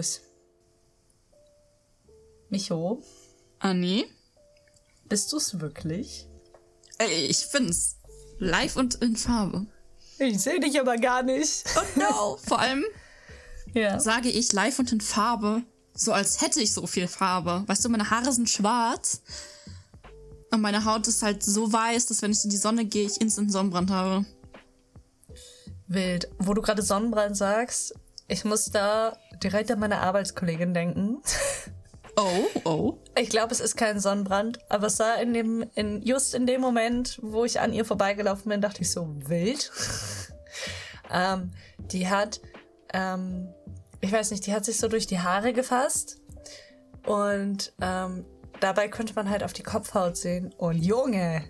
[0.00, 0.20] los.
[2.48, 3.02] Micho,
[3.60, 4.06] Anni?
[5.08, 6.26] bist du's wirklich?
[6.98, 7.96] Ey, ich bin's.
[8.38, 9.66] Live und in Farbe.
[10.18, 11.64] Ich sehe dich aber gar nicht.
[11.76, 12.36] Oh no.
[12.46, 12.84] Vor allem
[13.74, 13.98] Ja.
[14.00, 15.62] sage ich live und in Farbe,
[15.94, 17.64] so als hätte ich so viel Farbe.
[17.66, 19.20] Weißt du, meine Haare sind schwarz
[20.50, 23.20] und meine Haut ist halt so weiß, dass wenn ich in die Sonne gehe, ich
[23.20, 24.24] instant Sonnenbrand habe.
[25.88, 26.30] Wild.
[26.38, 27.94] Wo du gerade Sonnenbrand sagst,
[28.30, 31.22] ich muss da direkt an meine Arbeitskollegin denken.
[32.16, 32.98] Oh, oh.
[33.16, 36.60] Ich glaube, es ist kein Sonnenbrand, aber es sah in dem, in, just in dem
[36.60, 39.70] Moment, wo ich an ihr vorbeigelaufen bin, dachte ich so, wild.
[41.10, 42.40] ähm, die hat,
[42.92, 43.48] ähm,
[44.00, 46.20] ich weiß nicht, die hat sich so durch die Haare gefasst
[47.06, 48.24] und ähm,
[48.60, 50.52] dabei könnte man halt auf die Kopfhaut sehen.
[50.56, 51.44] Und Junge,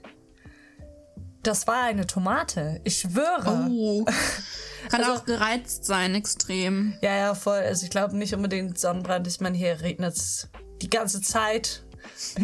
[1.43, 2.81] das war eine Tomate.
[2.85, 3.69] Ich schwöre.
[3.71, 4.05] Oh.
[4.91, 6.95] Kann Also- auch gereizt sein, extrem.
[7.03, 7.59] Ja, ja, voll.
[7.59, 9.27] Also ich glaube nicht unbedingt Sonnenbrand.
[9.27, 10.49] Ich meine, hier regnet es
[10.83, 11.83] die ganze Zeit.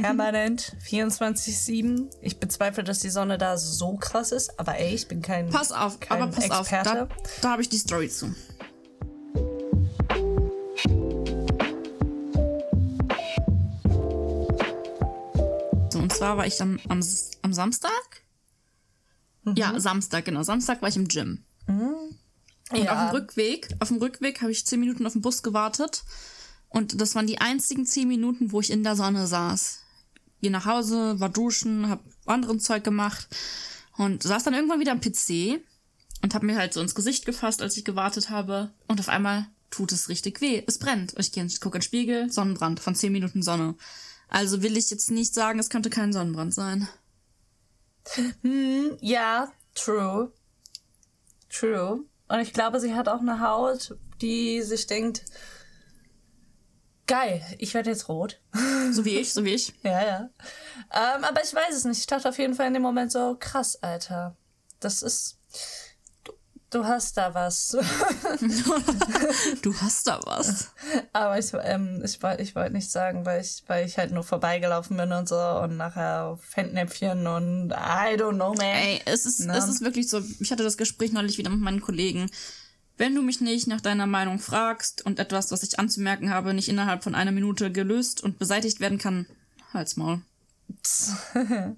[0.01, 0.77] Permanent.
[0.87, 2.11] 24-7.
[2.20, 4.59] Ich bezweifle, dass die Sonne da so krass ist.
[4.61, 5.48] Aber ey, ich bin kein.
[5.48, 7.03] Pass auf, kein aber pass Experte.
[7.05, 7.09] auf.
[7.09, 7.09] Da,
[7.42, 8.35] da habe ich die Story zu.
[15.91, 17.01] So, und zwar war ich am, am,
[17.42, 18.23] am Samstag.
[19.55, 20.42] Ja, Samstag, genau.
[20.42, 21.44] Samstag war ich im Gym.
[21.69, 22.92] Und Ja.
[23.05, 26.05] auf dem Rückweg, auf dem Rückweg habe ich zehn Minuten auf den Bus gewartet.
[26.69, 29.80] Und das waren die einzigen zehn Minuten, wo ich in der Sonne saß.
[30.42, 33.28] Geh nach Hause, war duschen, hab anderen Zeug gemacht
[33.97, 35.61] und saß dann irgendwann wieder am PC
[36.22, 38.72] und hab mir halt so ins Gesicht gefasst, als ich gewartet habe.
[38.89, 40.62] Und auf einmal tut es richtig weh.
[40.67, 41.14] Es brennt.
[41.19, 43.77] Ich gehe gucke in den Spiegel, Sonnenbrand von zehn Minuten Sonne.
[44.28, 46.89] Also will ich jetzt nicht sagen, es könnte kein Sonnenbrand sein.
[49.01, 50.33] Ja, true.
[51.49, 52.05] True.
[52.29, 55.25] Und ich glaube, sie hat auch eine Haut, die sich denkt,
[57.07, 58.41] geil, ich werde jetzt rot.
[58.93, 59.75] So wie ich, so wie ich.
[59.83, 60.31] Ja, ja.
[60.93, 61.98] Ähm, aber ich weiß es nicht.
[61.98, 64.36] Ich dachte auf jeden Fall in dem Moment so, krass, Alter.
[64.79, 65.41] Das ist.
[66.71, 67.77] Du, hast da was.
[69.63, 70.73] Du hast da was.
[71.13, 74.97] aber ich, ähm, ich, ich wollte nicht sagen, weil ich, weil ich halt nur vorbeigelaufen
[74.97, 78.61] bin und so und nachher auf Fettnäpfchen und I don't know, man.
[78.67, 79.57] Ey, es ist, Na?
[79.57, 82.29] es ist wirklich so, ich hatte das Gespräch neulich wieder mit meinen Kollegen.
[82.97, 86.69] Wenn du mich nicht nach deiner Meinung fragst und etwas, was ich anzumerken habe, nicht
[86.69, 89.27] innerhalb von einer Minute gelöst und beseitigt werden kann,
[89.73, 90.23] halt's Maul.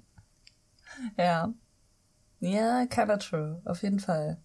[1.16, 1.52] Ja.
[2.40, 3.60] Ja, kinda true.
[3.64, 4.38] Auf jeden Fall.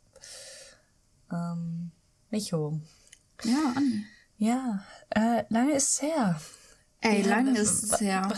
[1.33, 1.91] Ähm,
[2.29, 2.79] Micho.
[3.43, 4.05] Ja, Anni.
[4.37, 6.39] Ja, äh, lange ist es her.
[7.01, 8.31] Ey, Ja, lang w- ist es her.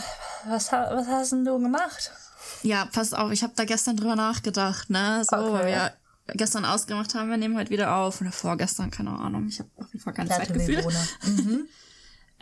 [0.46, 2.10] Was, was hast denn du gemacht?
[2.62, 5.22] Ja, pass auf, ich habe da gestern drüber nachgedacht, ne?
[5.28, 5.52] So, Okay.
[5.52, 5.92] weil wir
[6.34, 8.20] gestern ausgemacht haben, wir nehmen heute wieder auf.
[8.20, 9.46] Oder vorgestern, keine Ahnung.
[9.48, 10.82] Ich habe auf jeden Fall kein Zeitgefühl.
[11.24, 11.66] Mhm.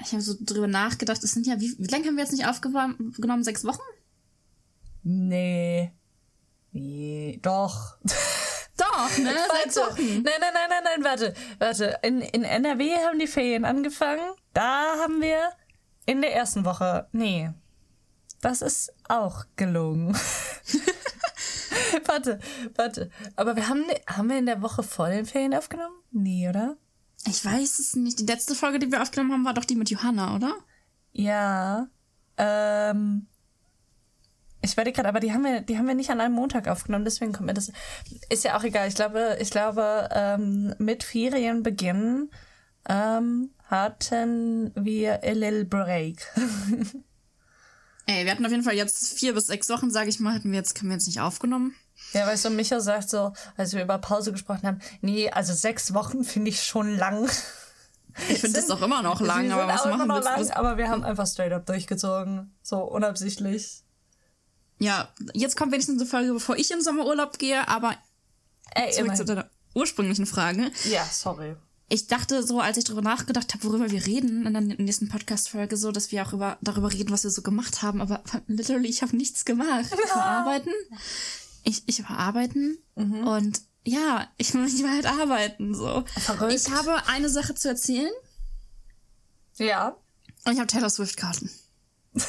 [0.02, 2.48] Ich habe so drüber nachgedacht, es sind ja, wie, wie lange haben wir jetzt nicht
[2.48, 3.44] aufgenommen?
[3.44, 3.78] Sechs Wochen?
[5.04, 5.92] Nee.
[6.72, 7.96] Nee, doch.
[8.96, 9.34] Doch, ne?
[9.62, 9.76] Sechs.
[9.76, 10.22] Wochen.
[10.22, 11.34] Nein, nein, nein, nein, nein, warte.
[11.58, 11.98] Warte.
[12.02, 14.22] In, in NRW haben die Ferien angefangen.
[14.52, 15.50] Da haben wir
[16.06, 17.08] in der ersten Woche.
[17.12, 17.50] Nee.
[18.40, 20.16] Das ist auch gelogen.
[22.06, 22.38] warte,
[22.74, 23.10] warte.
[23.36, 25.96] Aber wir haben, haben wir in der Woche vor den Ferien aufgenommen?
[26.10, 26.76] Nee, oder?
[27.26, 28.18] Ich weiß es nicht.
[28.20, 30.54] Die letzte Folge, die wir aufgenommen haben, war doch die mit Johanna, oder?
[31.12, 31.88] Ja.
[32.36, 33.26] Ähm.
[34.64, 37.04] Ich werde gerade, aber die haben wir, die haben wir nicht an einem Montag aufgenommen,
[37.04, 37.70] deswegen kommt mir das.
[38.30, 38.88] Ist ja auch egal.
[38.88, 42.30] Ich glaube, ich glaube, ähm, mit Ferienbeginn
[42.88, 46.26] ähm, hatten wir a little break.
[48.06, 50.50] Ey, wir hatten auf jeden Fall jetzt vier bis sechs Wochen, sage ich mal, hatten
[50.50, 51.74] wir jetzt, haben wir jetzt nicht aufgenommen.
[52.14, 55.92] ja, weißt du, Micha sagt so, als wir über Pause gesprochen haben, nee, also sechs
[55.92, 57.28] Wochen finde ich schon lang.
[58.28, 60.18] Ich finde das auch immer noch lang, aber was machen du?
[60.20, 62.54] lang, aber wir haben einfach straight up durchgezogen.
[62.62, 63.84] So unabsichtlich.
[64.84, 67.96] Ja, jetzt kommt wenigstens eine Folge, bevor ich in Sommerurlaub gehe, aber
[68.74, 69.26] Ey, zurück zu immerhin.
[69.26, 70.70] deiner ursprünglichen Frage.
[70.90, 71.56] Ja, sorry.
[71.88, 75.76] Ich dachte so, als ich darüber nachgedacht habe, worüber wir reden in der nächsten Podcast-Folge,
[75.76, 79.02] so, dass wir auch über, darüber reden, was wir so gemacht haben, aber literally, ich
[79.02, 79.86] habe nichts gemacht.
[79.92, 80.70] Ich war arbeiten.
[81.62, 86.04] Ich, ich war arbeiten und ja, ich, ich war halt arbeiten, so.
[86.18, 86.54] Verrückt.
[86.54, 88.10] Ich habe eine Sache zu erzählen
[89.58, 89.94] Ja.
[90.46, 91.50] und ich habe Taylor Swift-Karten.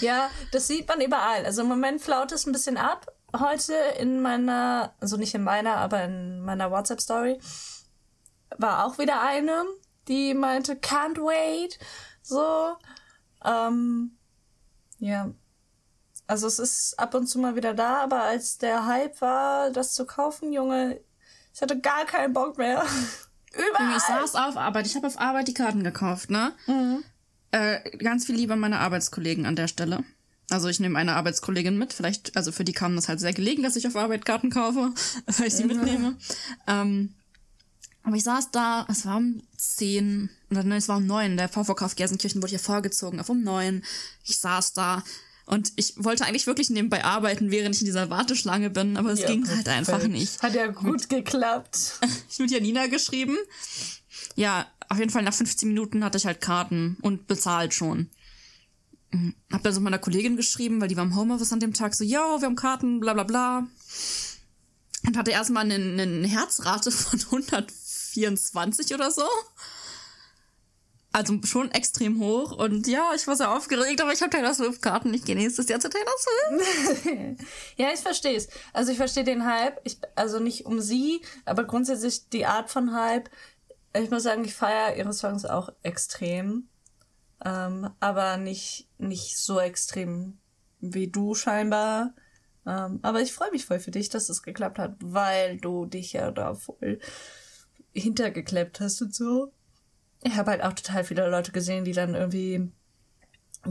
[0.00, 1.44] Ja, das sieht man überall.
[1.44, 3.06] Also im Moment flaut es ein bisschen ab.
[3.38, 7.38] Heute in meiner, also nicht in meiner, aber in meiner WhatsApp-Story
[8.56, 9.64] war auch wieder eine,
[10.08, 11.78] die meinte, can't wait.
[12.22, 12.76] So.
[13.44, 14.16] Ähm,
[14.98, 15.30] ja.
[16.26, 19.94] Also es ist ab und zu mal wieder da, aber als der Hype war, das
[19.94, 21.00] zu kaufen, Junge,
[21.54, 22.84] ich hatte gar keinen Bock mehr.
[23.52, 23.96] Überall.
[23.96, 26.52] Ich saß auf Arbeit, ich habe auf Arbeit die Karten gekauft, ne?
[27.50, 30.04] Äh, ganz viel Liebe an meine Arbeitskollegen an der Stelle.
[30.50, 33.62] Also ich nehme eine Arbeitskollegin mit, vielleicht, also für die kam das halt sehr gelegen,
[33.62, 34.92] dass ich auf Arbeit Karten kaufe,
[35.26, 36.16] weil ich sie mitnehme.
[36.66, 37.14] Ähm,
[38.02, 41.50] aber ich saß da, es war um 10, oder nein, es war um 9, der
[41.50, 43.84] Vorverkauf Gelsenkirchen wurde hier vorgezogen, auf um 9.
[44.24, 45.04] Ich saß da
[45.44, 49.20] und ich wollte eigentlich wirklich nebenbei arbeiten, während ich in dieser Warteschlange bin, aber es
[49.20, 50.42] Ja, ging halt einfach nicht.
[50.42, 52.00] Hat ja gut geklappt.
[52.30, 53.36] Ich mit Janina geschrieben.
[54.36, 58.10] Ja, auf jeden Fall nach 15 Minuten hatte ich halt Karten und bezahlt schon.
[59.10, 59.34] Mhm.
[59.52, 62.04] Hab dann so meiner Kollegin geschrieben, weil die war im Homeoffice an dem Tag so,
[62.04, 63.66] yo, wir haben Karten, bla bla bla.
[65.06, 69.24] Und hatte erstmal eine, eine Herzrate von 124 oder so.
[71.10, 72.52] Also schon extrem hoch.
[72.52, 75.12] Und ja, ich war sehr aufgeregt, aber ich habe Taylor Swift-Karten.
[75.14, 77.40] Ich gehe nächstes Jahr zu Taylor Swift.
[77.76, 78.48] Ja, ich verstehe es.
[78.72, 79.80] Also ich verstehe den Hype.
[79.84, 83.30] Ich, also nicht um sie, aber grundsätzlich die Art von Hype.
[83.94, 86.68] Ich muss sagen, ich feiere ihre Songs auch extrem.
[87.44, 90.38] Ähm, aber nicht, nicht so extrem
[90.80, 92.14] wie du scheinbar.
[92.66, 96.12] Ähm, aber ich freue mich voll für dich, dass es geklappt hat, weil du dich
[96.12, 96.98] ja da voll
[97.94, 99.52] hintergekleppt hast und so.
[100.22, 102.70] Ich habe halt auch total viele Leute gesehen, die dann irgendwie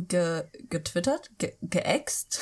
[0.08, 2.40] ge getwittert, ge geäxt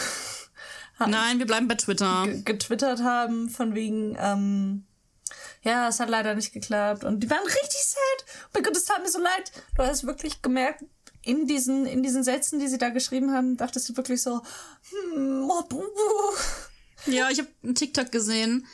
[1.00, 2.24] Nein, wir bleiben bei Twitter.
[2.26, 4.86] ge- getwittert haben, von wegen, ähm,
[5.66, 7.04] ja, es hat leider nicht geklappt.
[7.04, 8.26] Und die waren richtig sad.
[8.46, 9.52] Oh mein Gott, es tat mir so leid.
[9.76, 10.84] Du hast wirklich gemerkt,
[11.24, 14.42] in diesen, in diesen Sätzen, die sie da geschrieben haben, dachtest du wirklich so,
[15.16, 17.12] hm, oh, buh, buh.
[17.12, 18.68] Ja, ich habe einen TikTok gesehen.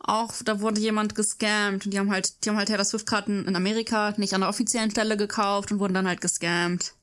[0.00, 3.46] Auch da wurde jemand gescammt und die haben halt, die haben halt Taylor Swift Karten
[3.46, 6.94] in Amerika nicht an der offiziellen Stelle gekauft und wurden dann halt gescammt.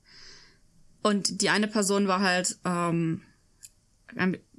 [1.02, 3.22] Und die eine Person war halt ähm,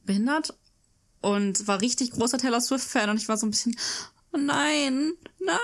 [0.03, 0.55] behindert
[1.21, 3.75] und war richtig großer Taylor Swift Fan und ich war so ein bisschen,
[4.31, 5.59] nein, nein,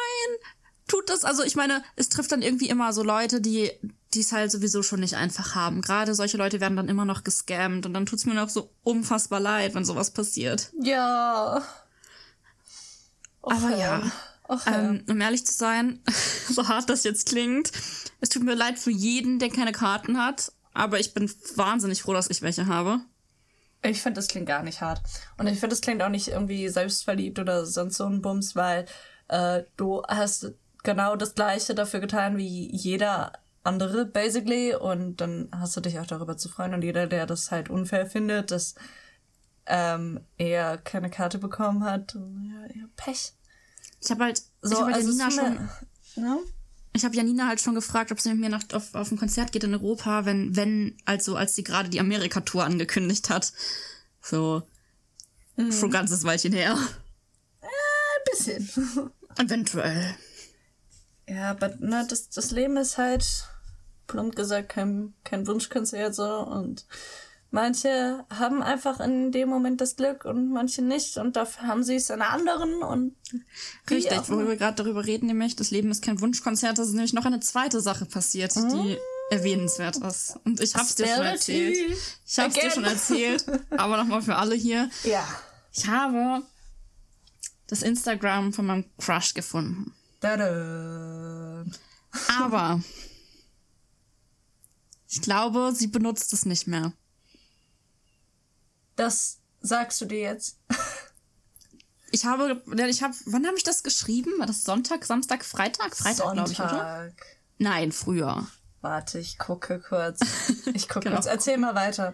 [0.87, 1.23] tut das.
[1.23, 3.71] Also ich meine, es trifft dann irgendwie immer so Leute, die
[4.13, 5.81] die es halt sowieso schon nicht einfach haben.
[5.81, 9.39] Gerade solche Leute werden dann immer noch gescammt und dann tut's mir noch so unfassbar
[9.39, 10.71] leid, wenn sowas passiert.
[10.81, 11.61] Ja.
[13.41, 13.77] Och, Aber Herr.
[13.77, 14.11] ja.
[14.47, 14.89] Och, Herr.
[14.89, 16.01] Ähm, um ehrlich zu sein,
[16.49, 17.71] so hart das jetzt klingt,
[18.21, 22.13] es tut mir leid für jeden, der keine Karten hat, aber ich bin wahnsinnig froh,
[22.13, 23.01] dass ich welche habe.
[23.87, 25.01] Ich finde, das klingt gar nicht hart.
[25.37, 28.85] Und ich finde, das klingt auch nicht irgendwie selbstverliebt oder sonst so ein Bums, weil
[29.27, 30.51] äh, du hast
[30.83, 34.75] genau das Gleiche dafür getan wie jeder andere, basically.
[34.75, 36.73] Und dann hast du dich auch darüber zu freuen.
[36.73, 38.75] Und jeder, der das halt unfair findet, dass
[39.65, 43.33] ähm, er keine Karte bekommen hat, ja, ja Pech.
[44.01, 45.69] Ich habe halt, So, ich habe halt also ist schon,
[46.15, 46.39] ne?
[46.97, 49.51] Ich habe Janina halt schon gefragt, ob sie mit mir nach, auf, auf ein Konzert
[49.51, 53.53] geht in Europa, wenn, wenn, also als sie gerade die Amerika-Tour angekündigt hat.
[54.21, 54.63] So,
[55.57, 55.71] Mhm.
[55.71, 56.77] schon ein ganzes Weilchen her.
[57.61, 57.67] Ein
[58.31, 58.69] bisschen.
[59.38, 60.15] Eventuell.
[61.27, 63.47] Ja, aber ne, das, das Leben ist halt,
[64.05, 66.85] plump gesagt, kein, kein Wunschkonzert so und
[67.51, 71.95] manche haben einfach in dem Moment das Glück und manche nicht und dafür haben sie
[71.95, 73.15] es in anderen und
[73.89, 74.49] Richtig, auch wo immer.
[74.49, 77.39] wir gerade darüber reden, nämlich das Leben ist kein Wunschkonzert, das ist nämlich noch eine
[77.39, 78.97] zweite Sache passiert, die
[79.29, 80.38] erwähnenswert ist.
[80.45, 81.75] Und ich hab's dir schon erzählt.
[81.75, 81.97] Asperity.
[82.25, 82.71] Ich hab's dir Again.
[82.71, 84.89] schon erzählt, aber nochmal für alle hier.
[85.03, 85.27] Ja.
[85.73, 86.44] Ich habe
[87.67, 89.94] das Instagram von meinem Crush gefunden.
[90.21, 91.65] Tada.
[92.39, 92.81] Aber
[95.09, 96.94] ich glaube, sie benutzt es nicht mehr.
[98.97, 100.59] Das sagst du dir jetzt?
[102.11, 104.31] Ich habe, ich habe, wann habe ich das geschrieben?
[104.37, 105.95] War das Sonntag, Samstag, Freitag?
[105.95, 107.11] Freitag, glaube ich, oder?
[107.57, 108.47] Nein, früher.
[108.81, 110.19] Warte, ich gucke kurz.
[110.73, 111.16] Ich gucke Genau.
[111.16, 111.25] kurz.
[111.25, 112.13] Erzähl mal weiter.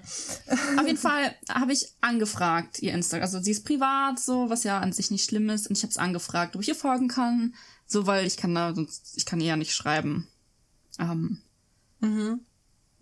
[0.77, 3.23] Auf jeden Fall habe ich angefragt, ihr Instagram.
[3.23, 5.67] Also sie ist privat, so, was ja an sich nicht schlimm ist.
[5.67, 7.53] Und ich habe es angefragt, ob ich ihr folgen kann.
[7.85, 10.27] So, weil ich kann da, sonst, ich kann ihr ja nicht schreiben.
[10.99, 11.41] Ähm,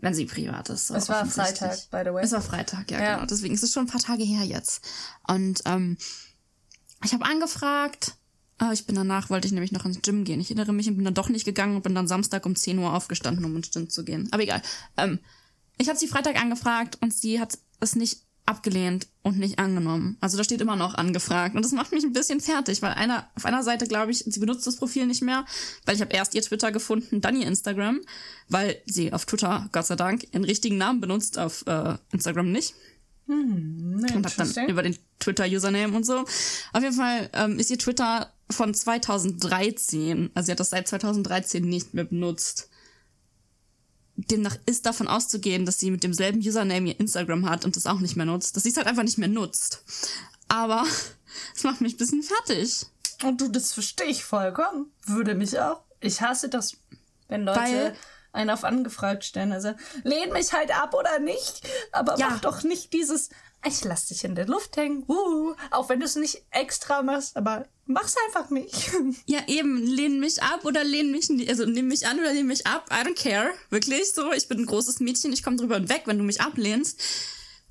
[0.01, 0.88] Wenn sie privat ist.
[0.88, 0.96] So.
[0.96, 1.25] Es war.
[1.25, 2.24] Freitag, by the way.
[2.24, 3.15] Es war Freitag, ja, Ja.
[3.15, 3.27] genau.
[3.27, 4.81] Deswegen ist es schon ein paar Tage her jetzt.
[5.27, 5.98] Und ähm,
[7.03, 8.15] ich habe angefragt.
[8.58, 10.39] Aber ich bin danach, wollte ich nämlich noch ins Gym gehen.
[10.39, 12.77] Ich erinnere mich und bin dann doch nicht gegangen und bin dann Samstag um 10
[12.77, 14.27] Uhr aufgestanden, um ins Gym zu gehen.
[14.31, 14.62] Aber egal.
[14.98, 15.17] Ähm,
[15.79, 20.17] ich habe sie Freitag angefragt und sie hat es nicht abgelehnt und nicht angenommen.
[20.19, 21.55] Also da steht immer noch angefragt.
[21.55, 24.39] Und das macht mich ein bisschen fertig, weil einer, auf einer Seite glaube ich, sie
[24.39, 25.45] benutzt das Profil nicht mehr,
[25.86, 28.01] weil ich habe erst ihr Twitter gefunden, dann ihr Instagram,
[28.50, 32.74] weil sie auf Twitter, Gott sei Dank, ihren richtigen Namen benutzt, auf äh, Instagram nicht
[33.31, 36.19] und hab dann über den Twitter-Username und so.
[36.74, 40.31] Auf jeden Fall ähm, ist ihr Twitter von 2013.
[40.33, 42.69] Also sie hat das seit 2013 nicht mehr benutzt.
[44.29, 47.99] Demnach ist davon auszugehen, dass sie mit demselben Username ihr Instagram hat und das auch
[47.99, 48.55] nicht mehr nutzt.
[48.55, 49.83] Dass sie es halt einfach nicht mehr nutzt.
[50.47, 50.85] Aber
[51.55, 52.85] es macht mich ein bisschen fertig.
[53.23, 54.91] Und du, das verstehe ich vollkommen.
[55.05, 55.81] Würde mich auch.
[55.99, 56.77] Ich hasse das,
[57.27, 57.95] wenn Leute Weil-
[58.33, 59.51] einen auf angefragt stellen.
[59.51, 59.73] Also,
[60.03, 61.61] lehn mich halt ab oder nicht.
[61.91, 62.29] Aber Ja.
[62.29, 63.29] mach doch nicht dieses,
[63.65, 65.03] ich lass dich in der Luft hängen.
[65.07, 68.91] Uh, auch wenn du es nicht extra machst, aber mach's einfach nicht.
[69.25, 72.65] Ja, eben, lehn mich ab oder lehn mich, also nimm mich an oder lehn mich
[72.65, 72.89] ab.
[72.91, 73.51] I don't care.
[73.69, 74.31] Wirklich so.
[74.33, 76.99] Ich bin ein großes Mädchen, ich komme drüber hinweg, wenn du mich ablehnst.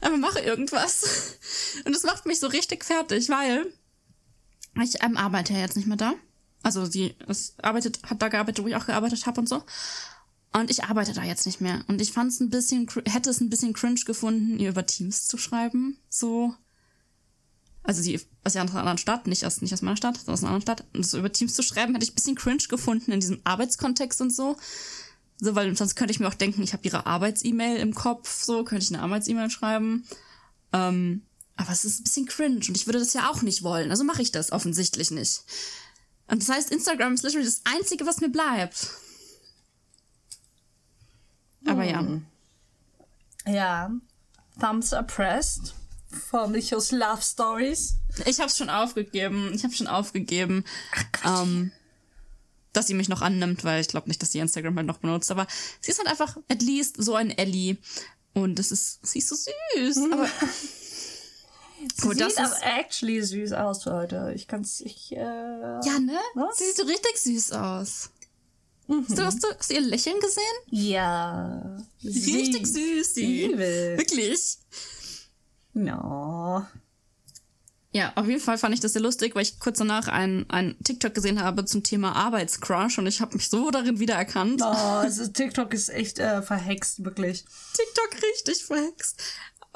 [0.01, 1.39] Aber mache irgendwas.
[1.85, 3.67] Und das macht mich so richtig fertig, weil
[4.83, 6.15] ich ähm, arbeite ja jetzt nicht mehr da.
[6.63, 9.63] Also sie es arbeitet, hat da gearbeitet, wo ich auch gearbeitet habe und so.
[10.53, 11.85] Und ich arbeite da jetzt nicht mehr.
[11.87, 15.27] Und ich fand es ein bisschen, hätte es ein bisschen cringe gefunden, ihr über Teams
[15.29, 15.99] zu schreiben.
[16.09, 16.55] So.
[17.83, 20.53] Also sie aus einer anderen Stadt, nicht aus, nicht aus meiner Stadt, sondern aus einer
[20.53, 20.85] anderen Stadt.
[20.93, 24.21] Und so über Teams zu schreiben, hätte ich ein bisschen cringe gefunden in diesem Arbeitskontext
[24.21, 24.57] und so.
[25.39, 28.65] So, weil sonst könnte ich mir auch denken, ich habe ihre Arbeits-E-Mail im Kopf, so,
[28.65, 30.05] könnte ich eine Arbeits-E-Mail schreiben.
[30.73, 31.23] Ähm,
[31.57, 33.91] aber es ist ein bisschen cringe und ich würde das ja auch nicht wollen.
[33.91, 35.43] Also mache ich das offensichtlich nicht.
[36.27, 38.89] Und das heißt, Instagram ist literally das Einzige, was mir bleibt.
[41.71, 42.05] Aber ja.
[43.47, 43.91] ja.
[44.61, 45.75] Thumbs are pressed.
[46.29, 47.95] For Michos Love Stories.
[48.27, 49.53] Ich hab's schon aufgegeben.
[49.55, 50.65] Ich hab's schon aufgegeben.
[51.25, 51.71] ähm,
[52.73, 55.31] dass sie mich noch annimmt, weil ich glaube nicht, dass sie Instagram halt noch benutzt.
[55.31, 55.47] Aber
[55.81, 57.77] sie ist halt einfach at least so ein Ellie.
[58.35, 59.99] Und das ist, sie ist so süß.
[60.13, 60.27] Aber
[61.97, 64.33] Sie Gut, das sieht ist- aber actually süß aus heute.
[64.35, 66.19] Ich kann's, ich, äh, ja, ne?
[66.35, 66.59] Was?
[66.59, 68.11] Sie sieht so richtig süß aus.
[68.91, 70.43] Hast, du, hast, du, hast du ihr Lächeln gesehen?
[70.71, 71.79] Ja.
[72.03, 73.45] Richtig süß, sie.
[73.45, 73.99] Evil.
[73.99, 74.59] Wirklich.
[75.73, 76.67] No.
[77.93, 80.77] Ja, auf jeden Fall fand ich das sehr lustig, weil ich kurz danach ein, ein
[80.85, 84.61] TikTok gesehen habe zum Thema Arbeitscrush und ich habe mich so darin wiedererkannt.
[84.63, 87.45] Oh, also TikTok ist echt äh, verhext, wirklich.
[87.75, 89.21] TikTok richtig verhext.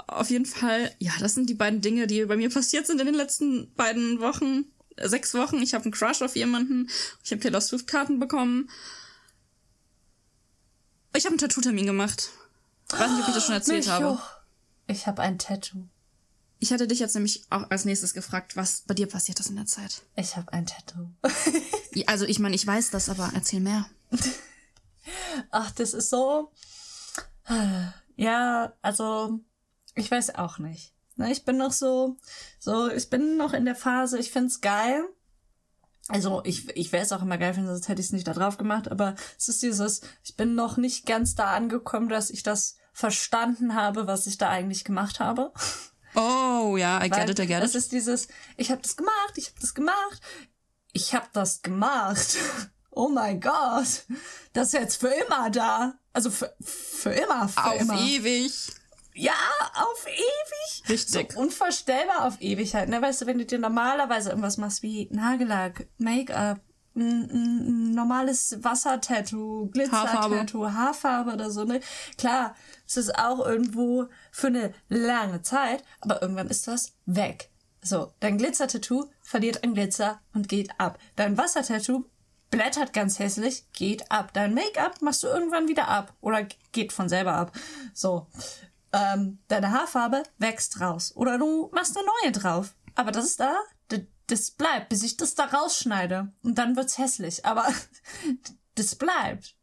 [0.06, 3.06] Auf jeden Fall, ja, das sind die beiden Dinge, die bei mir passiert sind in
[3.06, 4.66] den letzten beiden Wochen,
[4.96, 5.60] äh, sechs Wochen.
[5.60, 6.88] Ich habe einen Crush auf jemanden,
[7.24, 8.70] ich habe Taylor Swift Karten bekommen.
[11.16, 12.30] Ich habe einen Tattoo-Termin gemacht.
[12.92, 14.18] Ich weiß nicht, ob ich das schon erzählt habe.
[14.86, 15.84] Ich habe ein Tattoo.
[16.58, 19.56] Ich hatte dich jetzt nämlich auch als nächstes gefragt, was bei dir passiert ist in
[19.56, 20.02] der Zeit.
[20.16, 21.08] Ich habe ein Tattoo.
[22.06, 23.86] Also ich meine, ich weiß das, aber erzähl mehr.
[25.50, 26.50] Ach, das ist so.
[28.16, 29.40] Ja, also
[29.94, 30.92] ich weiß auch nicht.
[31.16, 32.16] Ne, Ich bin noch so,
[32.58, 35.04] so, ich bin noch in der Phase, ich find's geil.
[36.08, 38.34] Also ich, ich wäre es auch immer geil finden, sonst hätte ich es nicht da
[38.34, 42.42] drauf gemacht, aber es ist dieses, ich bin noch nicht ganz da angekommen, dass ich
[42.42, 45.52] das verstanden habe, was ich da eigentlich gemacht habe.
[46.14, 47.76] Oh, ja, I get it, I get Es it.
[47.76, 50.20] ist dieses, ich habe das gemacht, ich habe das gemacht,
[50.92, 52.36] ich habe das gemacht.
[52.96, 54.04] Oh mein Gott,
[54.52, 55.94] das ist jetzt für immer da.
[56.12, 57.98] Also für, für immer, für Auf immer.
[58.00, 58.52] ewig.
[59.14, 59.32] Ja,
[59.74, 60.88] auf ewig.
[60.88, 61.32] Richtig.
[61.32, 62.88] So unvorstellbar auf ewig halt.
[62.88, 63.00] Ne?
[63.00, 66.60] Weißt du, wenn du dir normalerweise irgendwas machst wie Nagellack, Make-up,
[66.94, 71.80] normales Wassertattoo, Glitzer-Tattoo, Haarfarbe oder so, ne?
[72.18, 72.54] Klar,
[72.86, 77.50] es ist auch irgendwo für eine lange Zeit, aber irgendwann ist das weg.
[77.82, 80.98] So, dein Glitzer-Tattoo verliert an Glitzer und geht ab.
[81.16, 82.04] Dein Wassertattoo
[82.50, 84.32] blättert ganz hässlich, geht ab.
[84.32, 87.52] Dein Make-up machst du irgendwann wieder ab oder geht von selber ab.
[87.92, 88.28] So,
[88.94, 92.74] ähm, deine Haarfarbe wächst raus oder du machst eine neue drauf.
[92.94, 93.56] Aber das ist da,
[94.28, 97.44] das bleibt, bis ich das da rausschneide und dann wird's hässlich.
[97.44, 97.66] Aber
[98.76, 99.56] das bleibt.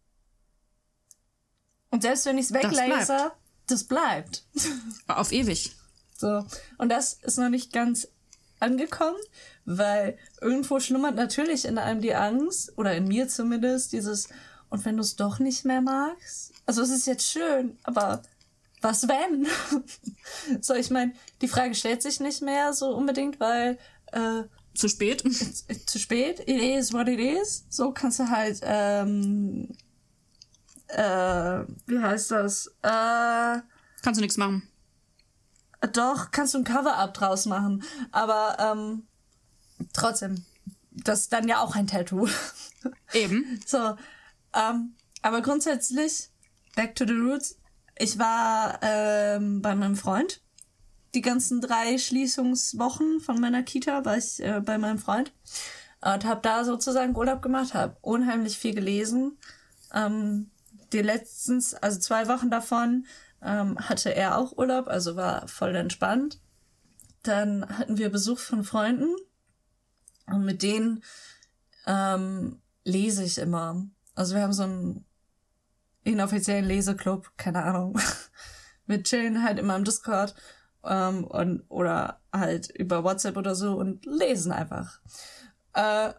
[1.90, 3.36] Und selbst wenn ich's weglaser,
[3.68, 4.44] das bleibt.
[5.08, 5.76] Auf ewig.
[6.18, 6.46] So.
[6.78, 8.10] Und das ist noch nicht ganz
[8.60, 9.18] angekommen,
[9.66, 14.30] weil irgendwo schlummert natürlich in einem die Angst, oder in mir zumindest, dieses,
[14.70, 16.54] und wenn du es doch nicht mehr magst?
[16.66, 18.22] Also es ist jetzt schön, aber
[18.82, 19.48] was wenn?
[20.62, 23.78] so, ich meine, die Frage stellt sich nicht mehr so unbedingt, weil
[24.12, 25.22] äh, Zu spät.
[25.86, 27.66] zu spät, it is what it is.
[27.70, 29.70] So kannst du halt, ähm,
[30.88, 32.68] äh, wie heißt das?
[32.82, 33.60] Äh,
[34.02, 34.68] Kannst du nichts machen.
[35.94, 37.84] Doch, kannst du ein Cover-Up draus machen.
[38.12, 39.08] Aber ähm,
[39.94, 40.46] trotzdem,
[40.92, 42.28] das ist dann ja auch ein Tattoo.
[43.14, 43.60] Eben.
[43.66, 43.96] so,
[44.54, 46.30] ähm, aber grundsätzlich,
[46.76, 47.58] back to the roots.
[47.98, 50.42] Ich war ähm, bei meinem Freund.
[51.14, 55.34] Die ganzen drei Schließungswochen von meiner Kita war ich äh, bei meinem Freund
[56.02, 59.38] und habe da sozusagen Urlaub gemacht, habe unheimlich viel gelesen.
[59.94, 60.52] Ähm,
[60.94, 63.06] die letztens, also zwei Wochen davon,
[63.42, 66.40] ähm, hatte er auch Urlaub, also war voll entspannt.
[67.24, 69.16] Dann hatten wir Besuch von Freunden
[70.28, 71.04] und mit denen
[71.86, 73.86] ähm, lese ich immer.
[74.16, 75.06] Also wir haben so einen
[76.04, 78.00] inoffiziellen Leseclub, keine Ahnung.
[78.86, 80.36] Wir chillen halt immer im Discord
[80.84, 85.00] ähm, und oder halt über WhatsApp oder so und lesen einfach.
[85.74, 86.14] Äh,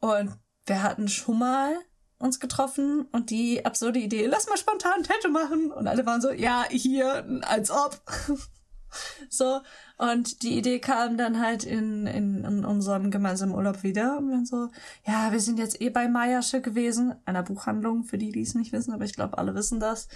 [0.00, 1.76] und wir hatten schon mal
[2.18, 5.70] uns getroffen und die absurde Idee, lass mal spontan ein Tattoo machen.
[5.70, 8.00] Und alle waren so, ja, hier, als ob.
[9.28, 9.60] so,
[9.98, 14.18] und die Idee kam dann halt in, in, in unserem gemeinsamen Urlaub wieder.
[14.18, 14.68] Und wir so,
[15.06, 18.72] ja, wir sind jetzt eh bei Meiersche gewesen, einer Buchhandlung, für die, die es nicht
[18.72, 20.08] wissen, aber ich glaube, alle wissen das.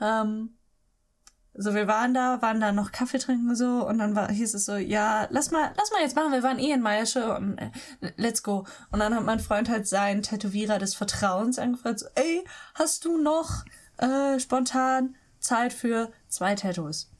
[0.00, 0.56] Ähm,
[1.54, 4.64] so, wir waren da, waren da noch Kaffee trinken so und dann war, hieß es
[4.64, 7.70] so, ja, lass mal, lass mal jetzt machen, wir waren eh in Meiersche und äh,
[8.16, 8.66] let's go.
[8.90, 13.18] Und dann hat mein Freund halt seinen Tätowierer des Vertrauens angefragt, so, ey, hast du
[13.18, 13.64] noch
[13.98, 17.10] äh, spontan Zeit für zwei Tattoos?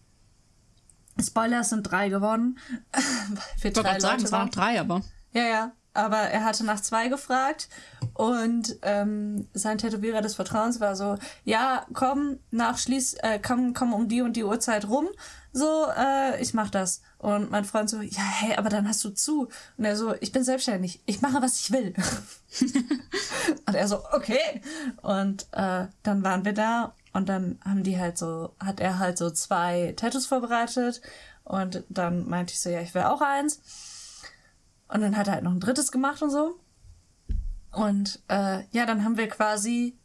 [1.21, 2.59] Spoiler, sind drei geworden.
[3.59, 5.03] für ich wollte sagen, es waren drei, aber.
[5.33, 5.73] Ja, ja.
[5.95, 7.69] Aber er hatte nach zwei gefragt
[8.15, 13.93] und ähm, sein Tätowierer des Vertrauens war so, ja, komm, nach Schließ, äh, komm, komm
[13.93, 15.09] um die und die Uhrzeit rum,
[15.53, 17.03] so, äh, ich mach das.
[17.19, 19.49] Und mein Freund so, ja, hey, aber dann hast du zu.
[19.77, 21.93] Und er so, ich bin selbstständig, ich mache, was ich will.
[23.67, 24.63] und er so, okay.
[25.03, 29.19] Und äh, dann waren wir da und dann haben die halt so, hat er halt
[29.19, 31.03] so zwei Tattoos vorbereitet.
[31.45, 33.61] Und dann meinte ich so, ja, ich will auch eins.
[34.89, 36.59] Und dann hat er halt noch ein drittes gemacht und so.
[37.73, 39.99] Und äh, ja, dann haben wir quasi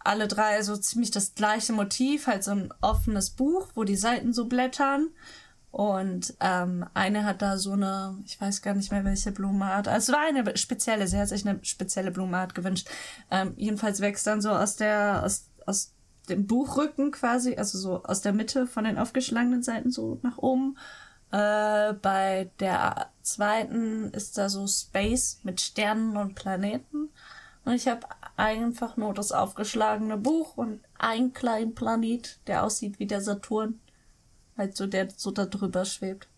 [0.00, 4.32] alle drei so ziemlich das gleiche Motiv, halt so ein offenes Buch, wo die Seiten
[4.32, 5.10] so blättern.
[5.70, 9.86] Und ähm, eine hat da so eine, ich weiß gar nicht mehr, welche Blumenart.
[9.86, 12.88] Also es war eine spezielle, sie hat sich eine spezielle Blumenart gewünscht.
[13.30, 15.92] Ähm, jedenfalls wächst dann so aus der, aus, aus
[16.28, 20.76] dem Buchrücken quasi, also so aus der Mitte von den aufgeschlagenen Seiten so nach oben.
[21.30, 27.10] Äh, bei der zweiten ist da so Space mit Sternen und Planeten.
[27.64, 28.06] Und ich habe
[28.36, 33.80] einfach nur das aufgeschlagene Buch und einen kleinen Planet, der aussieht wie der Saturn.
[34.56, 36.28] Halt so, der so da drüber schwebt.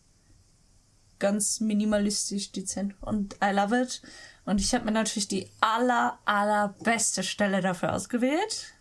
[1.19, 2.95] Ganz minimalistisch, dezent.
[3.01, 4.03] Und I love it.
[4.45, 8.75] Und ich habe mir natürlich die aller, allerbeste Stelle dafür ausgewählt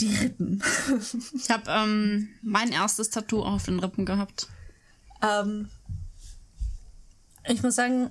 [0.00, 0.62] die Rippen.
[1.34, 4.48] ich habe ähm, mein erstes Tattoo auf den Rippen gehabt.
[5.22, 5.70] Ähm,
[7.48, 8.10] ich muss sagen,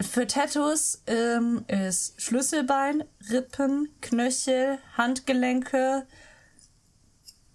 [0.00, 6.06] für Tattoos ähm, ist Schlüsselbein, Rippen, Knöchel, Handgelenke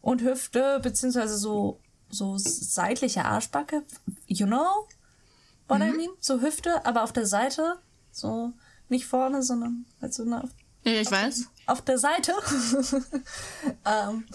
[0.01, 3.83] und Hüfte, beziehungsweise so, so seitliche Arschbacke.
[4.27, 4.87] You know
[5.67, 5.85] what mhm.
[5.85, 6.09] I mean?
[6.19, 7.79] So Hüfte, aber auf der Seite.
[8.11, 8.53] So
[8.89, 10.49] nicht vorne, sondern halt so eine.
[10.83, 12.33] Ja, ich weiß auf der Seite.
[13.85, 14.25] ähm,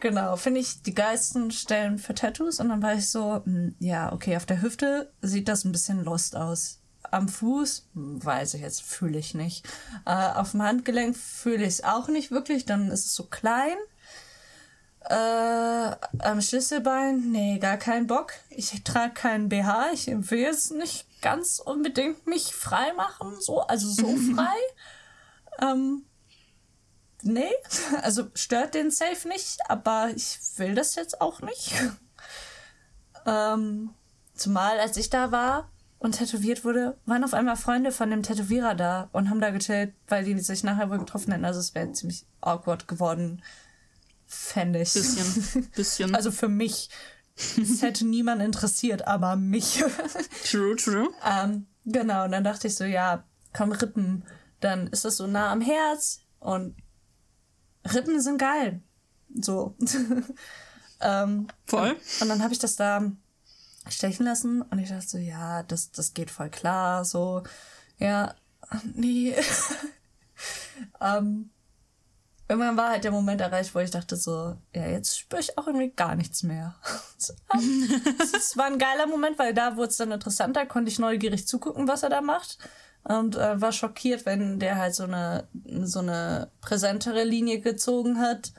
[0.00, 2.60] genau, finde ich die geilsten Stellen für Tattoos.
[2.60, 5.72] Und dann war ich so, mh, hm, ja, okay, auf der Hüfte sieht das ein
[5.72, 6.80] bisschen lost aus.
[7.10, 9.66] Am Fuß, hm, weiß ich jetzt, fühle ich nicht.
[10.04, 13.76] Äh, auf dem Handgelenk fühle ich es auch nicht wirklich, dann ist es so klein.
[15.08, 18.32] Äh, am Schlüsselbein, nee, gar keinen Bock.
[18.50, 19.92] Ich trage keinen BH.
[19.92, 24.56] Ich will jetzt nicht ganz unbedingt mich frei machen, so, also so frei.
[25.62, 26.02] ähm,
[27.26, 27.50] nee,
[28.02, 31.72] also stört den Safe nicht, aber ich will das jetzt auch nicht.
[33.26, 33.90] ähm,
[34.34, 38.74] zumal als ich da war und tätowiert wurde, waren auf einmal Freunde von dem Tätowierer
[38.74, 41.44] da und haben da gechillt, weil die sich nachher wohl getroffen hätten.
[41.44, 43.42] Also es wäre ziemlich awkward geworden,
[44.26, 44.92] fände ich.
[44.92, 46.14] Bisschen, bisschen.
[46.14, 46.90] Also für mich.
[47.60, 49.84] Es hätte niemand interessiert, aber mich.
[50.50, 51.08] true, true.
[51.22, 54.24] Ähm, genau, und dann dachte ich so, ja, komm, Rippen.
[54.60, 56.76] Dann ist das so nah am Herz und
[57.94, 58.80] Rippen sind geil.
[59.34, 59.74] So.
[61.00, 61.90] ähm, voll.
[61.90, 63.10] Und, und dann habe ich das da
[63.88, 67.42] stechen lassen und ich dachte so, ja, das, das geht voll klar, so,
[67.98, 68.34] ja,
[68.94, 69.34] nee.
[71.00, 71.50] ähm,
[72.48, 75.66] irgendwann war halt der Moment erreicht, wo ich dachte so, ja, jetzt spüre ich auch
[75.66, 76.74] irgendwie gar nichts mehr.
[78.36, 81.88] Es war ein geiler Moment, weil da wurde es dann interessanter, konnte ich neugierig zugucken,
[81.88, 82.58] was er da macht
[83.08, 85.48] und äh, war schockiert, wenn der halt so eine
[85.82, 88.52] so eine präsentere Linie gezogen hat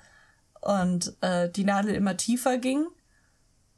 [0.62, 2.88] und äh, die Nadel immer tiefer ging.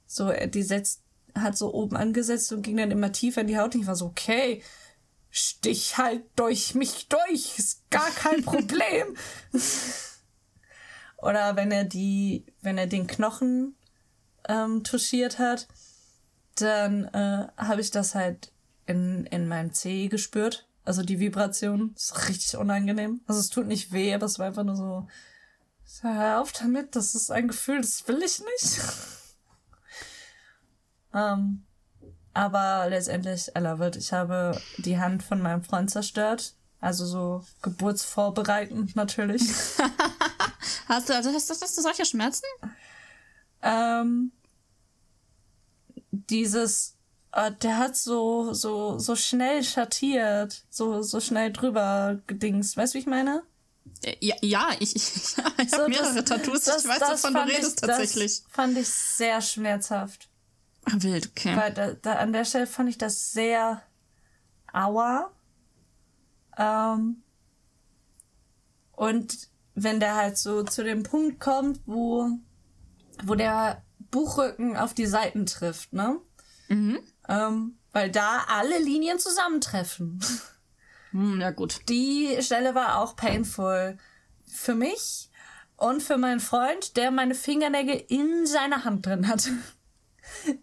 [0.05, 1.03] So, die setzt,
[1.36, 3.73] hat so oben angesetzt und ging dann immer tiefer in die Haut.
[3.73, 4.63] Und ich war so, okay,
[5.32, 9.15] stich halt durch mich durch, ist gar kein Problem.
[11.17, 13.75] Oder wenn er die, wenn er den Knochen
[14.47, 15.67] ähm, touchiert hat,
[16.55, 18.51] dann äh, habe ich das halt
[18.89, 20.67] in, in meinem Zeh gespürt.
[20.84, 23.21] Also die Vibration ist richtig unangenehm.
[23.28, 25.08] Also es tut nicht weh, aber es war einfach nur so,
[26.02, 28.82] hör auf damit, das ist ein Gefühl, das will ich nicht.
[31.13, 31.63] ähm,
[32.34, 33.95] aber letztendlich, I love it.
[33.95, 36.56] Ich habe die Hand von meinem Freund zerstört.
[36.82, 39.43] Also so geburtsvorbereitend natürlich.
[40.88, 42.45] hast du, also hast, hast du solche Schmerzen?
[43.62, 44.32] Ähm,
[46.12, 46.95] dieses
[47.32, 52.76] äh, der hat so, so, so schnell schattiert, so, so schnell drüber gedingst.
[52.78, 53.44] Weißt du, wie ich meine?
[54.04, 56.63] Äh, Ja, ja ich, ich, ich habe So, mehrere das- Tattoos.
[56.63, 58.44] das- ich weiß, das wovon du redest ich, tatsächlich.
[58.44, 60.30] Das fand ich sehr schmerzhaft.
[60.86, 61.56] Ah, wild, okay.
[61.56, 63.82] Weil da, da an der Stelle fand ich das sehr
[64.74, 65.32] aua.
[66.58, 67.22] Ähm,
[68.94, 72.30] und wenn der halt so zu dem Punkt kommt, wo,
[73.24, 76.20] wo der Buchrücken auf die Seiten trifft, ne?
[77.30, 80.20] Ähm, weil da alle Linien zusammentreffen.
[81.12, 81.89] Hm, ja, gut.
[81.89, 83.98] Die Stelle war auch painful
[84.46, 85.32] für mich
[85.76, 89.50] und für meinen Freund, der meine Fingernägel in seiner Hand drin hatte.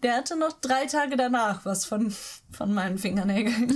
[0.03, 2.15] Der hatte noch drei Tage danach was von,
[2.53, 3.75] von meinen Fingernägeln.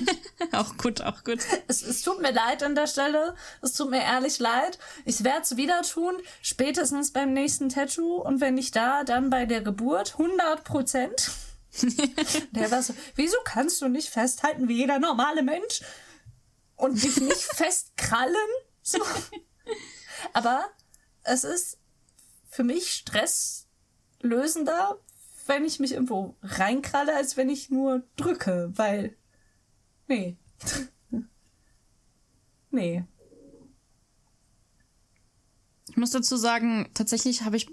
[0.52, 1.38] Auch gut, auch gut.
[1.68, 3.34] Es, es tut mir leid an der Stelle.
[3.62, 4.78] Es tut mir ehrlich leid.
[5.06, 6.14] Ich werde es wieder tun.
[6.42, 8.16] Spätestens beim nächsten Tattoo.
[8.16, 10.16] Und wenn nicht da, dann bei der Geburt.
[10.18, 11.30] 100 Prozent.
[12.52, 15.82] Der war so, wieso kannst du nicht festhalten wie jeder normale Mensch?
[16.76, 18.36] Und dich nicht festkrallen?
[18.82, 18.98] So.
[20.32, 20.64] Aber
[21.22, 21.78] es ist
[22.48, 24.98] für mich stresslösender,
[25.46, 29.16] wenn ich mich irgendwo reinkralle, als wenn ich nur drücke, weil.
[30.08, 30.36] Nee.
[32.70, 33.04] nee.
[35.88, 37.68] Ich muss dazu sagen, tatsächlich habe ich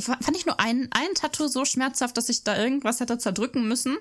[0.00, 3.96] fand ich nur ein, ein Tattoo so schmerzhaft, dass ich da irgendwas hätte zerdrücken müssen.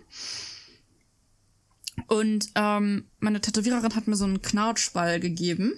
[2.07, 5.73] Und ähm, meine Tätowiererin hat mir so einen Knautschball gegeben,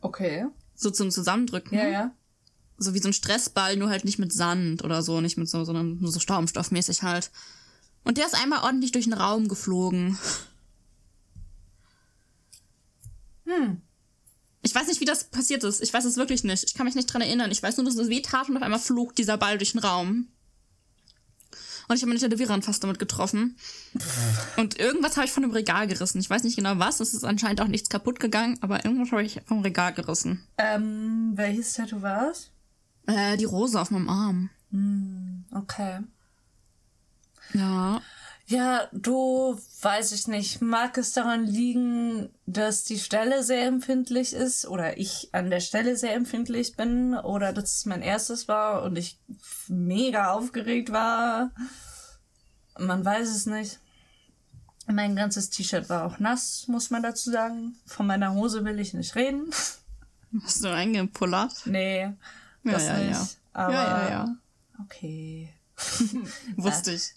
[0.00, 0.46] Okay.
[0.74, 1.78] so zum Zusammendrücken.
[1.78, 2.14] Ja, ja.
[2.76, 5.64] So wie so ein Stressball, nur halt nicht mit Sand oder so, nicht mit so,
[5.64, 7.30] sondern nur so Schaumstoffmäßig halt.
[8.04, 10.18] Und der ist einmal ordentlich durch den Raum geflogen.
[13.44, 13.82] Hm.
[14.62, 15.82] Ich weiß nicht, wie das passiert ist.
[15.82, 16.64] Ich weiß es wirklich nicht.
[16.64, 17.50] Ich kann mich nicht dran erinnern.
[17.50, 19.80] Ich weiß nur, dass es weh tat und auf einmal flog dieser Ball durch den
[19.80, 20.28] Raum.
[21.88, 23.56] Und ich habe meine Tätowiererin fast damit getroffen.
[24.56, 26.20] Und irgendwas habe ich von dem Regal gerissen.
[26.20, 27.00] Ich weiß nicht genau was.
[27.00, 30.46] Es ist anscheinend auch nichts kaputt gegangen, aber irgendwas habe ich vom Regal gerissen.
[30.58, 32.50] Ähm, welches Tattoo war es?
[33.06, 34.50] Äh, die Rose auf meinem Arm.
[35.52, 35.98] Okay.
[37.52, 38.00] Ja.
[38.46, 44.66] Ja, du, weiß ich nicht, mag es daran liegen, dass die Stelle sehr empfindlich ist
[44.66, 48.96] oder ich an der Stelle sehr empfindlich bin oder dass es mein erstes war und
[48.96, 49.18] ich
[49.68, 51.50] mega aufgeregt war.
[52.78, 53.78] Man weiß es nicht.
[54.86, 57.76] Mein ganzes T-Shirt war auch nass, muss man dazu sagen.
[57.86, 59.50] Von meiner Hose will ich nicht reden.
[60.42, 61.52] Hast du eingepullert?
[62.64, 63.12] nee, das ja, nicht.
[63.12, 63.28] ja.
[63.52, 64.36] Aber Ja, ja, ja.
[64.82, 65.52] okay.
[66.56, 67.14] Wusste ich.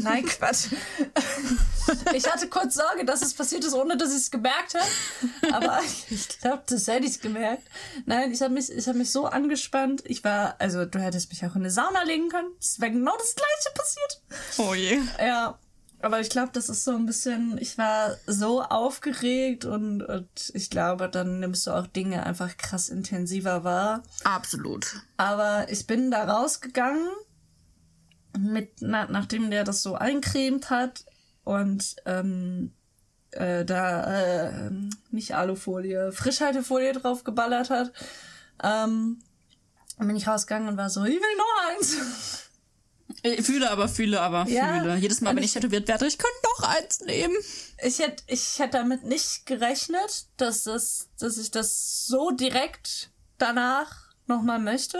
[0.00, 0.68] Nein, Quatsch.
[2.14, 5.54] Ich hatte kurz Sorge, dass es passiert ist, ohne dass ich es gemerkt habe.
[5.54, 7.62] Aber ich glaube, das hätte ich gemerkt.
[8.04, 10.02] Nein, ich habe mich, ich hab mich so angespannt.
[10.04, 12.50] Ich war, also du hättest mich auch in eine Sauna legen können.
[12.60, 14.22] Es wäre genau das gleiche passiert.
[14.58, 14.98] Oh je.
[15.18, 15.58] Ja,
[16.00, 20.70] aber ich glaube, das ist so ein bisschen, ich war so aufgeregt und, und ich
[20.70, 24.02] glaube, dann nimmst du auch Dinge einfach krass intensiver wahr.
[24.24, 25.02] Absolut.
[25.16, 27.08] Aber ich bin da rausgegangen,
[28.38, 31.04] mit, na, nachdem der das so eincremt hat
[31.44, 32.72] und ähm,
[33.32, 34.20] äh, da
[34.66, 34.70] äh,
[35.10, 37.92] nicht Alufolie, Frischhaltefolie drauf geballert hat,
[38.62, 39.20] ähm,
[39.98, 42.44] bin ich rausgegangen und war so, ich will noch eins.
[43.22, 44.96] Ich fühle aber, fühle aber, Ja, fühle.
[44.96, 47.34] Jedes Mal, wenn ich ich- tätowiert werde, ich könnte noch eins nehmen.
[47.82, 54.12] Ich hätte ich hätt damit nicht gerechnet, dass, das, dass ich das so direkt danach
[54.26, 54.98] nochmal möchte.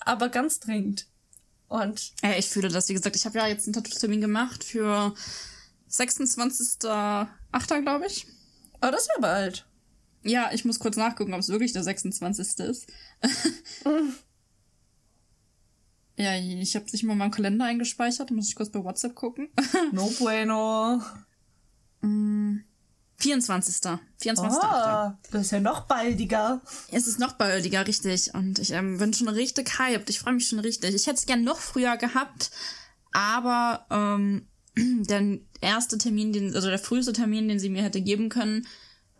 [0.00, 1.06] Aber ganz dringend.
[1.68, 2.88] Und Ja, ich fühle das.
[2.88, 5.14] Wie gesagt, ich habe ja jetzt einen Tattoo-Termin gemacht für
[5.90, 7.82] 26.08.
[7.82, 8.26] glaube ich.
[8.80, 9.66] aber das ist ja bald.
[10.22, 12.58] Ja, ich muss kurz nachgucken, ob es wirklich der 26.
[12.60, 12.86] ist.
[16.16, 18.30] ja, ich habe sich mal in meinem Kalender eingespeichert.
[18.32, 19.48] Muss ich kurz bei WhatsApp gucken.
[19.92, 21.00] No bueno.
[23.18, 23.74] 24.
[24.20, 24.58] 24.08.
[24.62, 26.60] Ah, das ist ja noch baldiger.
[26.90, 28.34] Es ist noch baldiger, richtig.
[28.34, 30.10] Und ich ähm, bin schon richtig hyped.
[30.10, 30.94] Ich freue mich schon richtig.
[30.94, 32.50] Ich hätte es gern noch früher gehabt,
[33.12, 38.28] aber ähm, der erste Termin, den, also der früheste Termin, den sie mir hätte geben
[38.28, 38.66] können,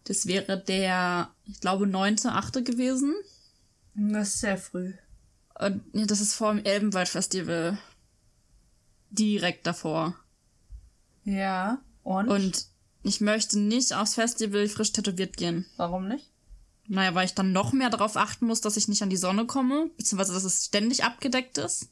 [0.04, 3.14] das wäre der, ich glaube, neunte, achte gewesen.
[3.94, 4.92] Das ist sehr früh.
[5.58, 7.78] Und ja, das ist vor dem Elbenwald-Festival.
[9.10, 10.14] Direkt davor.
[11.24, 11.80] Ja.
[12.02, 12.28] Und?
[12.28, 12.66] Und
[13.06, 15.66] ich möchte nicht aufs Festival frisch tätowiert gehen.
[15.76, 16.30] warum nicht?
[16.88, 19.46] Naja, weil ich dann noch mehr darauf achten muss, dass ich nicht an die Sonne
[19.46, 21.88] komme, beziehungsweise dass es ständig abgedeckt ist.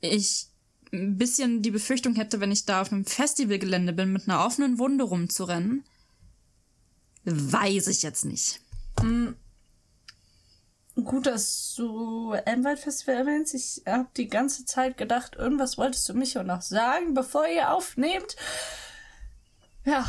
[0.00, 0.48] Ich
[0.92, 4.78] ein bisschen die Befürchtung hätte, wenn ich da auf einem Festivalgelände bin, mit einer offenen
[4.78, 5.84] Wunde rumzurennen.
[7.24, 8.60] Weiß ich jetzt nicht.
[10.94, 13.54] gut, dass du Elmwald Festival erwähnst.
[13.54, 17.72] Ich habe die ganze Zeit gedacht, irgendwas wolltest du mich auch noch sagen, bevor ihr
[17.72, 18.36] aufnehmt.
[19.84, 20.06] Ja,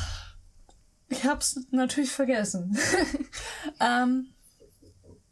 [1.10, 2.78] ich hab's natürlich vergessen.
[3.80, 4.34] ähm,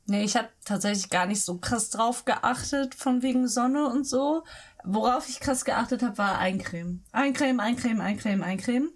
[0.06, 4.44] nee, ich habe tatsächlich gar nicht so krass drauf geachtet, von wegen Sonne und so.
[4.84, 7.04] Worauf ich krass geachtet habe, war Eincreme.
[7.12, 8.90] Eincreme, Eincreme, Eincreme, Eincreme.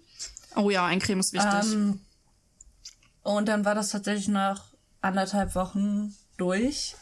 [0.56, 1.72] Oh ja, Eincreme ist wichtig.
[1.72, 2.00] Ähm,
[3.22, 6.96] und dann war das tatsächlich nach anderthalb Wochen durch.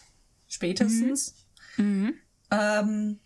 [0.48, 1.34] Spätestens.
[1.76, 2.14] Mhm.
[2.50, 3.20] Ähm,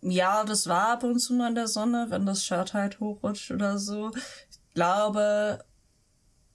[0.00, 3.50] ja, das war ab und zu mal in der Sonne, wenn das Shirt halt hochrutscht
[3.50, 4.10] oder so.
[4.50, 5.64] Ich glaube,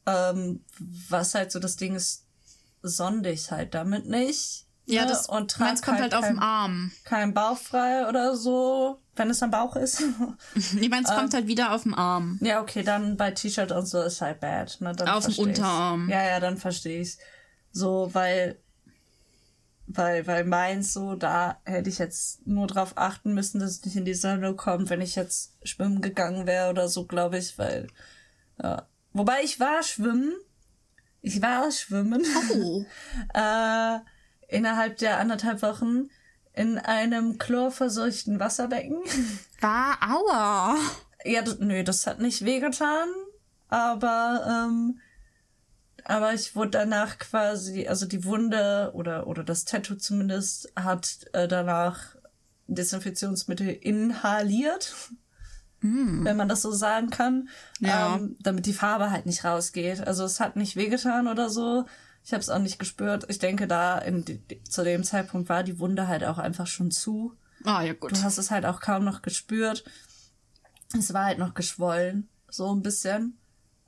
[0.05, 0.63] ähm,
[1.09, 2.25] was halt so das Ding ist,
[2.81, 4.65] sonn dich halt damit nicht.
[4.85, 5.07] ja, ne?
[5.09, 6.91] das und trag meins kommt halt auf kein, den Arm.
[7.05, 10.03] kein Bauch frei oder so, wenn es am Bauch ist.
[10.73, 11.15] Nee, meins Ähm.
[11.17, 12.39] kommt halt wieder auf den Arm.
[12.41, 14.77] ja, okay, dann bei T-Shirt und so ist halt bad.
[14.81, 14.93] Ne?
[14.93, 15.37] Dann Auf dem.
[15.37, 16.09] Unterarm.
[16.09, 17.17] Ja, ja, dann verstehe ich's.
[17.71, 18.61] So, weil,
[19.87, 23.95] weil, weil meins so, da hätte ich jetzt nur drauf achten müssen, dass es nicht
[23.95, 27.87] in die Sonne kommt, wenn ich jetzt schwimmen gegangen wäre oder so, glaube ich, weil,
[28.61, 28.87] ja.
[29.11, 30.33] Wobei ich war schwimmen.
[31.21, 32.25] Ich war schwimmen.
[32.53, 32.83] Oh.
[33.33, 33.99] äh,
[34.47, 36.09] innerhalb der anderthalb Wochen
[36.53, 38.99] in einem chlorverseuchten Wasserbecken.
[39.59, 40.77] War aua.
[41.25, 43.07] Ja, das, nö, das hat nicht wehgetan,
[43.69, 44.99] aber ähm,
[46.05, 51.47] aber ich wurde danach quasi, also die Wunde oder oder das Tattoo zumindest hat äh,
[51.47, 52.15] danach
[52.67, 54.93] Desinfektionsmittel inhaliert,
[55.81, 58.15] wenn man das so sagen kann, Ja.
[58.15, 59.99] ähm, damit die Farbe halt nicht rausgeht.
[60.07, 61.85] Also es hat nicht wehgetan oder so.
[62.23, 63.25] Ich habe es auch nicht gespürt.
[63.27, 64.23] Ich denke, da in,
[64.69, 67.33] zu dem Zeitpunkt war die Wunde halt auch einfach schon zu.
[67.65, 68.13] Ah, ja, gut.
[68.13, 69.83] Du hast es halt auch kaum noch gespürt.
[70.97, 73.37] Es war halt noch geschwollen, so ein bisschen.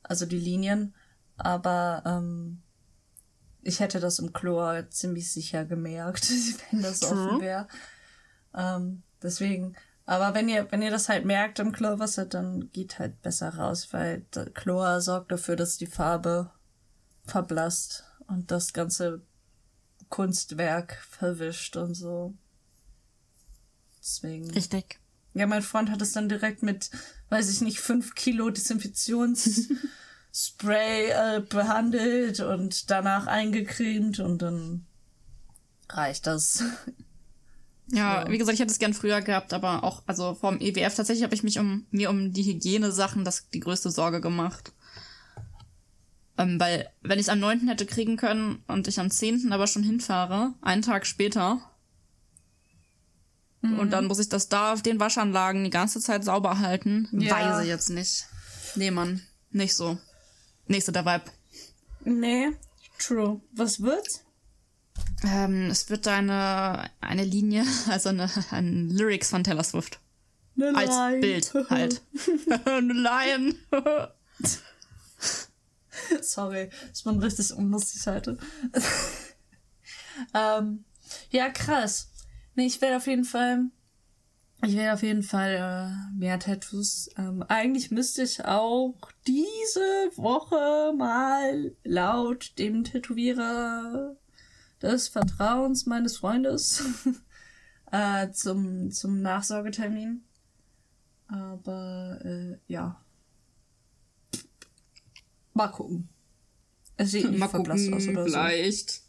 [0.03, 0.93] Also die Linien.
[1.37, 2.61] Aber ähm,
[3.61, 6.29] ich hätte das im Chlor ziemlich sicher gemerkt,
[6.71, 7.11] wenn das True.
[7.11, 7.67] offen wäre.
[8.53, 9.75] Ähm, deswegen.
[10.05, 13.87] Aber wenn ihr, wenn ihr das halt merkt im Chlorwasser, dann geht halt besser raus,
[13.91, 16.51] weil Chlor sorgt dafür, dass die Farbe
[17.23, 19.23] verblasst und das ganze
[20.09, 22.35] Kunstwerk verwischt und so.
[23.99, 24.51] Deswegen.
[24.51, 24.99] Richtig.
[25.33, 26.91] Ja, mein Freund hat es dann direkt mit,
[27.29, 28.51] weiß ich nicht, fünf Kilo
[30.35, 34.85] Desinfektionsspray äh, behandelt und danach eingecremt und dann
[35.89, 36.63] reicht das.
[37.87, 38.31] Ja, So.
[38.31, 41.35] wie gesagt, ich hätte es gern früher gehabt, aber auch, also vom EWF tatsächlich habe
[41.35, 44.71] ich mich um mir um die Hygienesachen das die größte Sorge gemacht.
[46.37, 47.67] Ähm, weil, wenn ich es am 9.
[47.69, 49.53] hätte kriegen können und ich am 10.
[49.53, 51.61] aber schon hinfahre, einen Tag später,
[53.61, 57.31] und dann muss ich das da auf den Waschanlagen die ganze Zeit sauber halten, Ja.
[57.31, 58.25] weiß ich jetzt nicht.
[58.75, 59.97] Nee, Mann, nicht so.
[60.67, 61.25] Nächste der Vibe.
[62.03, 62.51] Nee,
[62.99, 63.41] true.
[63.53, 64.23] Was wird's?
[65.23, 69.99] Ähm, es wird eine, eine Linie, also eine, ein Lyrics von Taylor Swift.
[70.57, 71.19] Eine Als Line.
[71.19, 72.01] Bild halt.
[72.65, 73.55] Eine Lion.
[76.21, 78.37] Sorry, ist man richtig unlustig heute.
[80.33, 80.85] ähm,
[81.29, 82.09] ja, krass.
[82.55, 83.65] Nee, ich werde auf jeden Fall.
[84.65, 87.09] Ich werde auf jeden Fall äh, mehr Tattoos.
[87.17, 88.95] Ähm, eigentlich müsste ich auch
[89.27, 94.15] diese Woche mal laut dem Tätowierer
[94.81, 96.83] des Vertrauens meines Freundes
[97.91, 100.23] äh, zum, zum Nachsorgetermin.
[101.27, 102.99] Aber äh, ja.
[105.53, 106.09] Mal gucken.
[106.97, 108.31] Es sieht nicht verblasst aus oder so.
[108.31, 109.01] vielleicht.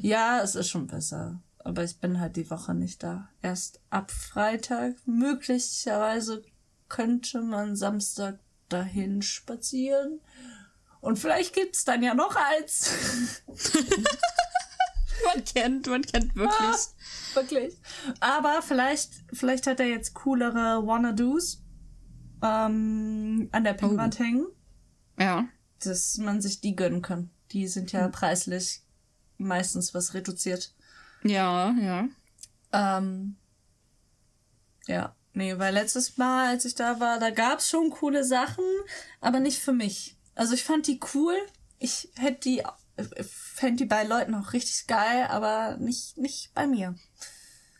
[0.00, 1.42] Ja, es ist schon besser.
[1.64, 3.28] Aber ich bin halt die Woche nicht da.
[3.40, 4.94] Erst ab Freitag.
[5.06, 6.42] Möglicherweise
[6.88, 10.20] könnte man Samstag dahin spazieren.
[11.00, 13.42] Und vielleicht gibt's dann ja noch eins.
[15.24, 16.76] Man kennt, man kennt wirklich.
[17.34, 17.76] Wirklich.
[18.18, 21.62] Aber vielleicht, vielleicht hat er jetzt coolere Wanna-Dos
[22.42, 24.46] ähm, an der Pinnwand hängen,
[25.18, 25.46] Ja.
[25.78, 27.30] dass man sich die gönnen kann.
[27.52, 28.82] Die sind ja preislich
[29.38, 30.74] meistens was reduziert.
[31.24, 32.08] Ja, ja.
[32.72, 33.36] Ähm,
[34.86, 38.64] ja, nee, weil letztes Mal, als ich da war, da gab's schon coole Sachen,
[39.20, 40.16] aber nicht für mich.
[40.34, 41.36] Also ich fand die cool.
[41.78, 42.60] Ich hätte die,
[42.96, 46.94] äh, fände die bei Leuten auch richtig geil, aber nicht, nicht bei mir.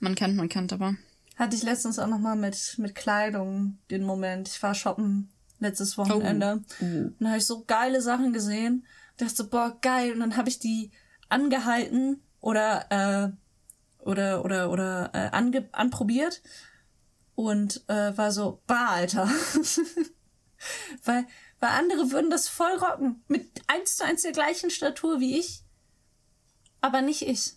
[0.00, 0.96] Man kennt, man kennt aber.
[1.37, 4.48] Hatte ich letztens auch nochmal mit, mit Kleidung den Moment.
[4.48, 6.62] Ich war shoppen letztes Wochenende.
[6.81, 6.85] Oh.
[6.85, 8.85] Und da habe ich so geile Sachen gesehen.
[9.16, 10.12] Dachte so, boah, geil.
[10.12, 10.90] Und dann habe ich die
[11.28, 16.42] angehalten oder, äh, oder, oder, oder äh, ange anprobiert
[17.35, 19.26] und äh, war so, bah, Alter.
[21.05, 21.26] weil,
[21.61, 23.24] weil andere würden das voll rocken.
[23.28, 25.62] Mit eins zu eins der gleichen Statur wie ich.
[26.83, 27.55] Aber nicht ich.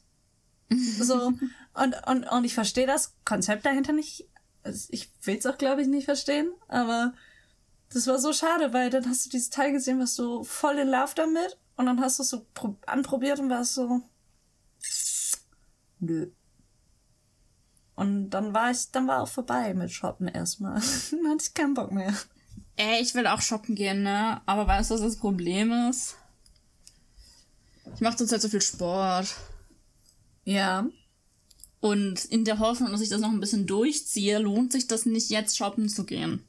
[0.99, 1.31] So,
[1.73, 4.27] und, und, und ich verstehe das Konzept dahinter nicht.
[4.63, 7.13] Also ich will es auch, glaube ich, nicht verstehen, aber
[7.93, 10.87] das war so schade, weil dann hast du dieses Teil gesehen, was so voll in
[10.87, 12.47] Love damit und dann hast du es so
[12.87, 14.01] anprobiert und warst so,
[15.99, 16.27] nö.
[17.95, 20.81] Und dann war ich, dann war auch vorbei mit Shoppen erstmal.
[21.11, 22.13] dann hatte ich keinen Bock mehr.
[22.75, 24.41] Ey, ich will auch shoppen gehen, ne?
[24.45, 26.17] Aber weißt du, was das Problem ist?
[27.93, 29.33] Ich mache zurzeit so viel Sport.
[30.43, 30.85] Ja.
[31.79, 35.29] Und in der Hoffnung, dass ich das noch ein bisschen durchziehe, lohnt sich das nicht,
[35.29, 36.43] jetzt shoppen zu gehen.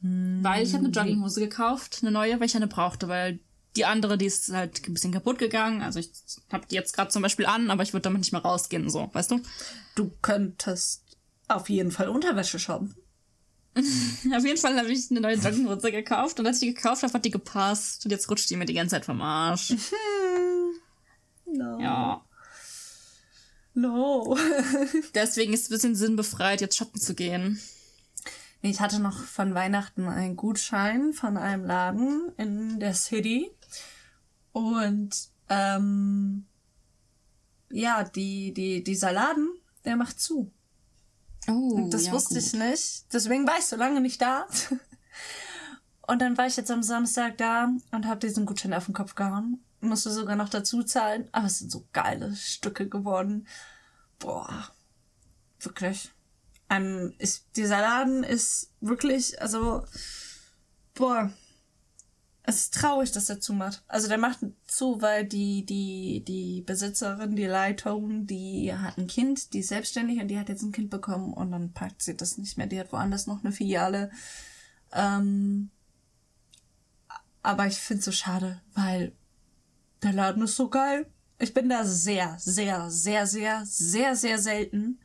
[0.00, 0.38] Hm.
[0.42, 3.40] Weil ich habe eine Jogginghose gekauft, eine neue, weil ich eine brauchte, weil
[3.76, 5.82] die andere, die ist halt ein bisschen kaputt gegangen.
[5.82, 6.10] Also ich
[6.52, 9.10] habe die jetzt gerade zum Beispiel an, aber ich würde damit nicht mehr rausgehen, so,
[9.12, 9.40] weißt du?
[9.94, 11.04] Du könntest
[11.48, 12.94] auf jeden Fall Unterwäsche shoppen.
[13.76, 17.12] auf jeden Fall habe ich eine neue Jogginghose gekauft und als ich die gekauft habe,
[17.12, 19.70] hat die gepasst und jetzt rutscht die mir die ganze Zeit vom Arsch.
[21.46, 21.78] no.
[21.80, 22.24] Ja.
[23.74, 24.36] No.
[25.14, 27.60] Deswegen ist es ein bisschen sinnbefreit, jetzt shoppen zu gehen.
[28.62, 33.50] Ich hatte noch von Weihnachten einen Gutschein von einem Laden in der City.
[34.52, 36.46] Und ähm,
[37.70, 39.48] ja, die, die, dieser Laden,
[39.84, 40.52] der macht zu.
[41.48, 42.42] Oh, das ja, wusste gut.
[42.42, 43.04] ich nicht.
[43.12, 44.46] Deswegen war ich so lange nicht da.
[46.06, 49.14] Und dann war ich jetzt am Samstag da und habe diesen Gutschein auf den Kopf
[49.14, 49.62] gehauen.
[49.80, 51.28] Musste sogar noch dazu zahlen.
[51.30, 53.46] Aber es sind so geile Stücke geworden.
[54.18, 54.72] Boah.
[55.60, 56.10] Wirklich.
[56.68, 59.84] Ähm, ist, dieser Laden ist wirklich, also,
[60.94, 61.30] boah,
[62.42, 63.82] es ist traurig, dass er zumacht.
[63.86, 69.52] Also der macht zu, weil die, die, die Besitzerin, die Leitung, die hat ein Kind,
[69.52, 72.38] die ist selbstständig und die hat jetzt ein Kind bekommen und dann packt sie das
[72.38, 72.66] nicht mehr.
[72.66, 74.10] Die hat woanders noch eine Filiale.
[74.92, 75.70] Ähm,
[77.42, 79.12] aber ich find's so schade, weil
[80.02, 81.06] der Laden ist so geil.
[81.38, 84.98] Ich bin da sehr, sehr, sehr, sehr, sehr, sehr selten.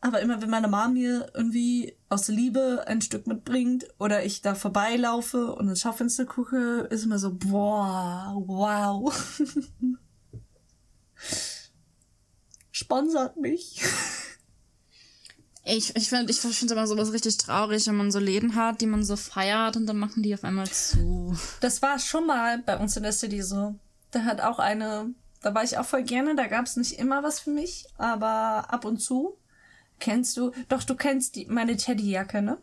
[0.00, 4.54] Aber immer wenn meine Mom mir irgendwie aus Liebe ein Stück mitbringt oder ich da
[4.54, 9.12] vorbeilaufe und ins Schaufenster gucke, ist immer so, boah, wow.
[12.70, 13.82] Sponsert mich.
[15.64, 18.86] Ich, ich finde ich find immer sowas richtig traurig, wenn man so Läden hat, die
[18.86, 21.36] man so feiert und dann machen die auf einmal zu.
[21.60, 23.74] Das war schon mal bei uns in der City so.
[24.12, 27.22] Da hat auch eine, da war ich auch voll gerne, da gab es nicht immer
[27.22, 29.36] was für mich, aber ab und zu.
[29.98, 30.52] Kennst du?
[30.68, 32.58] Doch, du kennst die, meine Teddyjacke, ne?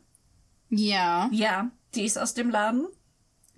[0.70, 1.30] Ja.
[1.32, 2.88] Ja, die ist aus dem Laden.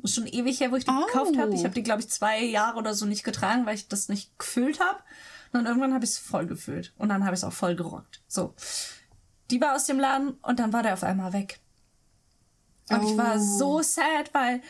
[0.04, 1.06] Ist schon ewig her, wo ich die oh.
[1.06, 1.54] gekauft habe.
[1.54, 4.38] Ich habe die, glaube ich, zwei Jahre oder so nicht getragen, weil ich das nicht
[4.38, 5.00] gefühlt habe.
[5.54, 6.94] Und irgendwann habe ich es voll gefühlt.
[6.98, 8.22] Und dann habe ich es auch voll gerockt.
[8.28, 8.54] So.
[9.50, 11.60] Die war aus dem Laden und dann war der auf einmal weg.
[12.90, 13.10] Und oh.
[13.10, 13.58] ich war oh.
[13.58, 14.62] so sad, weil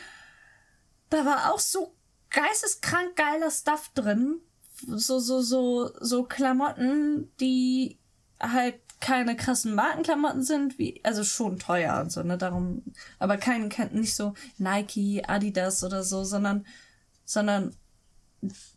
[1.10, 1.94] da war auch so
[2.30, 4.40] geisteskrank geiler Stuff drin.
[4.86, 7.98] So, so, so, so Klamotten, die
[8.40, 12.82] halt keine krassen Markenklamotten sind, wie, also schon teuer und so, ne, darum,
[13.18, 16.66] aber kein, kein, nicht so Nike, Adidas oder so, sondern,
[17.24, 17.76] sondern,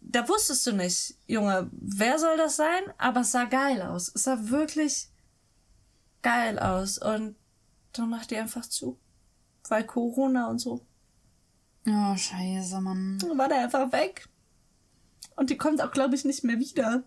[0.02, 2.82] da wusstest du nicht, Junge, wer soll das sein?
[2.98, 4.12] Aber es sah geil aus.
[4.14, 5.08] Es sah wirklich
[6.24, 7.36] geil aus und
[7.94, 8.98] dann macht die einfach zu.
[9.68, 10.86] Weil Corona und so.
[11.88, 13.20] Oh, scheiße, Mann.
[13.20, 14.28] Dann war der einfach weg.
[15.36, 17.04] Und die kommt auch, glaube ich, nicht mehr wieder.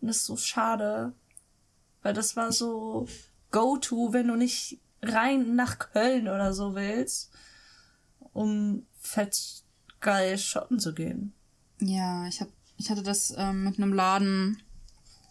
[0.00, 1.14] Und das ist so schade.
[2.06, 3.08] Weil das war so
[3.50, 7.32] Go-To, wenn du nicht rein nach Köln oder so willst,
[8.32, 9.64] um fett
[10.00, 11.34] geil shoppen zu gehen.
[11.80, 14.62] Ja, ich hab, ich hatte das ähm, mit einem Laden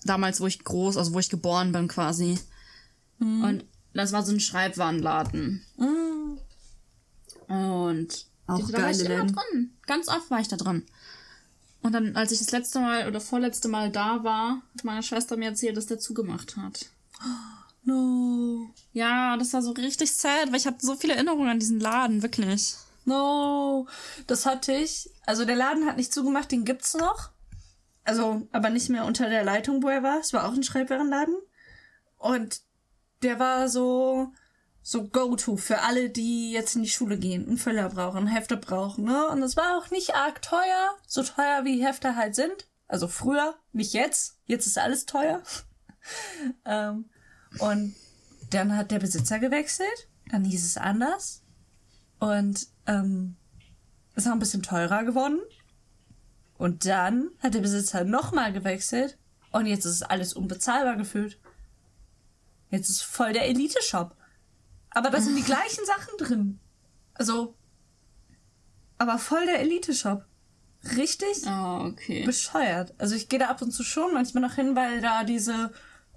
[0.03, 2.37] damals, wo ich groß, also wo ich geboren bin quasi.
[3.19, 3.43] Mhm.
[3.45, 5.65] Und das war so ein Schreibwarenladen.
[5.77, 6.39] Mhm.
[7.47, 9.77] Und auch da war ich immer drin.
[9.87, 10.85] Ganz oft war ich da drin.
[11.85, 15.37] Und dann, als ich das letzte Mal oder vorletzte Mal da war, hat meine Schwester
[15.37, 16.87] mir erzählt, dass der zugemacht hat.
[17.87, 18.73] No.
[18.93, 22.23] Ja, das war so richtig sad, weil ich hatte so viele Erinnerungen an diesen Laden,
[22.23, 22.73] wirklich.
[23.05, 23.85] No.
[24.25, 25.11] Das hatte ich.
[25.27, 27.29] Also der Laden hat nicht zugemacht, den gibt's noch.
[28.03, 30.19] Also, aber nicht mehr unter der Leitung, wo er war.
[30.19, 31.35] Es war auch ein Schreibwarenladen.
[32.17, 32.61] Und
[33.21, 34.33] der war so
[34.87, 39.05] so Go-To für alle, die jetzt in die Schule gehen, einen Füller brauchen, Hefte brauchen,
[39.05, 39.27] ne?
[39.29, 42.67] Und es war auch nicht arg teuer, so teuer wie Hefte halt sind.
[42.87, 44.37] Also früher, nicht jetzt.
[44.45, 45.41] Jetzt ist alles teuer.
[46.65, 47.09] ähm,
[47.57, 47.95] und
[48.51, 51.41] dann hat der Besitzer gewechselt, dann hieß es anders.
[52.19, 53.37] Und ähm,
[54.13, 55.39] ist auch ein bisschen teurer geworden.
[56.59, 59.17] Und dann hat der Besitzer nochmal gewechselt
[59.51, 61.39] und jetzt ist alles unbezahlbar gefühlt.
[62.69, 64.15] Jetzt ist voll der Elite-Shop.
[64.95, 66.59] Aber da sind die gleichen Sachen drin.
[67.13, 67.53] Also,
[68.97, 70.25] aber voll der Elite-Shop.
[70.95, 72.23] richtig Oh, okay.
[72.25, 72.93] bescheuert.
[72.97, 75.71] Also ich gehe da ab und zu schon manchmal noch hin, weil da diese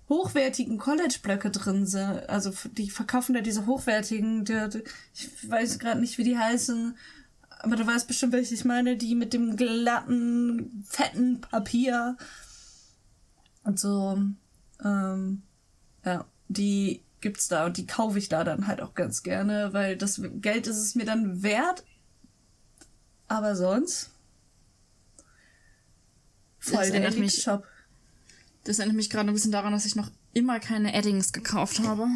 [0.08, 2.28] hochwertigen College-Blöcke drin sind.
[2.28, 6.96] Also die verkaufen da diese hochwertigen, die, die, ich weiß gerade nicht, wie die heißen,
[7.60, 12.16] aber du weißt bestimmt, welche ich meine, die mit dem glatten, fetten Papier
[13.64, 14.22] und so,
[14.84, 15.42] ähm,
[16.04, 19.96] ja, die gibt's da und die kaufe ich da dann halt auch ganz gerne, weil
[19.96, 21.84] das Geld ist es mir dann wert.
[23.26, 24.10] Aber sonst
[26.58, 27.66] voll Das der erinnert mich- Elite-Shop.
[28.64, 32.06] Das erinnert mich gerade ein bisschen daran, dass ich noch immer keine Eddings gekauft habe.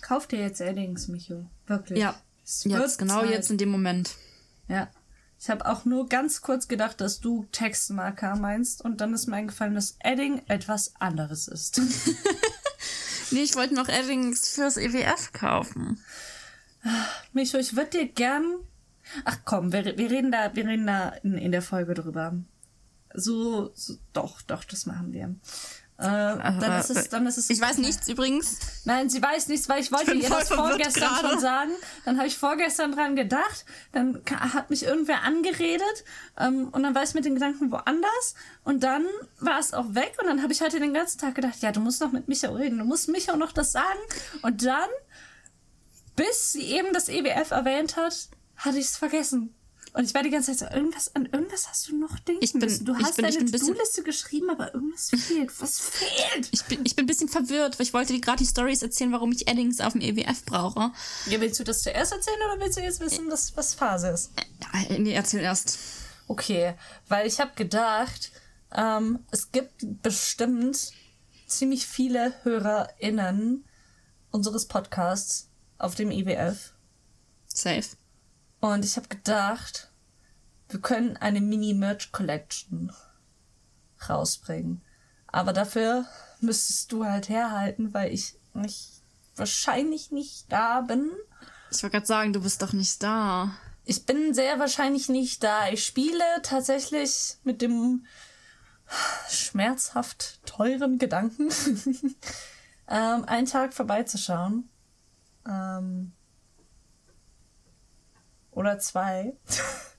[0.00, 1.46] Kauf dir jetzt Eddings, Micho.
[1.66, 1.98] Wirklich.
[1.98, 2.20] Ja,
[2.64, 3.30] jetzt, genau Zeit.
[3.30, 4.14] jetzt in dem Moment.
[4.68, 4.88] Ja.
[5.40, 9.36] Ich habe auch nur ganz kurz gedacht, dass du Textmarker meinst und dann ist mir
[9.36, 11.80] eingefallen, dass Edding etwas anderes ist.
[13.30, 16.00] Nee, ich wollte noch Eddings fürs EWF kaufen.
[17.32, 18.44] Micho, ich würde dir gern.
[19.24, 22.36] Ach komm, wir, wir reden da, wir reden da in, in der Folge drüber.
[23.14, 25.34] So, so doch, doch, das machen wir.
[25.98, 27.50] Äh, dann ist es, dann ist es.
[27.50, 28.58] Ich weiß nichts übrigens.
[28.84, 31.72] Nein, sie weiß nichts, weil ich wollte bin ihr das vorgestern schon sagen.
[32.04, 33.64] Dann habe ich vorgestern dran gedacht.
[33.90, 36.04] Dann hat mich irgendwer angeredet.
[36.38, 38.34] Ähm, und dann war ich mit den Gedanken woanders.
[38.62, 39.04] Und dann
[39.40, 40.14] war es auch weg.
[40.20, 42.48] Und dann habe ich heute den ganzen Tag gedacht, ja, du musst noch mit Micha
[42.48, 42.78] reden.
[42.78, 43.98] Du musst Micha noch das sagen.
[44.42, 44.88] Und dann,
[46.14, 49.52] bis sie eben das EWF erwähnt hat, hatte ich es vergessen.
[49.98, 52.52] Und ich war die ganze Zeit so, irgendwas, an irgendwas hast du noch denken Ich
[52.52, 52.84] bin- müssen.
[52.84, 55.50] Du hast bin- deine To-Do-Liste geschrieben, aber irgendwas fehlt.
[55.60, 56.48] Was fehlt?
[56.52, 59.10] Ich bin, ich bin ein bisschen verwirrt, weil ich wollte dir gerade die Stories erzählen,
[59.10, 60.92] warum ich Eddings auf dem EWF brauche.
[61.26, 64.30] Ja, willst du das zuerst erzählen oder willst du jetzt wissen, was, was Phase ist?
[64.88, 65.78] Äh, Nee, erzähl erst.
[66.28, 66.74] Okay,
[67.08, 68.30] weil ich habe gedacht,
[68.72, 70.92] ähm, es gibt bestimmt
[71.48, 73.64] ziemlich viele HörerInnen
[74.30, 76.72] unseres Podcasts auf dem IWF.
[77.48, 77.82] Safe.
[78.60, 79.87] Und ich habe gedacht,
[80.68, 82.92] wir können eine Mini-Merch-Collection
[84.08, 84.82] rausbringen.
[85.26, 86.06] Aber dafür
[86.40, 89.02] müsstest du halt herhalten, weil ich nicht,
[89.36, 91.10] wahrscheinlich nicht da bin.
[91.70, 93.52] Ich wollte gerade sagen, du bist doch nicht da.
[93.84, 95.68] Ich bin sehr wahrscheinlich nicht da.
[95.70, 98.06] Ich spiele tatsächlich mit dem
[99.28, 101.48] schmerzhaft teuren Gedanken,
[102.88, 104.68] ähm, einen Tag vorbeizuschauen.
[105.46, 106.12] Ähm,
[108.50, 109.36] oder zwei.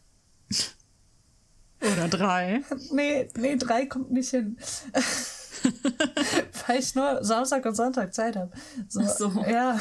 [1.81, 2.61] Oder drei.
[2.91, 4.57] nee, nee, drei kommt nicht hin.
[6.67, 8.51] Weil ich nur Samstag und Sonntag Zeit habe.
[8.87, 9.29] So, so.
[9.47, 9.79] Ja.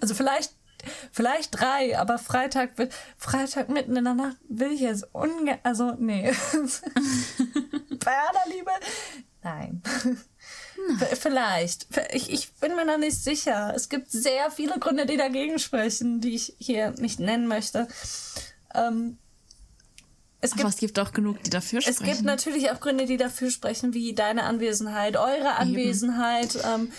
[0.00, 0.54] Also vielleicht,
[1.12, 2.70] vielleicht drei, aber Freitag,
[3.16, 6.32] Freitag mitten in der Nacht will ich jetzt ungern, also nee.
[8.04, 8.70] Bei aller Liebe,
[9.42, 9.82] nein.
[11.14, 11.86] Vielleicht.
[12.12, 13.72] Ich, ich bin mir noch nicht sicher.
[13.74, 17.88] Es gibt sehr viele Gründe, die dagegen sprechen, die ich hier nicht nennen möchte.
[18.74, 19.18] Ähm,
[20.40, 22.04] es gibt Aber es gibt auch genug, die dafür es sprechen.
[22.12, 26.92] gibt natürlich auch Gründe, die dafür sprechen, wie deine Anwesenheit, eure Anwesenheit, ähm,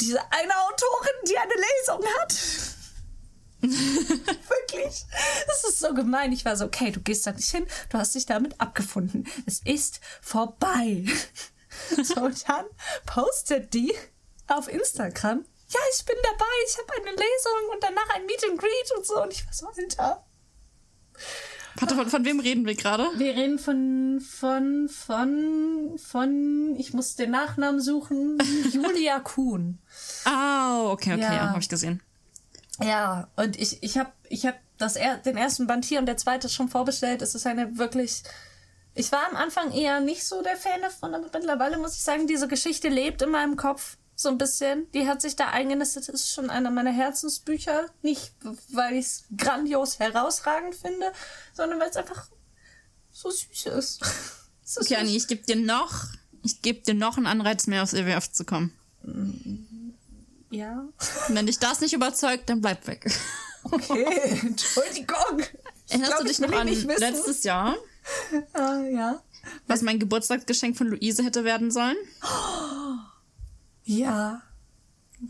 [0.00, 2.34] diese eine Autorin, die eine Lesung hat.
[3.60, 5.04] Wirklich.
[5.46, 6.32] Das ist so gemein.
[6.32, 9.26] Ich war so, okay, du gehst da nicht hin, du hast dich damit abgefunden.
[9.46, 11.04] Es ist vorbei.
[12.02, 12.64] So, dann
[13.06, 13.94] postet die
[14.48, 15.44] auf Instagram.
[15.68, 19.06] Ja, ich bin dabei, ich habe eine Lesung und danach ein Meet and Greet und
[19.06, 19.22] so.
[19.22, 20.26] Und ich war so, Alter.
[21.76, 23.06] Warte, von, von wem reden wir gerade?
[23.16, 28.38] Wir reden von, von, von, von, ich muss den Nachnamen suchen,
[28.72, 29.78] Julia Kuhn.
[30.24, 31.34] Ah, okay, okay, Ja.
[31.34, 31.48] ja.
[31.50, 32.02] habe ich gesehen.
[32.82, 36.16] Ja, und ich, ich habe ich hab das er, den ersten Band hier und der
[36.16, 37.22] zweite schon vorbestellt.
[37.22, 38.22] Es ist eine wirklich.
[38.94, 42.26] Ich war am Anfang eher nicht so der Fan davon, aber mittlerweile muss ich sagen,
[42.26, 44.90] diese Geschichte lebt in meinem Kopf so ein bisschen.
[44.92, 47.86] Die hat sich da eingenistet, ist schon einer meiner Herzensbücher.
[48.02, 48.32] Nicht,
[48.72, 51.12] weil ich es grandios herausragend finde,
[51.54, 52.26] sondern weil es einfach
[53.12, 54.00] so süß ist.
[54.70, 54.96] So Okay.
[54.96, 56.08] Anni, ich gebe dir noch,
[56.44, 58.70] ich gebe dir noch einen Anreiz mehr aufs EWF zu kommen.
[60.50, 60.80] Ja.
[61.26, 63.10] Und wenn dich das nicht überzeugt, dann bleib weg.
[63.64, 64.04] Okay,
[64.42, 65.42] Entschuldigung.
[65.88, 67.76] Erinnerst glaub, du dich noch an letztes Jahr,
[68.52, 69.22] Ah, ja.
[69.66, 71.96] was mein Geburtstagsgeschenk von Luise hätte werden sollen?
[73.88, 74.42] Ja.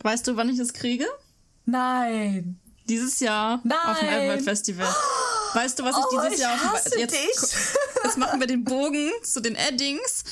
[0.02, 1.06] Weißt du, wann ich es kriege?
[1.64, 2.58] Nein.
[2.88, 4.06] Dieses Jahr auf dem Nein.
[4.08, 4.86] Elbenwald Festival.
[5.54, 7.14] Weißt du, was ich Oh, dieses ich Jahr auf hasse jetzt,
[8.04, 10.24] jetzt machen wir den Bogen zu den Eddings.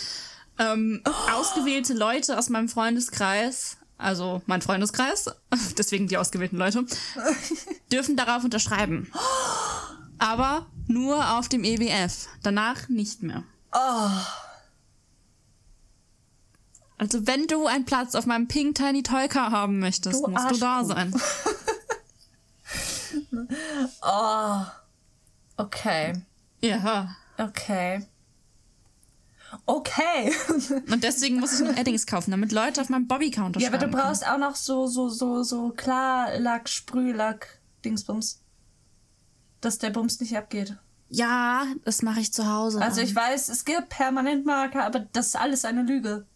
[0.58, 1.02] Ähm,
[1.32, 5.26] Ausgewählte Leute aus meinem Freundeskreis, also mein Freundeskreis,
[5.78, 6.84] deswegen die ausgewählten Leute,
[7.92, 9.10] dürfen darauf unterschreiben.
[10.18, 12.26] Aber nur auf dem EWF.
[12.42, 13.44] Danach nicht mehr.
[13.72, 14.08] Oh.
[16.98, 20.50] Also wenn du einen Platz auf meinem Pink Tiny Toy Car haben möchtest, Du musst
[20.50, 21.14] du da sein.
[24.02, 24.62] Oh.
[25.56, 26.22] Okay.
[26.60, 27.14] Ja.
[27.38, 28.06] Okay.
[29.64, 30.32] Okay.
[30.90, 33.84] Und deswegen muss ich noch Eddings kaufen, damit Leute auf meinem Bobby-Counter ja, aber du
[33.84, 34.08] schreiben können.
[34.08, 38.40] brauchst auch noch so, so, so, so Klarlack, Sprühlack, Dingsbums.
[39.60, 40.76] Dass der Bums nicht abgeht.
[41.08, 42.80] Ja, das mache ich zu Hause.
[42.82, 43.06] Also dann.
[43.08, 46.26] ich weiß, es gibt Permanentmarker, aber das ist alles eine Lüge.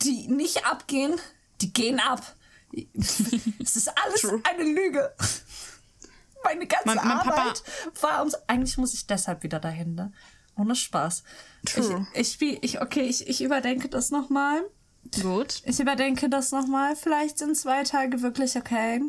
[0.02, 1.14] die nicht abgehen,
[1.60, 2.34] die gehen ab.
[2.94, 4.40] Es ist alles True.
[4.48, 5.14] eine Lüge.
[6.42, 7.62] Meine ganze Mein- mein Papa- Arbeit
[8.00, 8.34] war ums.
[8.48, 10.10] Eigentlich muss ich deshalb wieder dahin, ne?
[10.56, 11.22] Ohne Spaß.
[11.64, 12.06] True.
[12.14, 14.62] Ich, ich, ich, okay, ich, ich überdenke das nochmal.
[15.20, 15.62] Gut.
[15.64, 16.96] Ich überdenke das nochmal.
[16.96, 19.02] Vielleicht sind zwei Tage wirklich okay.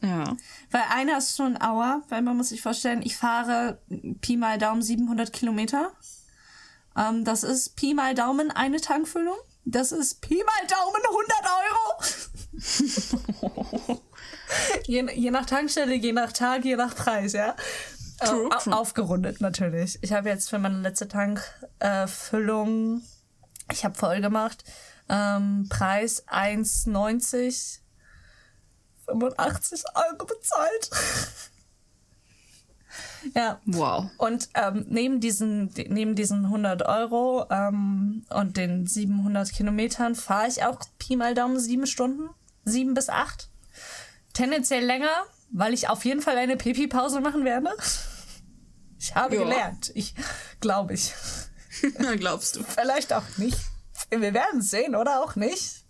[0.00, 0.36] Ja.
[0.70, 3.80] Weil einer ist schon ein Hour, weil man muss sich vorstellen, ich fahre
[4.20, 5.92] Pi mal Daumen 700 Kilometer.
[6.96, 9.36] Ähm, das ist Pi mal Daumen eine Tankfüllung.
[9.64, 11.44] Das ist Pi mal Daumen 100
[13.86, 14.02] Euro.
[14.86, 17.56] je, je nach Tankstelle, je nach Tag, je nach Preis, ja.
[18.20, 18.76] True, Äh, au- true.
[18.76, 19.98] Aufgerundet natürlich.
[20.02, 24.64] Ich habe jetzt für meine letzte Tankfüllung, äh, ich habe voll gemacht,
[25.08, 27.80] ähm, Preis 1,90
[29.06, 30.90] 85 Euro bezahlt.
[33.34, 33.60] ja.
[33.64, 34.06] Wow.
[34.18, 40.64] Und ähm, neben, diesen, neben diesen 100 Euro ähm, und den 700 Kilometern fahre ich
[40.64, 42.28] auch Pi mal Daumen sieben Stunden.
[42.64, 43.48] Sieben bis acht.
[44.34, 45.08] Tendenziell länger,
[45.50, 47.70] weil ich auf jeden Fall eine Pipi-Pause machen werde.
[48.98, 49.42] Ich habe Ja.
[49.42, 49.90] gelernt.
[49.94, 50.14] Ich
[50.60, 51.12] glaube ich.
[52.00, 52.64] Ja, glaubst du.
[52.64, 53.58] Vielleicht auch nicht.
[54.10, 55.84] Wir werden es sehen oder auch nicht.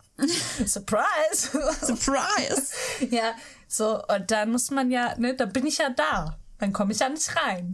[0.67, 1.51] Surprise!
[1.81, 2.73] Surprise!
[3.11, 3.35] Ja,
[3.69, 6.39] so, und dann muss man ja, ne, da bin ich ja da.
[6.59, 7.73] Dann komme ich ja nicht rein.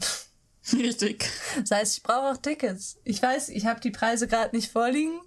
[0.73, 1.25] Richtig.
[1.61, 2.99] Das heißt, ich brauche auch Tickets.
[3.05, 5.19] Ich weiß, ich habe die Preise gerade nicht vorliegen.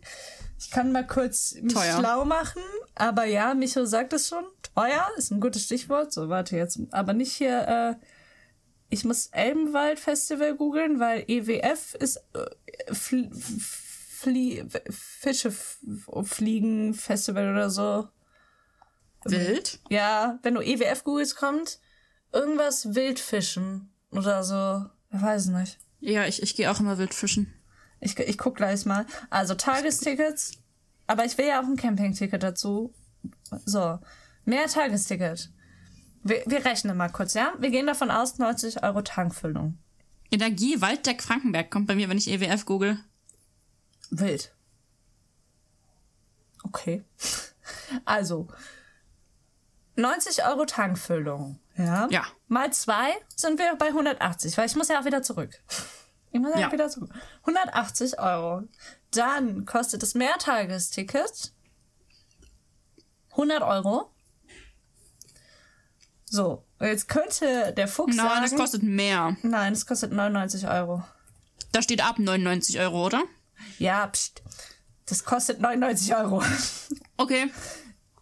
[0.60, 1.97] Ich kann mal kurz mich Teuer.
[1.97, 2.62] schlau machen.
[2.95, 4.45] Aber ja, Micho sagt es schon.
[4.78, 6.14] Teuer ist ein gutes Stichwort.
[6.14, 6.80] So, warte jetzt.
[6.92, 8.06] Aber nicht hier, äh,
[8.90, 17.70] ich muss Elbenwald Festival googeln, weil EWF ist äh, Fl Flie Fische fliegen Festival oder
[17.72, 18.08] so.
[19.26, 19.80] Wild?
[19.90, 21.80] Ja, wenn du EWF googelst, kommt
[22.32, 24.86] irgendwas Wildfischen oder so.
[25.12, 25.80] Ich weiß nicht.
[26.00, 27.54] Ja, ich, ich gehe auch immer wild fischen.
[28.00, 29.06] Ich, ich guck gleich mal.
[29.30, 30.54] Also Tagestickets.
[31.08, 32.94] Aber ich will ja auch ein Campingticket dazu.
[33.66, 34.00] So.
[34.48, 35.50] Mehr Tagesticket.
[36.24, 37.52] Wir, wir rechnen mal kurz, ja?
[37.60, 39.78] Wir gehen davon aus, 90 Euro Tankfüllung.
[40.32, 42.98] Energie Walddeck Frankenberg kommt bei mir, wenn ich EWF google.
[44.10, 44.56] Wild.
[46.64, 47.04] Okay.
[48.06, 48.48] Also.
[49.98, 51.60] 90 Euro Tankfüllung.
[51.76, 52.08] Ja.
[52.10, 52.26] Ja.
[52.48, 55.54] Mal zwei sind wir bei 180, weil ich muss ja auch wieder zurück.
[56.32, 56.68] Ich muss ja, Ja.
[56.68, 57.10] auch wieder zurück.
[57.41, 58.64] 180 Euro.
[59.12, 61.54] Dann kostet das Mehrtagesticket
[63.32, 64.12] 100 Euro.
[66.30, 68.42] So, jetzt könnte der Fuchs Nein, sagen...
[68.42, 69.38] das kostet mehr.
[69.44, 71.04] Nein, es kostet 99 Euro.
[71.72, 73.24] Da steht ab 99 Euro, oder?
[73.80, 74.42] Ja, pst.
[75.06, 76.44] Das kostet 99 Euro.
[77.20, 77.52] Okay.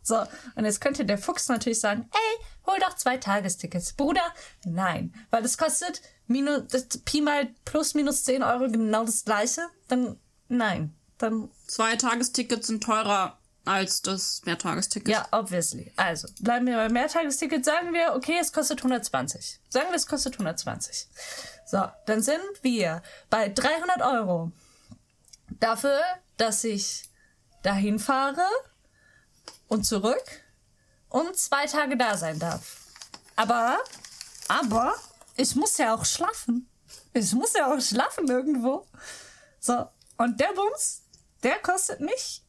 [0.03, 0.23] So,
[0.55, 3.91] und jetzt könnte der Fuchs natürlich sagen, ey, hol doch zwei Tagestickets.
[3.91, 4.21] Bruder,
[4.63, 9.67] nein, weil das kostet minus, das Pi mal plus minus 10 Euro genau das gleiche.
[9.89, 15.09] Dann, nein, dann, Zwei Tagestickets sind teurer als das Mehrtagesticket.
[15.09, 15.91] ja, obviously.
[15.95, 19.59] Also, bleiben wir beim Mehrtagesticket, sagen wir, okay, es kostet 120.
[19.69, 21.07] Sagen wir, es kostet 120.
[21.65, 24.51] So, dann sind wir bei 300 Euro.
[25.59, 25.99] Dafür,
[26.37, 27.09] dass ich
[27.63, 28.45] dahin fahre
[29.67, 30.43] und zurück
[31.09, 32.77] und zwei Tage da sein darf.
[33.35, 33.79] Aber,
[34.47, 34.93] aber,
[35.35, 36.69] ich muss ja auch schlafen.
[37.13, 38.85] Ich muss ja auch schlafen irgendwo.
[39.59, 39.87] So,
[40.17, 41.01] und der Bums,
[41.43, 42.44] der kostet mich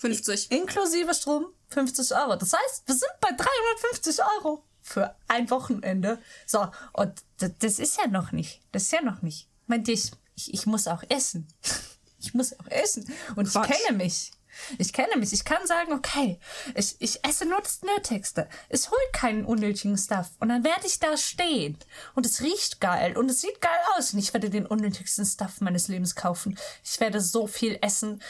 [0.00, 0.50] 50.
[0.50, 2.36] inklusive Strom 50 Euro.
[2.36, 6.18] Das heißt, wir sind bei 350 Euro für ein Wochenende.
[6.46, 8.62] So, und das ist ja noch nicht.
[8.72, 9.48] Das ist ja noch nicht.
[9.66, 11.46] Meint ich, ich, ich muss auch essen.
[12.22, 13.10] Ich muss auch essen.
[13.34, 13.70] Und Quatsch.
[13.70, 14.30] ich kenne mich.
[14.76, 15.32] Ich kenne mich.
[15.32, 16.38] Ich kann sagen, okay,
[16.74, 18.46] ich, ich esse nur das Nötigste.
[18.68, 20.30] Es holt keinen unnötigen Stuff.
[20.38, 21.78] Und dann werde ich da stehen.
[22.14, 23.16] Und es riecht geil.
[23.16, 24.12] Und es sieht geil aus.
[24.12, 26.58] Und ich werde den unnötigsten Stuff meines Lebens kaufen.
[26.84, 28.22] Ich werde so viel essen.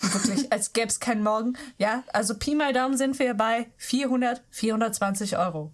[0.00, 1.56] Wirklich, als gäbe es keinen Morgen.
[1.78, 5.72] Ja, also Pi mal Daumen sind wir bei 400, 420 Euro.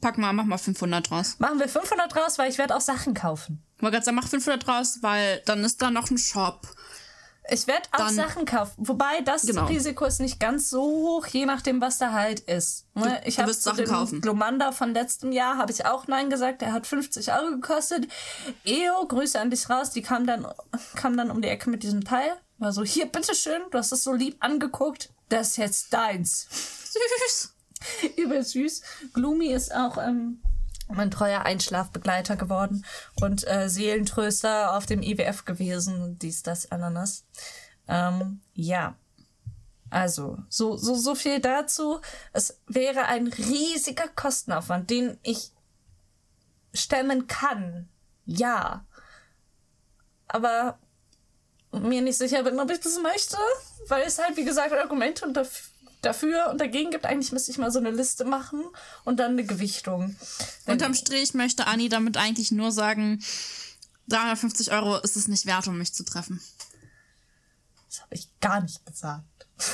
[0.00, 1.36] Pack mal, mach mal 500 draus.
[1.38, 3.62] Machen wir 500 raus, weil ich werde auch Sachen kaufen.
[3.76, 6.66] Ich wollte gerade sagen, mach 500 draus, weil dann ist da noch ein Shop.
[7.50, 8.74] Ich werde auch Dann- Sachen kaufen.
[8.86, 9.66] Wobei das Genau.
[9.66, 12.86] Risiko ist nicht ganz so hoch, je nachdem, was da halt ist.
[12.94, 13.20] Ne?
[13.22, 14.20] Du- ich habe zu Sachen kaufen.
[14.20, 16.60] Glomanda von letztem Jahr habe ich auch Nein gesagt.
[16.62, 18.06] Der hat 50 Euro gekostet.
[18.64, 19.90] EO, Grüße an dich raus.
[19.90, 20.46] Die kam dann,
[20.94, 22.32] kam dann um die Ecke mit diesem Teil.
[22.58, 25.10] War so, hier, bitteschön, du hast es so lieb angeguckt.
[25.28, 26.46] Das ist jetzt deins.
[26.92, 27.54] Süß.
[28.16, 28.82] Übel süß.
[29.14, 30.40] Gloomy ist auch ähm,
[30.94, 32.84] mein treuer Einschlafbegleiter geworden
[33.20, 36.18] und äh, Seelentröster auf dem IWF gewesen.
[36.18, 37.24] Dies, das, Ananas.
[37.88, 38.96] Ähm, ja.
[39.90, 42.00] Also, so, so, so viel dazu.
[42.32, 45.50] Es wäre ein riesiger Kostenaufwand, den ich
[46.72, 47.88] stemmen kann.
[48.24, 48.86] Ja.
[50.28, 50.78] Aber
[51.72, 53.36] mir nicht sicher bin, ob ich das möchte,
[53.88, 55.71] weil es halt, wie gesagt, Argumente und daf
[56.02, 57.06] dafür und dagegen gibt.
[57.06, 58.62] Eigentlich müsste ich mal so eine Liste machen
[59.04, 60.16] und dann eine Gewichtung.
[60.66, 63.22] Wenn- Unterm Strich möchte Anni damit eigentlich nur sagen,
[64.08, 66.40] 350 Euro ist es nicht wert, um mich zu treffen.
[67.88, 69.24] Das habe ich gar nicht gesagt.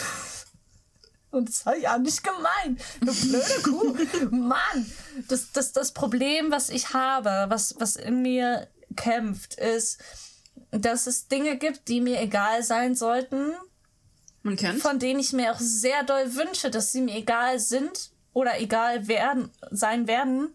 [1.30, 2.78] Und das war ja nicht gemein.
[3.00, 3.94] Du blöde Kuh.
[4.30, 4.90] Mann,
[5.28, 8.66] das, das, das Problem, was ich habe, was, was in mir
[8.96, 9.98] kämpft, ist,
[10.70, 13.52] dass es Dinge gibt, die mir egal sein sollten,
[14.42, 14.80] Man kennt.
[14.80, 19.08] von denen ich mir auch sehr doll wünsche, dass sie mir egal sind oder egal
[19.08, 20.54] werden, sein werden.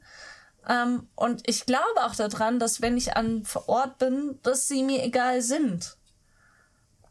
[0.68, 4.84] Ähm, und ich glaube auch daran, dass wenn ich an vor Ort bin, dass sie
[4.84, 5.98] mir egal sind.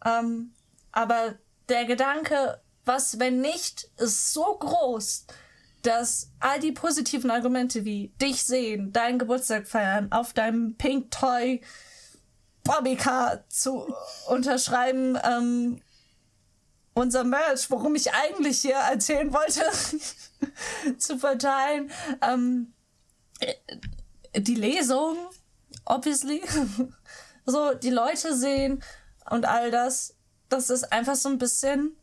[0.05, 0.53] Ähm,
[0.91, 1.35] aber
[1.69, 5.27] der Gedanke, was wenn nicht, ist so groß,
[5.83, 11.61] dass all die positiven Argumente wie dich sehen, deinen Geburtstag feiern, auf deinem Pink Toy
[12.65, 13.93] Bobbycar zu
[14.29, 15.83] unterschreiben, ähm,
[16.95, 19.63] unser Merch, worum ich eigentlich hier erzählen wollte,
[20.99, 21.91] zu verteilen.
[22.21, 22.73] Ähm,
[23.41, 25.17] äh, die Lesung,
[25.85, 26.43] obviously.
[27.47, 28.83] so, die Leute sehen
[29.31, 30.17] und all das,
[30.49, 31.97] dass es einfach so ein bisschen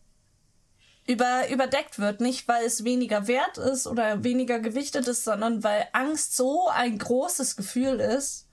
[1.07, 2.21] über, überdeckt wird.
[2.21, 6.97] Nicht, weil es weniger wert ist oder weniger gewichtet ist, sondern weil Angst so ein
[6.97, 8.47] großes Gefühl ist.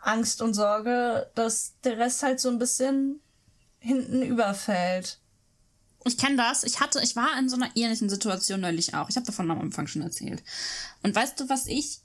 [0.00, 3.20] Angst und Sorge, dass der Rest halt so ein bisschen
[3.80, 5.18] hinten überfällt.
[6.04, 6.64] Ich kenne das.
[6.64, 9.10] Ich hatte, ich war in so einer ähnlichen Situation neulich auch.
[9.10, 10.42] Ich habe davon am Anfang schon erzählt.
[11.02, 12.00] Und weißt du, was ich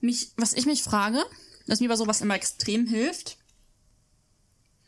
[0.00, 1.24] mich, was ich mich frage,
[1.66, 3.38] dass mir bei sowas immer extrem hilft?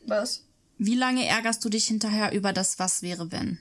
[0.05, 0.45] Was?
[0.77, 3.59] Wie lange ärgerst du dich hinterher über das, was wäre, wenn?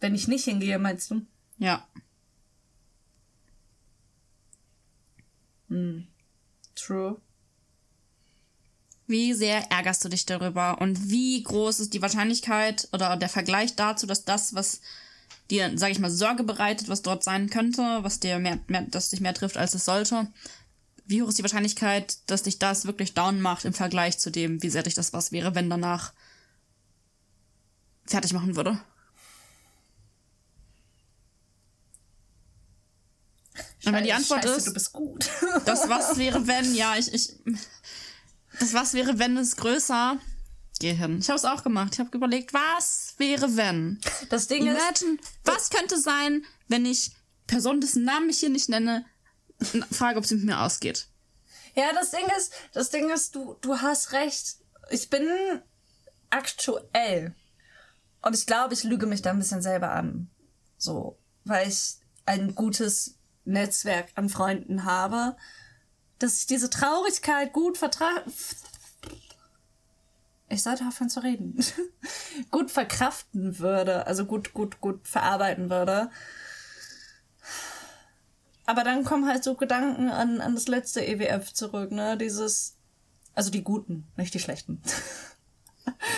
[0.00, 1.24] Wenn ich nicht hingehe, meinst du?
[1.58, 1.86] Ja.
[6.74, 7.20] True.
[9.06, 10.80] Wie sehr ärgerst du dich darüber?
[10.80, 14.80] Und wie groß ist die Wahrscheinlichkeit oder der Vergleich dazu, dass das, was
[15.50, 19.10] dir, sag ich mal, Sorge bereitet, was dort sein könnte, was dir mehr, mehr, das
[19.10, 20.26] dich mehr trifft, als es sollte,
[21.06, 24.62] wie hoch ist die Wahrscheinlichkeit, dass dich das wirklich down macht im Vergleich zu dem,
[24.62, 26.12] wie sehr dich das was wäre, wenn danach
[28.06, 28.80] fertig machen würde?
[33.84, 35.30] Und wenn die Antwort Scheiße, ist, du bist gut.
[35.64, 37.34] das was wäre, wenn, ja, ich, ich,
[38.60, 40.18] das was wäre, wenn es größer,
[40.78, 41.18] geh hin.
[41.20, 41.94] Ich habe es auch gemacht.
[41.94, 44.00] Ich habe überlegt, was wäre, wenn?
[44.28, 47.12] Das Ding ist, Imagine, was könnte sein, wenn ich
[47.46, 49.04] Person, dessen Namen ich hier nicht nenne,
[49.90, 51.08] frage, ob sie mit mir ausgeht.
[51.74, 54.56] ja, das Ding ist, das Ding ist, du, du hast recht.
[54.90, 55.26] Ich bin
[56.30, 57.34] aktuell.
[58.22, 60.28] Und ich glaube, ich lüge mich da ein bisschen selber an.
[60.78, 65.36] So, weil ich ein gutes Netzwerk an Freunden habe,
[66.18, 68.22] dass ich diese Traurigkeit gut vertrage.
[70.48, 71.58] Ich sollte aufhören zu reden.
[72.50, 76.10] gut verkraften würde, also gut, gut, gut verarbeiten würde.
[78.64, 82.16] Aber dann kommen halt so Gedanken an, an das letzte EWF zurück, ne?
[82.16, 82.76] Dieses,
[83.34, 84.82] also die guten, nicht die schlechten.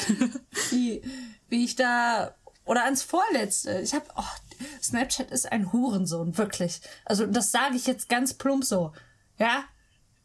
[0.70, 1.03] wie,
[1.49, 2.34] wie ich da,
[2.64, 3.80] oder ans vorletzte.
[3.80, 6.80] Ich hab, oh, Snapchat ist ein Hurensohn, wirklich.
[7.05, 8.92] Also das sage ich jetzt ganz plump so.
[9.38, 9.64] Ja?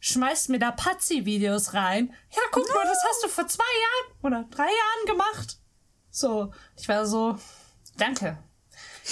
[0.05, 2.13] Schmeißt mir da Pazzi-Videos rein.
[2.35, 5.59] Ja, guck mal, das hast du vor zwei Jahren oder drei Jahren gemacht.
[6.11, 7.39] So, ich war so,
[7.95, 8.37] danke.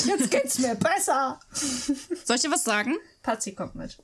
[0.04, 1.39] Jetzt geht's mir besser.
[2.26, 2.98] Soll ich dir was sagen?
[3.24, 4.04] Pazzi kommt mit.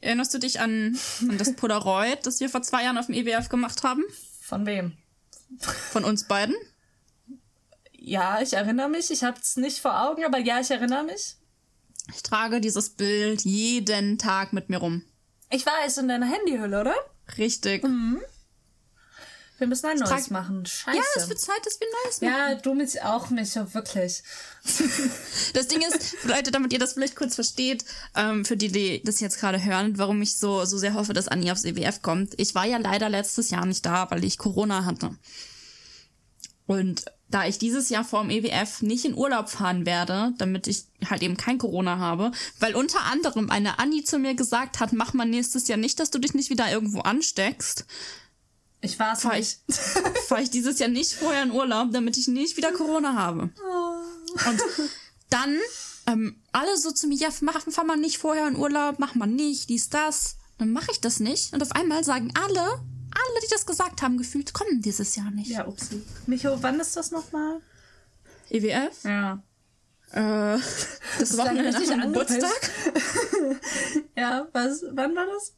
[0.00, 0.96] Erinnerst du dich an,
[1.28, 4.04] an das Polaroid, das wir vor zwei Jahren auf dem EWF gemacht haben?
[4.40, 4.96] Von wem?
[5.58, 6.54] Von uns beiden?
[7.90, 9.10] Ja, ich erinnere mich.
[9.10, 11.34] Ich habe es nicht vor Augen, aber ja, ich erinnere mich.
[12.14, 15.04] Ich trage dieses Bild jeden Tag mit mir rum.
[15.52, 16.94] Ich war jetzt in deiner Handyhülle, oder?
[17.36, 17.84] Richtig.
[17.84, 17.90] Ja,
[19.58, 20.64] Wir müssen ein neues machen.
[20.64, 20.96] Scheiße.
[20.96, 22.32] Ja, es wird Zeit, dass wir ein neues machen.
[22.32, 24.22] Ja, du mich auch, Micha, wirklich.
[25.54, 27.84] Das Ding ist, Leute, damit ihr das vielleicht kurz versteht,
[28.16, 31.28] ähm, für die, die das jetzt gerade hören, warum ich so, so sehr hoffe, dass
[31.28, 32.32] Anni aufs EWF kommt.
[32.38, 35.14] Ich war ja leider letztes Jahr nicht da, weil ich Corona hatte.
[36.66, 40.84] Und da ich dieses Jahr vor dem EWF nicht in Urlaub fahren werde, damit ich
[41.08, 42.30] halt eben kein Corona habe,
[42.60, 46.10] weil unter anderem eine Anni zu mir gesagt hat, mach mal nächstes Jahr nicht, dass
[46.10, 47.86] du dich nicht wieder irgendwo ansteckst,
[48.82, 49.58] Ich war es fahre ich,
[50.28, 53.50] fahr ich dieses Jahr nicht vorher in Urlaub, damit ich nicht wieder Corona habe.
[54.46, 54.62] Und
[55.30, 55.56] dann
[56.06, 59.26] ähm, alle so zu mir, ja, mach, fahr mal nicht vorher in Urlaub, mach mal
[59.26, 60.36] nicht, dies, das.
[60.58, 61.52] Dann mache ich das nicht.
[61.52, 62.80] Und auf einmal sagen alle,
[63.14, 65.50] alle, die das gesagt haben, gefühlt, kommen dieses Jahr nicht.
[65.50, 66.02] Ja, upsi.
[66.26, 67.60] Micho, wann ist das nochmal?
[68.50, 69.04] EWF?
[69.04, 69.42] Ja.
[70.12, 70.58] Äh,
[71.18, 72.70] das Wochenende nach richtig meinem Geburtstag.
[74.16, 75.54] Ja, was, wann war das?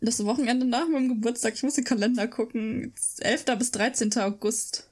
[0.00, 1.54] Das Wochenende nach meinem Geburtstag.
[1.54, 2.92] Ich muss den Kalender gucken.
[3.18, 3.44] 11.
[3.58, 4.12] bis 13.
[4.18, 4.88] August.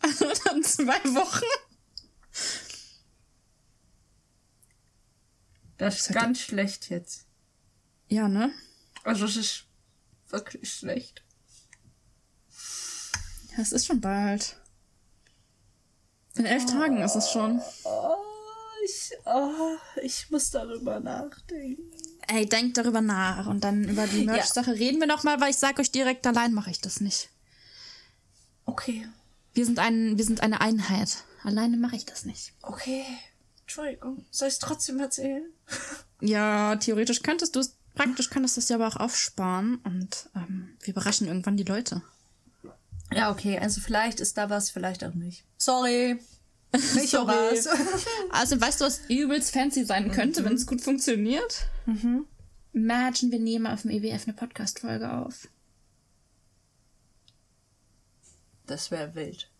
[0.00, 1.44] Also dann zwei Wochen.
[5.76, 7.26] Das ist ganz schlecht jetzt.
[8.08, 8.52] Ja, ne?
[9.04, 9.66] Also es ist
[10.32, 11.22] wirklich schlecht.
[13.52, 14.56] Ja, es ist schon bald.
[16.36, 17.60] In elf Tagen ist es schon.
[17.84, 18.14] Oh,
[18.84, 21.82] ich, oh, ich muss darüber nachdenken.
[22.28, 25.56] Ey, denkt darüber nach und dann über die Merch-Sache reden wir noch mal, weil ich
[25.56, 27.28] sag euch direkt, allein mache ich das nicht.
[28.66, 29.08] Okay,
[29.54, 31.24] Wir sind, ein, wir sind eine Einheit.
[31.42, 32.52] Alleine mache ich das nicht.
[32.62, 33.04] okay.
[33.62, 34.24] Entschuldigung.
[34.32, 35.44] Soll ich es trotzdem erzählen?
[36.22, 40.76] Ja, theoretisch könntest du es, praktisch könntest du es ja aber auch aufsparen und ähm,
[40.80, 42.02] wir überraschen irgendwann die Leute.
[43.12, 43.58] Ja, okay.
[43.58, 45.44] Also vielleicht ist da was, vielleicht auch nicht.
[45.56, 46.18] Sorry.
[46.72, 47.26] Nicht Sorry.
[47.26, 47.66] was.
[48.30, 51.66] Also weißt du, was übelst fancy sein könnte, wenn es gut funktioniert?
[51.86, 52.26] Mhm.
[52.72, 55.48] Imagine, wir nehmen auf dem EWF eine Podcast-Folge auf.
[58.66, 59.50] Das wäre wild.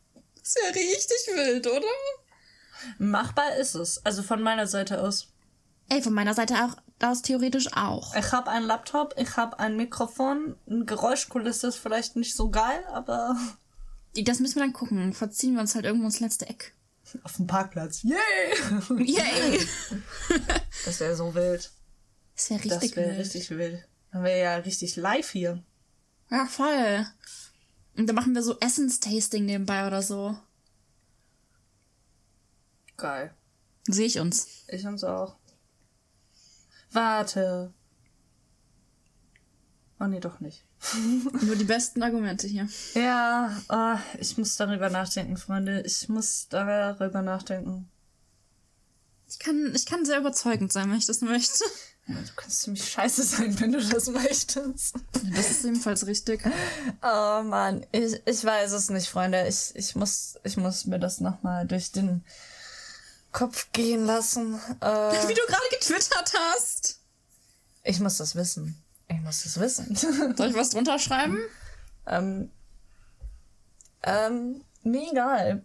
[0.40, 1.86] Das wäre richtig wild, oder?
[2.98, 4.04] Machbar ist es.
[4.06, 5.26] Also von meiner Seite aus.
[5.88, 8.14] Ey, von meiner Seite auch, aus theoretisch auch.
[8.14, 10.56] Ich habe einen Laptop, ich habe ein Mikrofon.
[10.68, 13.36] Eine Geräuschkulisse ist vielleicht nicht so geil, aber
[14.14, 15.12] Das müssen wir dann gucken.
[15.12, 16.74] Verziehen wir uns halt irgendwo ins letzte Eck.
[17.24, 18.02] auf dem Parkplatz.
[18.02, 18.16] Yay!
[19.04, 19.60] Yay!
[20.84, 21.70] Das wäre so wild.
[22.36, 23.18] Das wäre Das richtig wäre wild.
[23.20, 23.88] richtig wild.
[24.12, 25.62] Dann wäre ja richtig live hier.
[26.30, 27.06] Ja, voll.
[27.96, 30.38] Und dann machen wir so Essenstasting nebenbei oder so.
[32.96, 33.34] Geil.
[33.88, 34.46] Sehe ich uns.
[34.68, 35.36] Ich uns auch.
[36.92, 37.72] Warte.
[39.98, 40.64] Oh nee, doch nicht.
[41.42, 42.68] Nur die besten Argumente hier.
[42.94, 45.82] Ja, ah, ich muss darüber nachdenken, Freunde.
[45.82, 47.90] Ich muss darüber nachdenken.
[49.28, 51.64] Ich kann, ich kann sehr überzeugend sein, wenn ich das möchte.
[52.06, 54.96] Ja, du kannst ziemlich scheiße sein, wenn du das möchtest.
[55.34, 56.40] Das ist ebenfalls richtig.
[57.02, 59.46] Oh Mann, ich, ich weiß es nicht, Freunde.
[59.46, 62.24] Ich, ich, muss, ich muss mir das nochmal durch den
[63.32, 64.54] Kopf gehen lassen.
[64.80, 67.00] Äh, Wie du gerade getwittert hast.
[67.84, 68.82] ich muss das wissen.
[69.08, 69.94] Ich muss das wissen.
[70.36, 71.38] Soll ich was drunter schreiben?
[72.06, 72.50] ähm,
[74.02, 75.64] ähm, mir egal.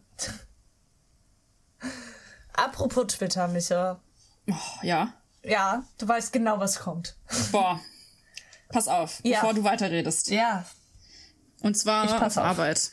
[2.54, 4.00] Apropos Twitter, Micha.
[4.50, 5.14] Oh, ja.
[5.44, 7.16] Ja, du weißt genau, was kommt.
[7.52, 7.80] Boah.
[8.70, 9.40] Pass auf, Ja.
[9.42, 10.30] bevor du weiterredest.
[10.30, 10.66] Ja.
[11.62, 12.38] Und zwar auf auf.
[12.38, 12.92] Arbeit.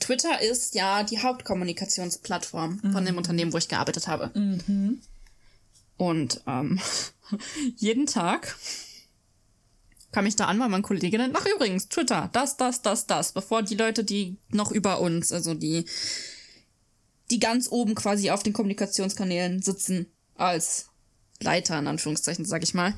[0.00, 4.30] Twitter ist ja die Hauptkommunikationsplattform von dem Unternehmen, wo ich gearbeitet habe.
[5.96, 6.80] Und ähm,
[7.76, 8.56] jeden Tag
[10.12, 13.32] kam ich da an, weil mein Kollege dann, ach übrigens, Twitter, das, das, das, das,
[13.32, 15.84] bevor die Leute, die noch über uns, also die,
[17.30, 20.86] die ganz oben quasi auf den Kommunikationskanälen sitzen, als
[21.40, 22.94] Leiter, in Anführungszeichen, sag ich mal,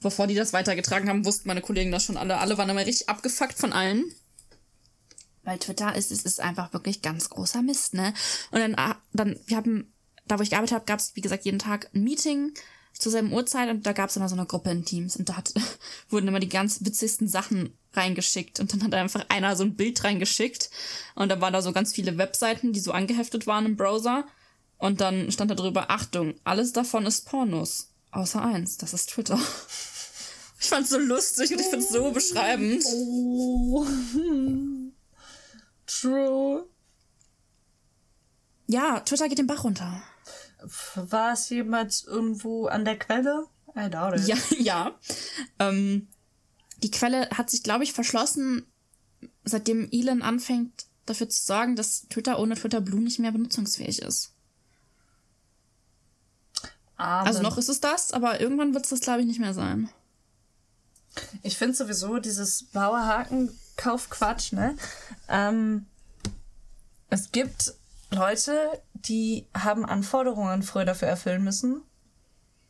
[0.00, 2.38] bevor die das weitergetragen haben, wussten meine Kollegen das schon alle.
[2.38, 4.04] Alle waren immer richtig abgefuckt von allen.
[5.44, 8.14] Weil Twitter ist, es ist einfach wirklich ganz großer Mist, ne?
[8.50, 9.92] Und dann, ah, dann, wir haben,
[10.26, 12.52] da wo ich gearbeitet habe, gab es, wie gesagt, jeden Tag ein Meeting
[12.92, 15.36] zur selben Uhrzeit und da gab es immer so eine Gruppe in Teams und da
[15.36, 15.52] hat,
[16.08, 20.02] wurden immer die ganz witzigsten Sachen reingeschickt und dann hat einfach einer so ein Bild
[20.04, 20.70] reingeschickt
[21.14, 24.26] und da waren da so ganz viele Webseiten, die so angeheftet waren im Browser
[24.78, 27.90] und dann stand da drüber, Achtung, alles davon ist Pornos.
[28.10, 29.38] Außer eins, das ist Twitter.
[30.60, 32.82] Ich fand's so lustig und ich find's so beschreibend.
[32.86, 33.84] Oh.
[35.86, 36.66] True.
[38.66, 40.02] Ja, Twitter geht den Bach runter.
[40.94, 43.46] War es jemals irgendwo an der Quelle?
[43.76, 44.26] I doubt it.
[44.26, 44.98] Ja, ja.
[45.58, 46.08] Ähm,
[46.82, 48.66] die Quelle hat sich, glaube ich, verschlossen,
[49.44, 54.32] seitdem Elon anfängt, dafür zu sorgen, dass Twitter ohne Twitter Blue nicht mehr benutzungsfähig ist.
[56.96, 59.54] Aber Also noch ist es das, aber irgendwann wird es das, glaube ich, nicht mehr
[59.54, 59.90] sein.
[61.42, 62.64] Ich finde sowieso dieses
[63.76, 64.76] Bauerhaken-Kaufquatsch, ne?
[65.28, 65.86] Ähm,
[67.10, 67.74] es gibt
[68.10, 71.82] Leute, die haben Anforderungen früher dafür erfüllen müssen.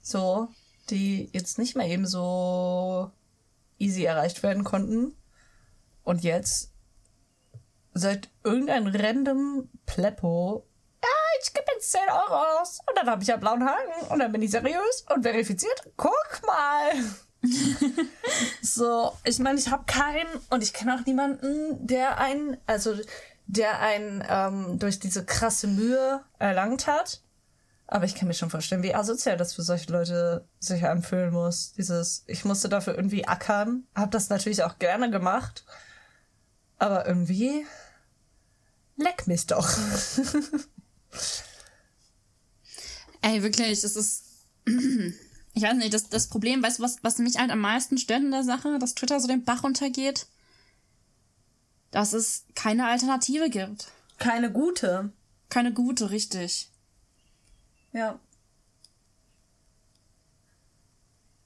[0.02, 0.48] So,
[0.90, 3.10] die jetzt nicht mehr eben so
[3.78, 5.16] easy erreicht werden konnten.
[6.02, 6.72] Und jetzt
[7.94, 10.66] seit irgendein random Pleppo,
[11.02, 11.08] ja,
[11.42, 14.32] ich gebe jetzt 10 Euro aus und dann habe ich ja blauen Haken und dann
[14.32, 15.90] bin ich seriös und verifiziert.
[15.96, 16.92] Guck mal.
[18.62, 22.94] so, ich meine, ich habe keinen und ich kenne auch niemanden, der einen, also
[23.46, 27.20] der einen ähm, durch diese krasse Mühe erlangt hat.
[27.86, 31.72] Aber ich kann mir schon vorstellen, wie asozial das für solche Leute sich anfühlen muss.
[31.72, 35.64] Dieses, ich musste dafür irgendwie ackern, hab das natürlich auch gerne gemacht,
[36.78, 37.66] aber irgendwie
[38.96, 39.68] leck mich doch.
[43.20, 44.24] Ey, wirklich, das ist.
[45.54, 48.22] Ich weiß nicht, das, das Problem, weißt du, was, was mich halt am meisten stört
[48.22, 50.26] in der Sache, dass Twitter so den Bach runtergeht?
[51.92, 53.92] Dass es keine Alternative gibt.
[54.18, 55.12] Keine gute.
[55.48, 56.68] Keine gute, richtig.
[57.92, 58.18] Ja.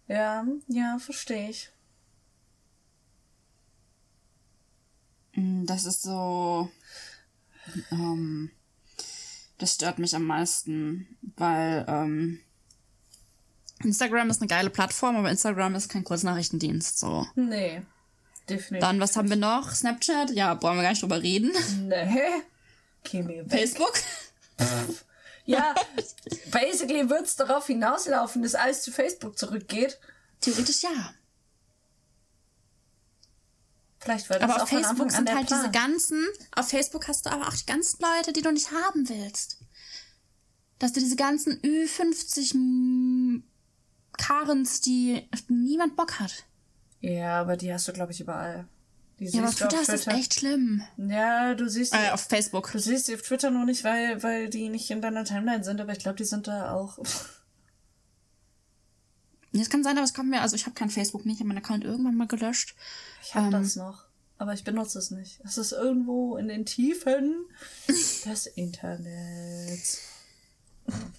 [0.07, 1.71] Ja, ja, verstehe ich.
[5.35, 6.71] Mm, Das ist so.
[7.91, 8.51] Ähm,
[9.59, 12.41] das stört mich am meisten, weil ähm,
[13.83, 16.99] Instagram ist eine geile Plattform, aber Instagram ist kein Kurznachrichtendienst.
[16.99, 17.26] So.
[17.35, 17.83] Nee.
[18.49, 18.81] Definitiv.
[18.81, 19.72] Dann, was haben wir noch?
[19.72, 20.31] Snapchat?
[20.31, 21.53] Ja, brauchen wir gar nicht drüber reden.
[21.87, 22.31] Nee.
[23.05, 23.51] Kimi weg.
[23.51, 23.93] Facebook?
[25.45, 25.74] Ja,
[26.51, 29.99] basically wird's darauf hinauslaufen, dass alles zu Facebook zurückgeht.
[30.41, 31.12] Theoretisch ja.
[34.01, 35.61] Vielleicht wird das Aber auch auf Facebook sind halt Plan.
[35.61, 36.26] diese ganzen.
[36.55, 39.59] Auf Facebook hast du aber auch die ganzen Leute, die du nicht haben willst.
[40.79, 43.43] Dass du diese ganzen Ü50 M-
[44.19, 46.45] Karens, die niemand Bock hat.
[47.01, 48.66] Ja, aber die hast du, glaube ich, überall.
[49.19, 50.83] Die Ja, aber auf siehst du Twitter ist echt schlimm.
[50.97, 52.71] Ja, du siehst Äh, auf Facebook.
[52.71, 55.81] du siehst die auf Twitter nur nicht, weil, weil die nicht in deiner Timeline sind,
[55.81, 56.99] aber ich glaube, die sind da auch.
[59.53, 61.49] Es kann sein, aber es kommt mir, also ich habe kein Facebook mehr, ich habe
[61.49, 62.77] meinen Account irgendwann mal gelöscht.
[63.23, 63.53] Ich habe Ähm.
[63.53, 64.05] das noch.
[64.37, 65.41] Aber ich benutze es nicht.
[65.45, 67.35] Es ist irgendwo in den Tiefen
[68.25, 70.01] des Internets.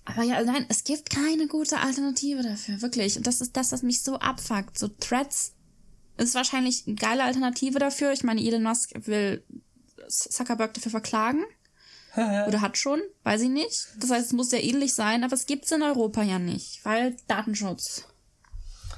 [0.05, 3.17] Aber ja, nein, es gibt keine gute Alternative dafür, wirklich.
[3.17, 4.77] Und das ist das, was mich so abfuckt.
[4.77, 5.53] So Threads
[6.17, 8.11] ist wahrscheinlich eine geile Alternative dafür.
[8.11, 9.43] Ich meine, Elon Musk will
[10.07, 11.43] Zuckerberg dafür verklagen.
[12.15, 13.87] Oder hat schon, weiß ich nicht.
[13.99, 17.15] Das heißt, es muss sehr ähnlich sein, aber es gibt's in Europa ja nicht, weil
[17.27, 18.05] Datenschutz.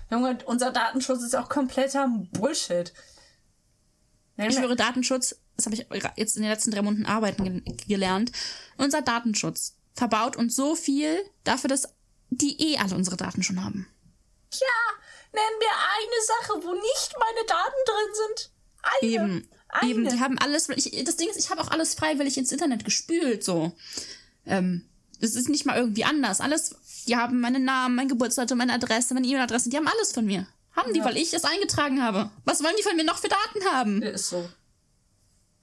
[0.10, 2.94] Junge, unser Datenschutz ist auch kompletter Bullshit.
[4.38, 8.32] Ich höre Datenschutz, das habe ich jetzt in den letzten drei Monaten arbeiten ge gelernt.
[8.78, 11.90] Unser Datenschutz verbaut uns so viel dafür, dass
[12.30, 13.88] die eh alle unsere Daten schon haben.
[14.54, 14.98] Ja,
[15.34, 18.52] nenn mir eine Sache, wo nicht meine Daten drin sind.
[18.84, 19.12] Eine.
[19.12, 19.50] Eben.
[19.70, 19.90] Eine.
[19.90, 20.68] Eben, die haben alles.
[20.70, 23.72] Ich, das Ding ist, ich habe auch alles freiwillig ins Internet gespült, so.
[24.46, 24.86] Ähm,
[25.20, 26.42] das ist nicht mal irgendwie anders.
[26.42, 26.76] Alles,
[27.08, 30.48] die haben meinen Namen, mein Geburtsdatum, meine Adresse, meine E-Mail-Adresse, die haben alles von mir.
[30.76, 31.06] Haben die, Ja.
[31.06, 32.32] weil ich es eingetragen habe.
[32.44, 34.02] Was wollen die von mir noch für Daten haben?
[34.02, 34.50] Ist so.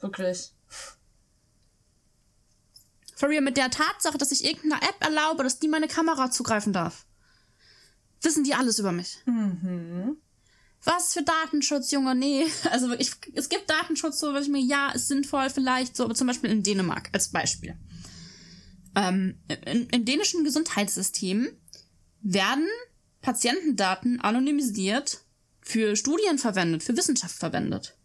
[0.01, 0.53] Wirklich.
[3.19, 6.73] For real, mit der Tatsache, dass ich irgendeiner App erlaube, dass die meine Kamera zugreifen
[6.73, 7.05] darf.
[8.23, 9.19] Wissen die alles über mich.
[10.85, 12.15] Was für Datenschutz, Junge?
[12.15, 12.47] Nee.
[12.71, 16.15] Also ich, es gibt Datenschutz, so was ich mir, ja, ist sinnvoll vielleicht, so, aber
[16.15, 17.77] zum Beispiel in Dänemark als Beispiel.
[18.95, 21.49] Ähm, in, Im dänischen Gesundheitssystem
[22.21, 22.69] werden
[23.21, 25.23] Patientendaten anonymisiert
[25.61, 27.98] für Studien verwendet, für Wissenschaft verwendet.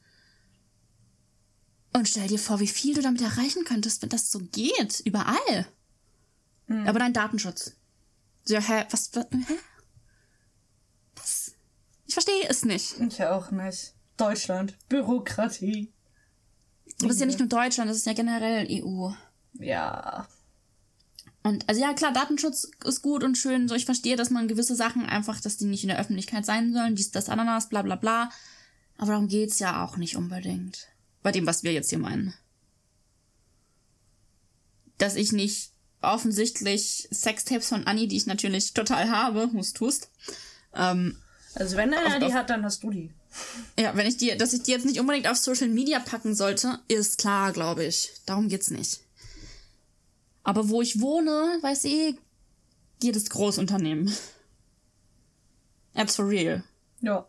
[1.94, 5.02] Und stell dir vor, wie viel du damit erreichen könntest, wenn das so geht.
[5.06, 5.68] Überall.
[6.68, 7.76] Aber dein Datenschutz.
[8.46, 9.58] So, hä, was, was hä?
[11.16, 11.52] Was?
[12.08, 13.00] Ich verstehe es nicht.
[13.00, 13.94] Ich auch nicht.
[14.18, 14.78] Deutschland.
[14.89, 15.91] Bürokratie.
[17.00, 19.10] Aber es ist ja nicht nur Deutschland, das ist ja generell EU.
[19.60, 20.28] Ja.
[21.44, 23.68] Und also ja, klar, Datenschutz ist gut und schön.
[23.68, 26.74] So, ich verstehe, dass man gewisse Sachen einfach, dass die nicht in der Öffentlichkeit sein
[26.74, 28.30] sollen, dies, das, Ananas, bla bla bla.
[28.98, 30.88] Aber darum geht's ja auch nicht unbedingt.
[31.24, 32.34] Bei dem, was wir jetzt hier meinen.
[34.98, 35.72] Dass ich nicht
[36.02, 40.10] offensichtlich Sextapes von Annie, die ich natürlich total habe, hust, hust.
[40.76, 41.18] Ähm,
[41.56, 43.12] Also wenn einer die hat, dann hast du die.
[43.80, 46.80] ja, wenn ich die, dass ich die jetzt nicht unbedingt auf Social Media packen sollte,
[46.88, 48.12] ist klar, glaube ich.
[48.26, 49.00] Darum geht's nicht.
[50.44, 52.16] Aber wo ich wohne, weiß eh
[53.02, 54.14] jedes Großunternehmen.
[55.94, 56.64] That's for real.
[57.02, 57.26] Ja.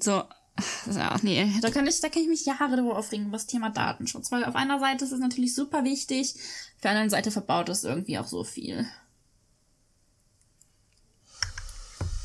[0.00, 0.24] So,
[0.86, 3.70] ja, nee, da kann ich, da kann ich mich Jahre darüber aufregen, über das Thema
[3.70, 4.30] Datenschutz.
[4.32, 6.34] Weil auf einer Seite ist es natürlich super wichtig,
[6.76, 8.86] auf der anderen Seite verbaut es irgendwie auch so viel.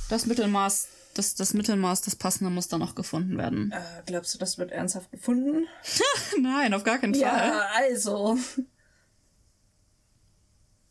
[0.10, 3.72] Das Mittelmaß das, das Mittelmaß, das passende muss dann noch gefunden werden.
[3.72, 5.66] Äh, glaubst du, das wird ernsthaft gefunden?
[6.42, 7.22] Nein, auf gar keinen Fall.
[7.22, 8.38] Ja, also.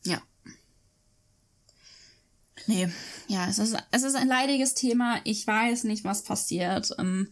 [0.03, 0.21] Ja.
[2.67, 2.89] Nee,
[3.27, 5.19] ja, es ist, es ist ein leidiges Thema.
[5.23, 6.91] Ich weiß nicht, was passiert.
[6.99, 7.29] Ähm,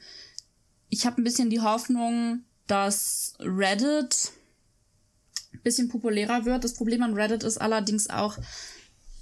[0.89, 4.31] ich habe ein bisschen die Hoffnung, dass Reddit
[5.53, 6.63] ein bisschen populärer wird.
[6.63, 8.37] Das Problem an Reddit ist allerdings auch,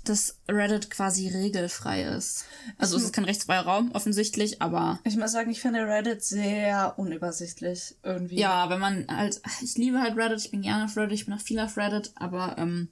[0.04, 2.46] dass Reddit quasi regelfrei ist.
[2.78, 6.98] Also es ist kein rechtsfreier Raum, offensichtlich, aber Ich muss sagen, ich finde Reddit sehr
[6.98, 8.40] unübersichtlich irgendwie.
[8.40, 11.36] ja, wenn man halt, ich liebe halt Reddit, ich bin gerne auf Reddit, ich bin
[11.36, 12.90] auch viel auf Reddit, aber ähm,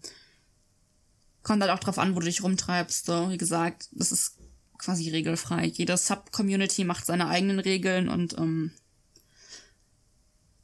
[1.44, 3.06] kommt halt auch drauf an, wo du dich rumtreibst.
[3.06, 4.38] So, wie gesagt, das ist
[4.78, 5.66] quasi regelfrei.
[5.66, 8.72] Jede Sub-Community macht seine eigenen Regeln und ähm,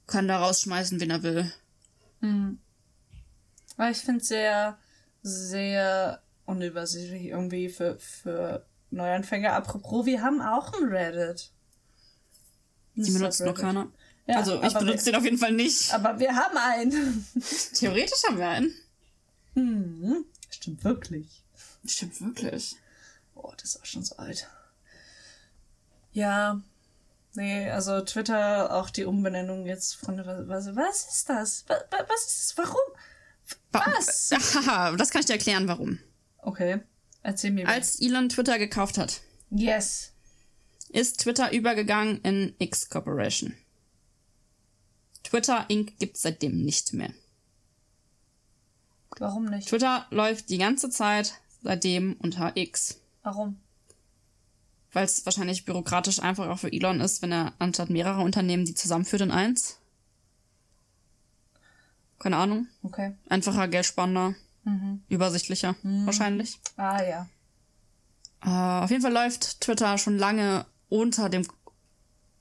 [0.07, 1.51] kann da rausschmeißen, wen er will.
[3.78, 4.78] Aber ich finde es sehr,
[5.21, 9.53] sehr unübersichtlich irgendwie für, für Neuanfänger.
[9.53, 11.51] Apropos, wir haben auch ein Reddit.
[12.95, 13.91] Die benutzt noch keiner.
[14.28, 15.93] Ja, also ich benutze den auf jeden Fall nicht.
[15.93, 17.28] Aber wir haben einen.
[17.73, 18.73] Theoretisch haben wir einen.
[19.53, 20.26] Hm,
[20.66, 21.43] stimmt wirklich.
[21.86, 22.76] Stimmt wirklich.
[23.36, 24.49] Oh, das ist auch schon so alt.
[26.11, 26.59] Ja.
[27.36, 31.66] Nee, also Twitter, auch die Umbenennung jetzt von was, was ist das?
[31.68, 32.57] Was, was ist das?
[32.57, 32.82] Warum?
[33.74, 34.32] Was?
[34.55, 35.99] Haha, das kann ich dir erklären, warum.
[36.39, 36.82] Okay,
[37.22, 37.68] erzähl mir.
[37.68, 40.13] Als Elon Twitter gekauft hat, yes.
[40.89, 43.55] ist Twitter übergegangen in X Corporation.
[45.24, 45.99] Twitter Inc.
[45.99, 47.13] gibt's seitdem nicht mehr.
[49.20, 49.70] Warum nicht?
[49.70, 52.99] Twitter läuft die ganze Zeit seitdem unter X.
[53.24, 53.59] Warum?
[54.91, 58.76] Weil es wahrscheinlich bürokratisch einfach auch für Elon ist, wenn er anstatt mehrerer Unternehmen die
[58.76, 59.80] zusammenführt in eins.
[62.20, 62.68] Keine Ahnung.
[62.82, 63.13] Okay.
[63.28, 64.36] Einfacher, geldspannender,
[65.09, 66.59] übersichtlicher wahrscheinlich.
[66.78, 67.28] Ah ja.
[68.43, 71.45] Äh, auf jeden Fall läuft Twitter schon lange unter dem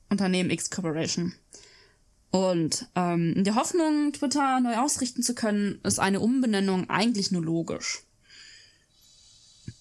[0.09, 1.33] Unternehmen X Corporation.
[2.35, 7.41] Und ähm, in der Hoffnung, Twitter neu ausrichten zu können, ist eine Umbenennung eigentlich nur
[7.41, 8.03] logisch.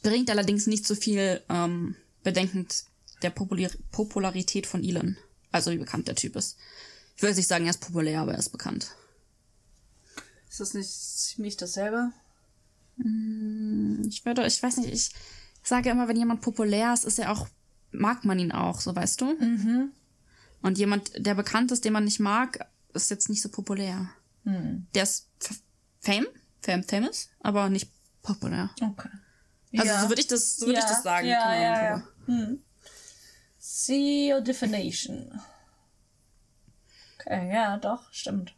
[0.05, 2.85] Bringt allerdings nicht so viel ähm, bedenkend
[3.23, 5.17] der Popular Popularität von Elon.
[5.51, 6.57] Also wie bekannt der Typ ist.
[7.17, 8.93] Ich jetzt nicht sagen, er ist populär, aber er ist bekannt.
[10.49, 12.13] Ist das nicht ziemlich dasselbe?
[14.09, 15.11] Ich würde, ich weiß nicht, ich
[15.65, 17.49] sage immer, wenn jemand populär ist, ist er auch,
[17.91, 19.35] mag man ihn auch, so weißt du?
[19.41, 19.91] Mhm.
[20.65, 24.09] Und jemand, der bekannt ist, den man nicht mag, ist jetzt nicht so populär.
[24.45, 25.29] Der ist
[26.01, 26.27] fame,
[26.63, 27.91] fame, famous, aber nicht
[28.23, 28.71] populär.
[28.81, 29.11] Okay.
[29.77, 30.01] Also ja.
[30.01, 31.27] so würde ich das, so würde ich das sagen.
[31.27, 32.09] Ja, keine ja, ja.
[32.25, 32.65] Hm.
[33.59, 35.39] See your definition.
[37.19, 38.55] Okay, ja, doch, stimmt.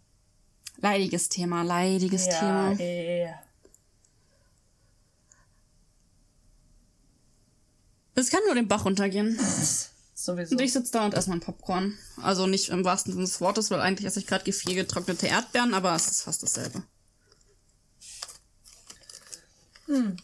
[0.77, 2.73] Leidiges Thema, leidiges ja, Thema.
[2.79, 3.35] eh.
[8.15, 9.37] Es kann nur den Bach runtergehen.
[10.27, 10.57] Sowieso.
[10.57, 11.97] Und ich sitze da und esse mein Popcorn.
[12.21, 15.95] Also nicht im wahrsten Sinne des Wortes, weil eigentlich esse ich gerade gefriergetrocknete Erdbeeren, aber
[15.95, 16.83] es ist fast dasselbe.
[19.87, 20.17] Nun,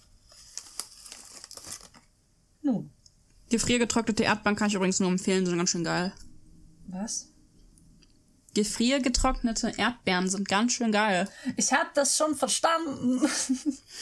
[3.48, 6.12] Gefriergetrocknete Erdbeeren kann ich übrigens nur empfehlen, sind ganz schön geil.
[6.88, 7.28] was?
[8.54, 11.28] Gefriergetrocknete Erdbeeren sind ganz schön geil.
[11.56, 13.20] Ich hab das schon verstanden.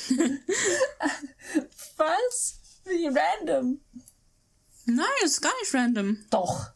[1.97, 2.61] was?
[2.85, 3.81] Wie random.
[4.95, 6.19] Nein, das ist gar nicht random.
[6.31, 6.71] Doch.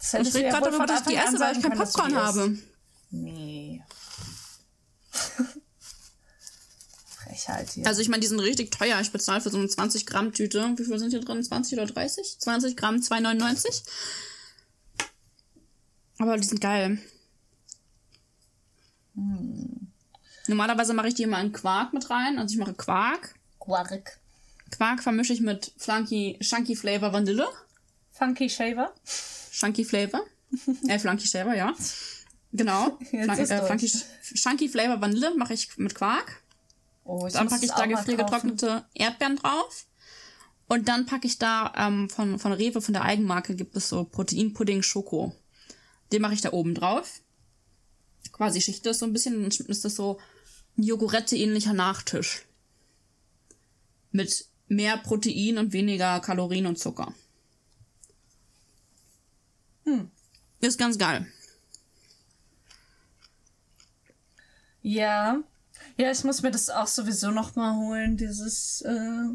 [0.00, 2.58] Ich rede gerade darüber, dass ich die esse, weil ich kein Popcorn habe.
[3.10, 3.82] Nee.
[7.16, 7.86] Frechheit hier.
[7.86, 9.00] Also ich meine, die sind richtig teuer.
[9.00, 10.74] Ich bezahle für so eine 20 Gramm Tüte.
[10.76, 11.42] Wie viel sind hier drin?
[11.42, 12.38] 20 oder 30?
[12.38, 13.82] 20 Gramm, 2,99.
[16.18, 16.98] Aber die sind geil.
[20.46, 22.38] Normalerweise mache ich die immer in Quark mit rein.
[22.38, 23.34] Also ich mache Quark.
[23.58, 24.18] Quark.
[24.70, 27.46] Quark vermische ich mit Flunky, Chunky Flavor Vanille.
[28.10, 28.92] Funky Shaver.
[29.52, 30.24] Chunky Flavor.
[30.88, 31.74] äh, Flunky Flavor, ja.
[32.52, 32.98] Genau.
[33.12, 33.66] Jetzt Flun ist äh.
[33.66, 33.92] Flunky,
[34.34, 36.42] Chunky Flavor Vanille mache ich mit Quark.
[37.04, 39.86] Oh, ich Dann packe ich da gefriergetrocknete Erdbeeren drauf.
[40.66, 44.04] Und dann packe ich da ähm, von, von Rewe, von der Eigenmarke, gibt es so
[44.04, 45.36] Proteinpudding Schoko.
[46.12, 47.20] Den mache ich da oben drauf.
[48.32, 50.18] Quasi schichte das so ein bisschen, dann ist das so
[50.78, 52.46] ein Jogurette-ähnlicher Nachtisch.
[54.10, 57.14] Mit mehr Protein und weniger Kalorien und Zucker.
[59.84, 60.10] Hm.
[60.60, 61.26] Ist ganz geil.
[64.82, 65.42] Ja.
[65.96, 69.28] Ja, ich muss mir das auch sowieso noch mal holen, dieses äh,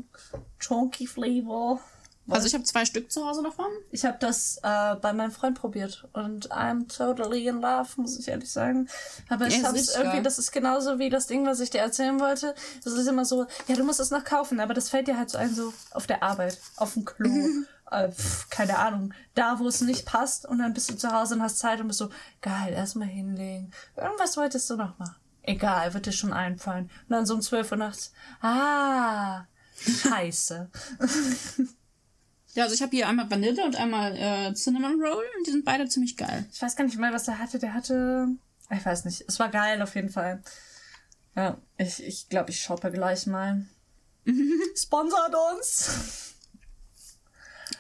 [0.59, 1.82] Chunky Flavor
[2.30, 3.67] Also ich habe zwei Stück zu Hause davon.
[3.91, 8.27] Ich habe das äh, bei meinem Freund probiert und I'm totally in love, muss ich
[8.27, 8.88] ehrlich sagen.
[9.30, 10.03] Aber ich hab's sicher.
[10.03, 12.55] irgendwie, das ist genauso wie das Ding, was ich dir erzählen wollte.
[12.84, 15.30] Das ist immer so, ja, du musst es noch kaufen, aber das fällt dir halt
[15.30, 17.47] so ein, so auf der Arbeit, auf dem Klo,
[17.91, 21.36] äh, pf, keine Ahnung, da, wo es nicht passt und dann bist du zu Hause
[21.36, 22.09] und hast Zeit und bist so,
[22.41, 23.71] geil, erstmal hinlegen.
[23.95, 25.15] Irgendwas wolltest du noch machen.
[25.43, 26.91] Egal, wird dir schon einfallen.
[27.07, 29.45] Und dann so um 12 Uhr nachts, ah,
[29.80, 30.69] scheiße.
[32.54, 35.66] Ja, also ich habe hier einmal Vanille und einmal äh, Cinnamon Roll und die sind
[35.66, 36.45] beide ziemlich geil.
[36.52, 37.60] Ich weiß gar nicht mehr, was er hatte.
[37.60, 38.28] Der hatte.
[38.72, 39.24] Ich weiß nicht.
[39.28, 40.41] Es war geil auf jeden Fall.
[41.36, 43.66] Ja, ich ich, glaube, ich shoppe gleich mal.
[44.76, 46.36] Sponsert uns!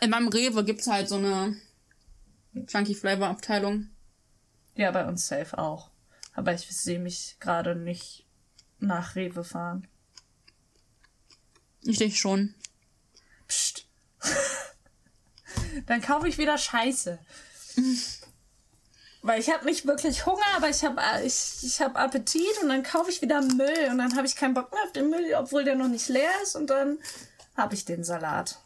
[0.01, 1.57] In meinem Rewe gibt's halt so eine
[2.67, 3.89] Chunky Flavor Abteilung.
[4.75, 5.89] Ja, bei uns safe auch.
[6.33, 8.25] Aber ich sehe mich gerade nicht
[8.79, 9.87] nach Rewe fahren.
[11.81, 12.55] Ich denke schon.
[13.47, 13.87] Psst.
[15.85, 17.19] Dann kaufe ich wieder Scheiße.
[19.21, 22.83] Weil ich habe nicht wirklich Hunger, aber ich habe ich, ich hab Appetit und dann
[22.83, 25.63] kaufe ich wieder Müll und dann habe ich keinen Bock mehr auf den Müll, obwohl
[25.65, 26.99] der noch nicht leer ist und dann
[27.57, 28.59] habe ich den Salat.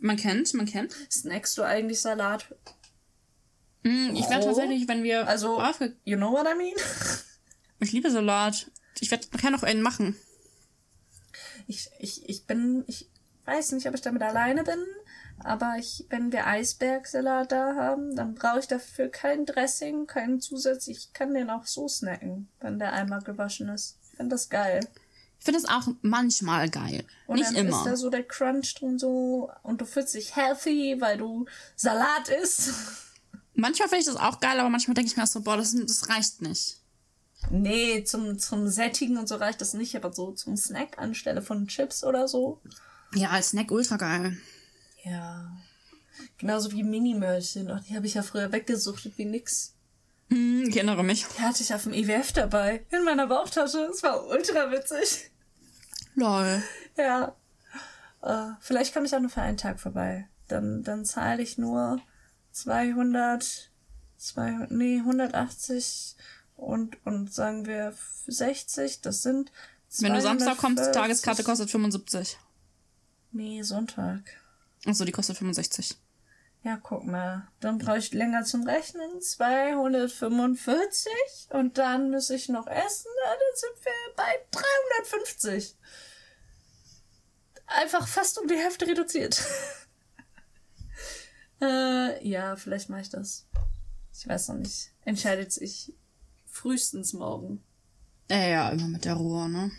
[0.00, 0.94] Man kennt, man kennt.
[1.10, 2.46] Snackst du eigentlich Salat?
[3.82, 5.60] Mm, Ich werde tatsächlich, wenn wir Also,
[6.04, 6.74] you know what I mean?
[7.80, 8.70] ich liebe Salat.
[9.00, 10.14] Ich werde nachher noch einen machen.
[11.66, 13.08] Ich, ich, ich bin, ich
[13.44, 14.78] weiß nicht, ob ich damit alleine bin,
[15.38, 20.88] aber ich, wenn wir Eisbergsalat da haben, dann brauche ich dafür kein Dressing, keinen Zusatz.
[20.88, 23.98] Ich kann den auch so snacken, wenn der einmal gewaschen ist.
[24.10, 24.80] Ich finde das geil.
[25.38, 27.04] Ich finde das auch manchmal geil.
[27.26, 27.76] Und Nicht dann immer.
[27.76, 32.28] ist da so der Crunch drin so und du fühlst dich healthy, weil du Salat
[32.28, 32.72] isst.
[33.54, 35.76] Manchmal finde ich das auch geil, aber manchmal denke ich mir auch so, boah, das,
[35.76, 36.78] das reicht nicht.
[37.50, 41.68] Nee, zum, zum Sättigen und so reicht das nicht, aber so zum Snack anstelle von
[41.68, 42.60] Chips oder so.
[43.14, 44.36] Ja, als Snack ultra geil.
[45.04, 45.52] Ja.
[46.38, 47.70] Genauso wie Minimörchen.
[47.70, 49.74] Ach, die habe ich ja früher weggesuchtet wie nix.
[50.30, 51.26] Hm, ich erinnere mich.
[51.36, 52.84] Die hatte ich auf dem IWF dabei.
[52.90, 53.88] In meiner Bauchtasche.
[53.92, 55.30] Es war ultra witzig.
[56.14, 56.62] Lol.
[56.96, 57.36] Ja.
[58.22, 60.28] Äh, vielleicht komme ich auch nur für einen Tag vorbei.
[60.48, 62.00] Dann, dann zahle ich nur
[62.52, 63.70] 200,
[64.16, 66.16] 200, nee, 180
[66.56, 67.94] und, und sagen wir
[68.26, 69.02] 60.
[69.02, 69.52] Das sind
[69.98, 70.94] Wenn du Samstag kommst, die 240.
[70.94, 72.38] Tageskarte kostet 75.
[73.34, 74.22] Nee, Sonntag.
[74.86, 75.98] Achso, die kostet 65.
[76.62, 77.48] Ja, guck mal.
[77.58, 79.20] Dann brauche ich länger zum Rechnen.
[79.20, 81.10] 245.
[81.50, 83.10] Und dann muss ich noch essen.
[83.24, 85.76] Dann sind wir bei 350.
[87.66, 89.42] Einfach fast um die Hälfte reduziert.
[91.60, 93.48] äh, ja, vielleicht mache ich das.
[94.12, 94.92] Ich weiß noch nicht.
[95.04, 95.92] Entscheidet sich
[96.46, 97.64] frühestens morgen.
[98.30, 99.72] Äh, ja, immer mit der Ruhe, ne?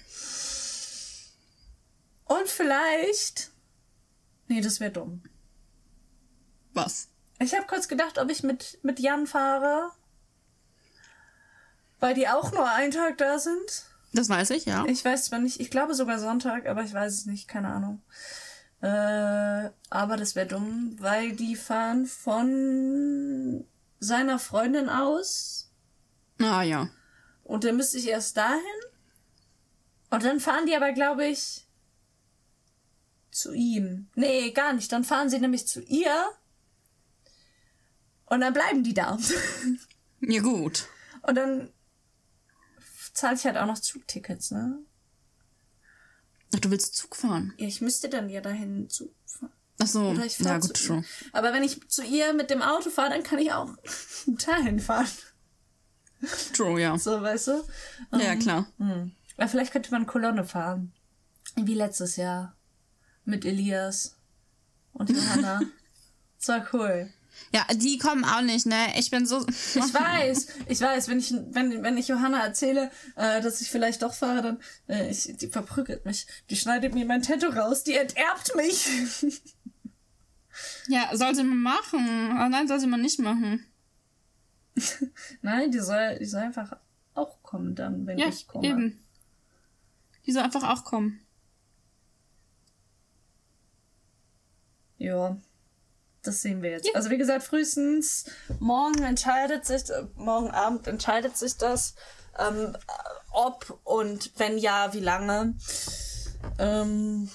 [2.25, 3.51] Und vielleicht.
[4.47, 5.23] Nee, das wäre dumm.
[6.73, 7.09] Was?
[7.39, 9.91] Ich habe kurz gedacht, ob ich mit, mit Jan fahre.
[11.99, 13.85] Weil die auch nur einen Tag da sind.
[14.13, 14.85] Das weiß ich, ja.
[14.85, 18.01] Ich weiß zwar nicht, ich glaube sogar Sonntag, aber ich weiß es nicht, keine Ahnung.
[18.81, 23.65] Äh, aber das wäre dumm, weil die fahren von
[23.99, 25.71] seiner Freundin aus
[26.41, 26.89] Ah, ja.
[27.43, 28.61] und dann müsste ich erst dahin.
[30.11, 31.64] Und dann fahren die aber, glaube ich,
[33.35, 34.07] zu ihm.
[34.15, 34.91] Nee, gar nicht.
[34.91, 36.25] Dann fahren sie nämlich zu ihr.
[38.25, 39.17] Und dann bleiben die da.
[40.27, 40.87] Ja, gut.
[41.21, 41.71] Und dann
[43.13, 44.79] zahle ich halt auch noch Zugtickets, ne?
[46.55, 47.53] Ach, du willst Zug fahren?
[47.57, 49.51] Ja, ich müsste dann ja dahin Zug fahren.
[49.77, 50.09] Ach so.
[50.09, 51.05] Oder ich fahr Ja, gut, schon.
[51.31, 53.69] Aber wenn ich zu ihr mit dem Auto fahre, dann kann ich auch
[54.25, 55.11] dahin fahren.
[56.53, 56.97] True, ja.
[56.97, 57.63] So, weißt du?
[58.13, 58.65] Ja, klar.
[58.79, 59.11] Hm.
[59.37, 60.91] Aber vielleicht könnte man Kolonne fahren.
[61.55, 62.54] Wie letztes Jahr.
[63.25, 64.15] Mit Elias
[64.93, 65.61] und Johanna.
[66.37, 67.11] das war cool.
[67.53, 68.97] Ja, die kommen auch nicht, ne?
[68.97, 69.45] Ich bin so.
[69.47, 74.01] Ich weiß, ich weiß, wenn ich, wenn, wenn ich Johanna erzähle, äh, dass ich vielleicht
[74.03, 76.27] doch fahre, dann, äh, ich, die verprügelt mich.
[76.49, 78.87] Die schneidet mir mein Tattoo raus, die enterbt mich.
[80.87, 82.31] Ja, sollte man machen.
[82.31, 83.65] Aber nein, sollte man nicht machen.
[85.41, 86.77] Nein, die soll, die soll einfach
[87.13, 88.67] auch kommen dann, wenn Ja, ich komme.
[88.67, 89.03] eben.
[90.25, 91.24] Die soll einfach auch kommen.
[94.97, 95.37] Ja,
[96.23, 96.89] das sehen wir jetzt.
[96.95, 98.25] Also wie gesagt, frühestens
[98.59, 101.95] morgen entscheidet sich, äh, morgen Abend entscheidet sich das,
[102.39, 102.75] ähm,
[103.31, 105.55] ob und wenn ja, wie lange
[106.57, 107.29] ähm,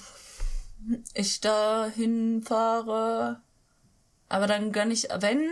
[1.13, 3.41] ich da hinfahre.
[4.29, 5.49] Aber dann gönn ich, wenn,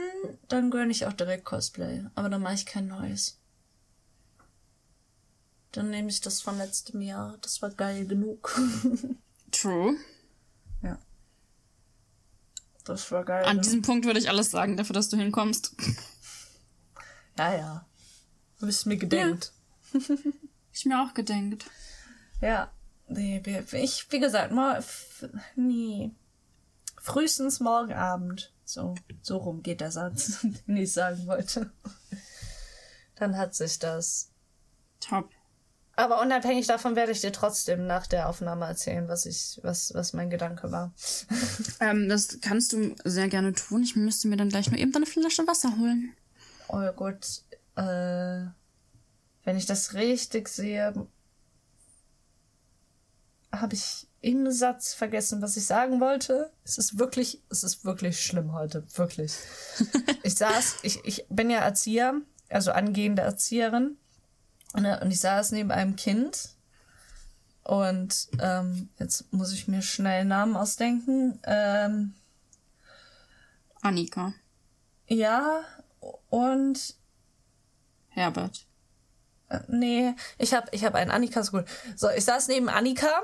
[0.48, 2.06] dann gönn ich auch direkt Cosplay.
[2.16, 3.38] Aber dann mache ich kein neues.
[5.72, 7.38] Dann nehme ich das von letztem Jahr.
[7.42, 8.58] Das war geil genug.
[9.52, 9.98] True.
[10.82, 10.98] Ja.
[12.90, 13.46] Das war geil.
[13.46, 13.62] An ne?
[13.62, 15.76] diesem Punkt würde ich alles sagen, dafür, dass du hinkommst.
[17.38, 17.86] Ja, ja.
[18.60, 19.54] Du bist mir gedenkt.
[20.72, 21.66] Ich mir auch gedenkt.
[22.42, 22.72] Ja.
[23.08, 23.42] Nee,
[23.74, 24.82] ich, wie gesagt, mal,
[25.56, 26.12] nee.
[27.02, 28.54] Frühestens morgen Abend.
[28.64, 31.74] So, so rum geht der Satz, den ich sagen wollte.
[33.16, 34.32] Dann hat sich das.
[35.02, 35.32] Top.
[36.00, 40.14] Aber unabhängig davon werde ich dir trotzdem nach der Aufnahme erzählen, was ich, was, was
[40.14, 40.94] mein Gedanke war.
[41.82, 43.84] Ähm, das kannst du sehr gerne tun.
[43.84, 46.14] Ich müsste mir dann gleich nur eben eine Flasche Wasser holen.
[46.70, 47.44] Oh gut,
[47.76, 48.46] äh,
[49.44, 51.08] wenn ich das richtig sehe,
[53.52, 56.52] habe ich im Satz vergessen, was ich sagen wollte.
[56.64, 59.34] Es ist wirklich, es ist wirklich schlimm heute, wirklich.
[60.24, 63.98] ich saß, ich, ich bin ja Erzieher, also angehende Erzieherin,
[64.74, 66.50] und ich saß neben einem Kind.
[67.64, 71.40] Und ähm, jetzt muss ich mir schnell Namen ausdenken.
[71.44, 72.16] Ähm,
[73.82, 74.34] Annika.
[75.08, 75.64] ja,
[76.30, 76.96] und
[78.10, 78.66] Herbert.
[79.50, 81.66] Äh, Nee, ich habe ich hab einen Annika School.
[81.96, 83.22] So, ich saß neben Annika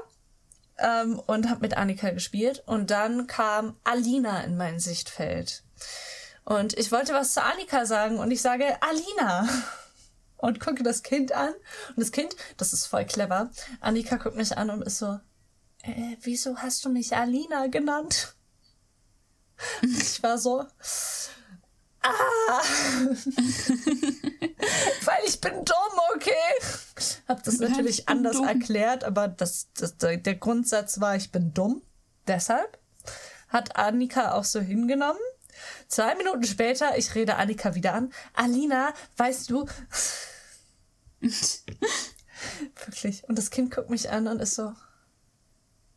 [0.77, 5.63] ähm, und habe mit Annika gespielt und dann kam Alina in mein Sichtfeld.
[6.43, 9.47] Und ich wollte was zu Annika sagen und ich sage Alina
[10.45, 11.53] und gucke das Kind an
[11.89, 13.51] und das Kind, das ist voll clever.
[13.81, 15.19] Annika guckt mich an und ist so,
[15.83, 18.35] äh, wieso hast du mich Alina genannt?
[19.81, 20.65] Ich war so,
[22.01, 22.09] ah,
[25.05, 26.33] weil ich bin dumm, okay?
[27.25, 28.47] Hab das natürlich anders dumm.
[28.49, 31.81] erklärt, aber das, das, der Grundsatz war, ich bin dumm.
[32.27, 32.77] Deshalb
[33.47, 35.21] hat Annika auch so hingenommen.
[35.87, 38.11] Zwei Minuten später, ich rede Annika wieder an.
[38.33, 39.65] Alina, weißt du.
[42.85, 43.23] Wirklich.
[43.27, 44.73] Und das Kind guckt mich an und ist so.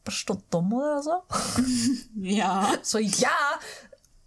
[0.05, 1.23] Bist du dumm oder so?
[2.17, 2.79] Ja.
[2.83, 3.61] So, ja,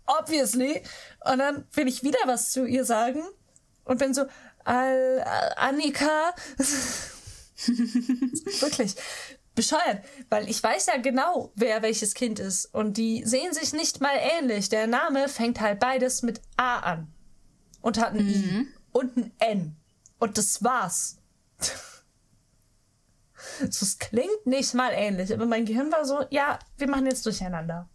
[0.05, 0.83] obviously.
[1.25, 3.23] Und dann will ich wieder was zu ihr sagen
[3.83, 4.25] und bin so,
[4.63, 5.25] Al
[5.55, 6.33] Annika.
[7.65, 8.95] Wirklich
[9.55, 12.65] bescheuert, weil ich weiß ja genau, wer welches Kind ist.
[12.73, 14.69] Und die sehen sich nicht mal ähnlich.
[14.69, 17.13] Der Name fängt halt beides mit A an.
[17.81, 19.75] Und hat ein I und ein N.
[20.21, 21.17] Und das war's.
[23.59, 27.25] So, Es klingt nicht mal ähnlich, aber mein Gehirn war so, ja, wir machen jetzt
[27.25, 27.89] durcheinander.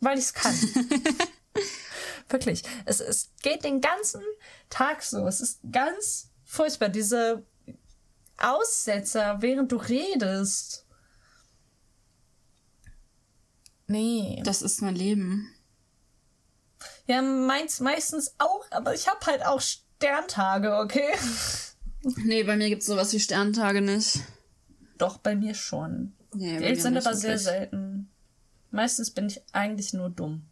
[0.00, 0.54] Weil ich es kann.
[2.30, 2.62] Wirklich.
[2.86, 4.22] Es, es geht den ganzen
[4.70, 5.26] Tag so.
[5.26, 6.88] Es ist ganz furchtbar.
[6.88, 7.44] Diese
[8.38, 10.86] Aussetzer, während du redest.
[13.86, 14.40] Nee.
[14.42, 15.54] Das ist mein Leben.
[17.06, 19.60] Ja, meins meistens auch, aber ich hab halt auch
[19.98, 21.12] Sterntage, okay?
[22.24, 24.20] Nee, bei mir gibt's sowas wie Sterntage nicht.
[24.96, 26.12] Doch, bei mir schon.
[26.32, 28.08] Nee, Die sind aber sehr selten.
[28.70, 30.46] Meistens bin ich eigentlich nur dumm.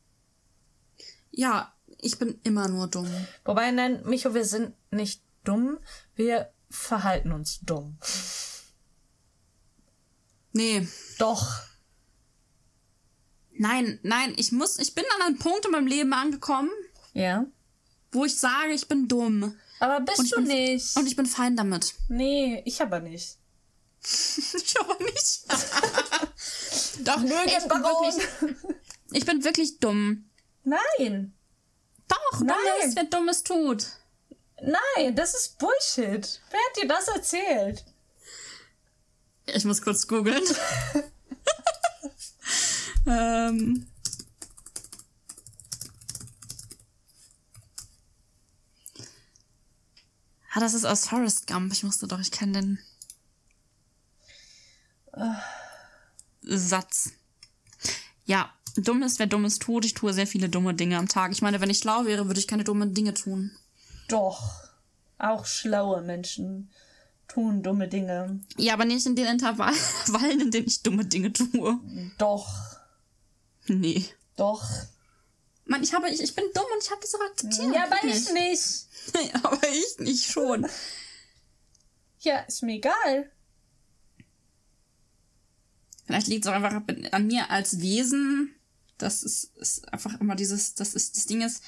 [1.31, 3.09] Ja, ich bin immer nur dumm.
[3.45, 5.79] Wobei, nein, Micho, wir sind nicht dumm.
[6.17, 7.99] Wir verhalten uns dumm.
[10.53, 10.89] Nee.
[11.19, 11.61] Doch.
[13.53, 16.71] Nein, nein, ich muss, ich bin an einem Punkt in meinem Leben angekommen,
[17.15, 17.47] Ja.
[18.13, 19.57] Wo ich sage, ich bin dumm.
[19.81, 20.97] Aber bist Und du bin, nicht.
[20.97, 21.95] Und ich bin fein damit.
[22.09, 23.37] nee, ich aber nicht.
[24.09, 25.45] Ich aber nicht.
[27.07, 28.25] Doch, ich bin, wirklich,
[29.13, 30.31] ich bin wirklich dumm.
[30.63, 31.35] Nein.
[32.09, 32.89] Doch, dumm Nein.
[32.89, 33.87] ist, wer Dummes tut.
[34.63, 36.41] Nein, das ist Bullshit.
[36.51, 37.85] Wer hat dir das erzählt?
[39.47, 40.43] Ich muss kurz googeln.
[43.07, 43.87] ähm.
[50.57, 51.71] Ah, das ist aus Forrest Gump.
[51.75, 52.79] Ich musste doch, ich kenne den
[56.41, 57.11] Satz.
[58.25, 59.85] Ja, dumm ist, wer Dummes tut.
[59.85, 61.33] Ich tue sehr viele dumme Dinge am Tag.
[61.33, 63.51] Ich meine, wenn ich schlau wäre, würde ich keine dummen Dinge tun.
[64.09, 64.63] Doch.
[65.19, 66.71] Auch schlaue Menschen
[67.29, 68.41] tun dumme Dinge.
[68.57, 69.77] Ja, aber nicht in den Intervallen,
[70.41, 71.79] in denen ich dumme Dinge tue.
[72.17, 72.49] Doch.
[73.67, 74.07] Nee.
[74.37, 74.65] Doch.
[75.67, 77.75] Mann, ich habe, ich, ich bin dumm und ich habe das auch akzeptiert.
[77.75, 79.35] Ja, aber ich nicht.
[79.43, 80.67] aber ich nicht schon.
[82.21, 83.31] Ja, ist mir egal.
[86.07, 86.81] Vielleicht liegt es auch einfach
[87.11, 88.55] an mir als Wesen.
[88.97, 91.63] Das ist, ist einfach immer dieses, das ist, das Ding ist,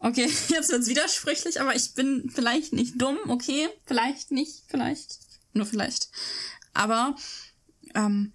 [0.00, 5.18] okay, jetzt wird's widersprüchlich, aber ich bin vielleicht nicht dumm, okay, vielleicht nicht, vielleicht,
[5.52, 6.10] nur vielleicht.
[6.74, 7.14] Aber,
[7.94, 8.32] ähm,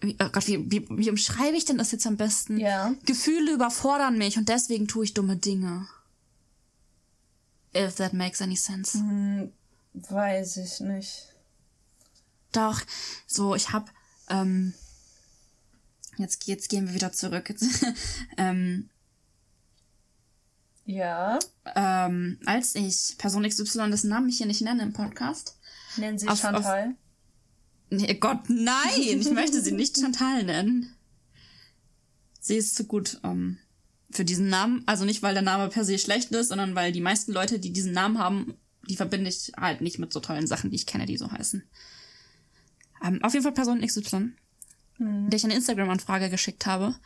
[0.00, 2.58] wie, oh Gott, wie, wie, wie umschreibe ich denn das jetzt am besten?
[2.58, 2.94] Ja.
[3.06, 5.86] Gefühle überfordern mich und deswegen tue ich dumme Dinge.
[7.76, 8.98] If that makes any sense.
[9.94, 11.34] Weiß ich nicht.
[12.52, 12.80] Doch,
[13.26, 13.90] so, ich hab,
[14.28, 14.74] ähm,
[16.16, 17.54] Jetzt, jetzt gehen wir wieder zurück.
[18.36, 18.88] Ähm,
[20.84, 21.38] Ja.
[21.76, 25.56] ähm, als ich Person XY, dessen Namen ich hier nicht nenne im Podcast.
[25.96, 26.94] Nennen Sie Auf- Chantal.
[27.90, 28.92] Nee, Gott, nein!
[28.96, 30.94] Ich möchte sie nicht Chantal nennen.
[32.40, 33.58] Sie ist zu gut ähm,
[34.10, 34.82] für diesen Namen.
[34.86, 37.72] Also nicht, weil der Name per se schlecht ist, sondern weil die meisten Leute, die
[37.72, 38.54] diesen Namen haben,
[38.88, 41.62] die verbinde ich halt nicht mit so tollen Sachen, die ich kenne, die so heißen.
[43.04, 44.32] Ähm, auf jeden Fall Person XY,
[44.98, 46.96] der ich eine Instagram-Anfrage geschickt habe.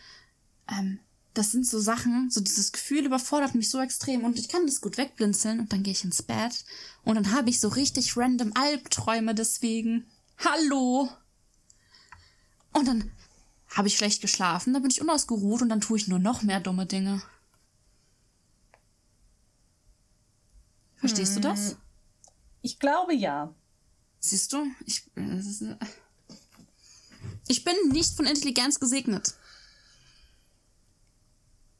[0.70, 0.98] Ähm,
[1.34, 4.80] das sind so Sachen, so dieses Gefühl überfordert mich so extrem und ich kann das
[4.80, 6.64] gut wegblinzeln und dann gehe ich ins Bett
[7.04, 10.06] und dann habe ich so richtig random Albträume deswegen.
[10.38, 11.08] Hallo!
[12.72, 13.10] Und dann
[13.68, 16.60] habe ich schlecht geschlafen, dann bin ich unausgeruht und dann tue ich nur noch mehr
[16.60, 17.22] dumme Dinge.
[20.96, 21.76] Verstehst du das?
[22.60, 23.54] Ich glaube ja.
[24.20, 24.66] Siehst du?
[24.86, 25.42] Ich, äh,
[27.48, 29.34] ich bin nicht von Intelligenz gesegnet.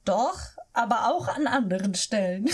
[0.04, 0.40] Doch,
[0.72, 2.46] aber auch an anderen Stellen.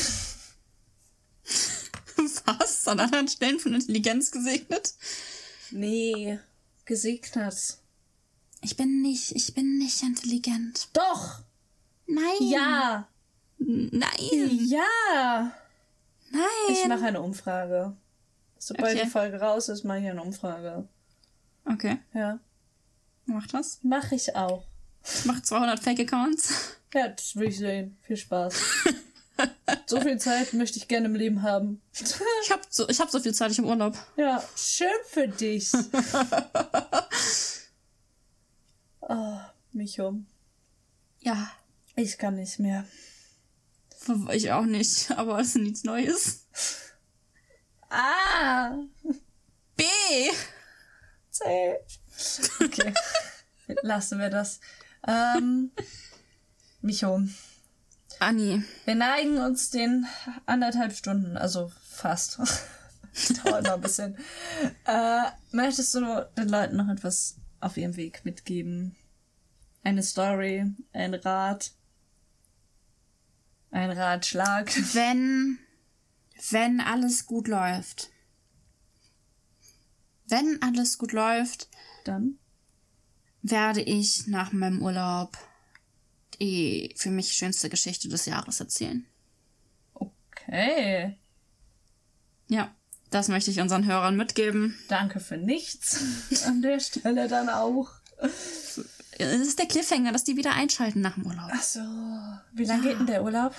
[2.45, 2.87] Was?
[2.87, 4.93] An anderen Stellen von Intelligenz gesegnet?
[5.71, 6.39] Nee,
[6.85, 7.79] gesegnet.
[8.63, 10.89] Ich bin nicht, ich bin nicht intelligent.
[10.93, 11.41] Doch.
[12.07, 12.25] Nein.
[12.41, 13.09] Ja.
[13.59, 14.09] Nein.
[14.67, 15.53] Ja.
[16.31, 16.43] Nein.
[16.71, 17.97] Ich mache eine Umfrage.
[18.59, 19.05] Sobald Okay.
[19.05, 20.89] die Folge raus ist, mache ich eine Umfrage.
[21.65, 22.41] Okay, Ja.
[23.27, 23.79] mach das.
[23.83, 24.65] Mache ich auch.
[25.05, 26.77] Ich mach 200 Fake-Accounts.
[26.95, 27.97] Ja, das will ich sehen.
[28.03, 28.55] Viel Spaß.
[29.87, 31.81] so viel Zeit möchte ich gerne im Leben haben.
[32.45, 33.97] Ich hab so, ich hab so viel Zeit, ich im Urlaub.
[34.17, 35.71] ja, schön für dich.
[39.01, 39.39] oh,
[39.73, 40.15] Micho.
[41.21, 41.51] Ja.
[41.97, 42.85] Ich kann nicht mehr.
[44.33, 46.47] Ich auch nicht, aber es ist nichts Neues.
[47.91, 48.77] Ah!
[49.77, 49.85] B.
[51.31, 51.77] C.
[52.65, 52.95] Okay.
[53.83, 54.61] Lassen wir das.
[55.07, 55.71] Ähm,
[56.81, 57.21] Micho.
[58.21, 58.63] Anni.
[58.85, 60.07] Wir neigen uns den
[60.47, 62.39] anderthalb Stunden, also fast.
[63.45, 64.17] Dauert noch ein bisschen.
[64.85, 65.23] Äh,
[65.53, 68.97] möchtest du den Leuten noch etwas auf ihrem Weg mitgeben?
[69.83, 71.73] Eine Story, ein Rat,
[73.71, 74.71] ein Ratschlag.
[74.95, 75.59] Wenn,
[76.51, 78.11] wenn alles gut läuft.
[80.27, 81.69] Wenn alles gut läuft,
[82.05, 82.39] Dann?
[83.43, 85.39] werde ich nach meinem Urlaub
[86.41, 89.05] die für mich schönste Geschichte des Jahres erzählen.
[89.95, 91.17] Okay.
[92.49, 92.75] Ja,
[93.11, 94.79] das möchte ich unseren Hörern mitgeben.
[94.89, 96.03] Danke für nichts.
[96.47, 97.91] An der Stelle dann auch.
[98.19, 98.79] Es
[99.19, 101.51] ist der Cliffhanger, dass die wieder einschalten nach dem Urlaub.
[101.53, 101.81] Ach so.
[102.53, 103.55] Wie lange geht denn der Urlaub?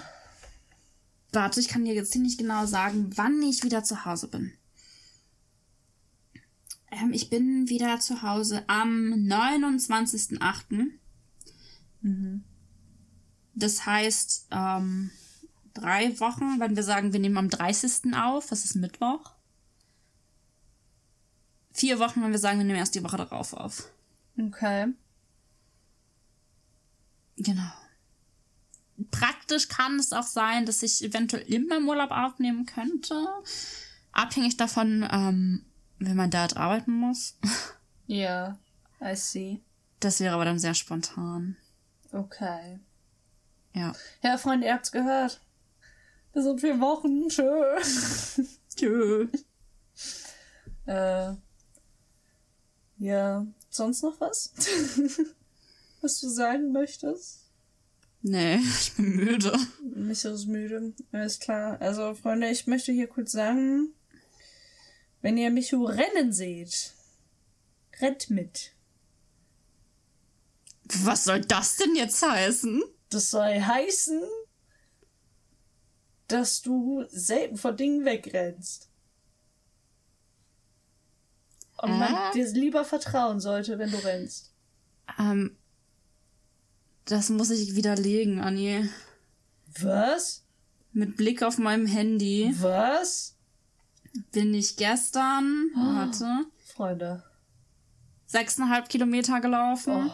[1.32, 4.52] Warte, ich kann dir jetzt hier nicht genau sagen, wann ich wieder zu Hause bin.
[6.92, 10.88] Ähm, ich bin wieder zu Hause am 29.08.
[13.60, 15.12] Das heißt, ähm,
[15.74, 18.14] drei Wochen, wenn wir sagen, wir nehmen am 30.
[18.16, 19.34] auf, das ist Mittwoch.
[21.72, 23.90] Vier Wochen, wenn wir sagen, wir nehmen erst die Woche darauf auf.
[24.40, 24.88] Okay.
[27.36, 27.72] Genau.
[29.12, 33.28] Praktisch kann es auch sein, dass ich eventuell immer im Urlaub aufnehmen könnte.
[34.14, 35.66] Abhängig davon, ähm,
[36.00, 37.38] wenn mein Dad arbeiten muss.
[38.08, 38.58] Ja,
[39.02, 39.62] I see.
[40.00, 41.58] Das wäre aber dann sehr spontan.
[42.12, 42.80] Okay.
[43.74, 43.94] Ja.
[44.24, 45.42] Ja, Freunde, ihr habt's gehört.
[46.34, 47.30] Das sind vier Wochen.
[47.30, 48.48] Schön.
[48.76, 49.28] Tschö.
[50.86, 51.34] äh,
[52.98, 54.54] ja, sonst noch was?
[56.02, 57.50] was du sagen möchtest?
[58.22, 59.58] Nee, ich bin müde.
[59.82, 60.94] Mich ist müde.
[61.12, 61.80] Alles klar.
[61.82, 63.94] Also, Freunde, ich möchte hier kurz sagen,
[65.22, 66.94] wenn ihr Michu rennen seht,
[68.00, 68.74] rennt mit.
[71.04, 72.82] Was soll das denn jetzt heißen?
[73.10, 74.22] Das soll heißen,
[76.28, 78.90] dass du selten vor Dingen wegrennst.
[81.82, 82.32] Und man Hä?
[82.34, 84.54] dir lieber vertrauen sollte, wenn du rennst.
[85.18, 85.58] Ähm,
[87.06, 88.88] das muss ich widerlegen, Anni.
[89.80, 90.44] Was?
[90.92, 93.36] Mit Blick auf meinem Handy Was?
[94.32, 97.24] bin ich gestern, warte, Freunde.
[98.26, 100.08] sechseinhalb Kilometer gelaufen.
[100.10, 100.12] Okay,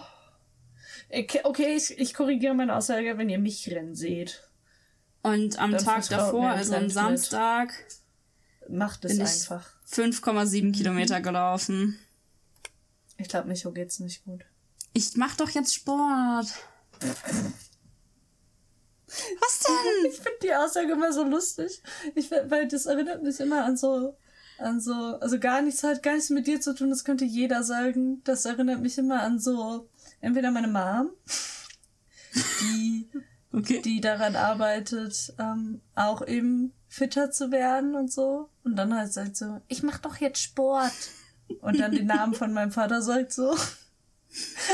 [1.43, 4.43] okay, ich, ich korrigiere meine Aussage, wenn ihr mich rennen seht.
[5.21, 6.89] Und am Dann Tag davor, also am.
[6.89, 7.73] Samstag,
[8.67, 9.67] Macht es einfach.
[9.89, 11.99] 5,7 Kilometer gelaufen.
[13.17, 14.43] Ich glaube, Micho geht's nicht gut.
[14.93, 16.47] Ich mach doch jetzt Sport.
[19.07, 20.11] Was denn?
[20.11, 21.81] Ich finde die Aussage immer so lustig.
[22.15, 24.17] Ich, weil das erinnert mich immer an so,
[24.57, 27.63] an so, also gar nichts hat gar nichts mit dir zu tun, das könnte jeder
[27.63, 28.21] sagen.
[28.23, 29.87] Das erinnert mich immer an so
[30.25, 31.11] entweder meine Mom,
[32.61, 33.09] die,
[33.53, 33.81] Okay.
[33.81, 38.49] die daran arbeitet, ähm, auch eben fitter zu werden und so.
[38.65, 40.91] Und dann halt sagt so, ich mach doch jetzt Sport.
[41.61, 43.55] Und dann den Namen von meinem Vater sagt so.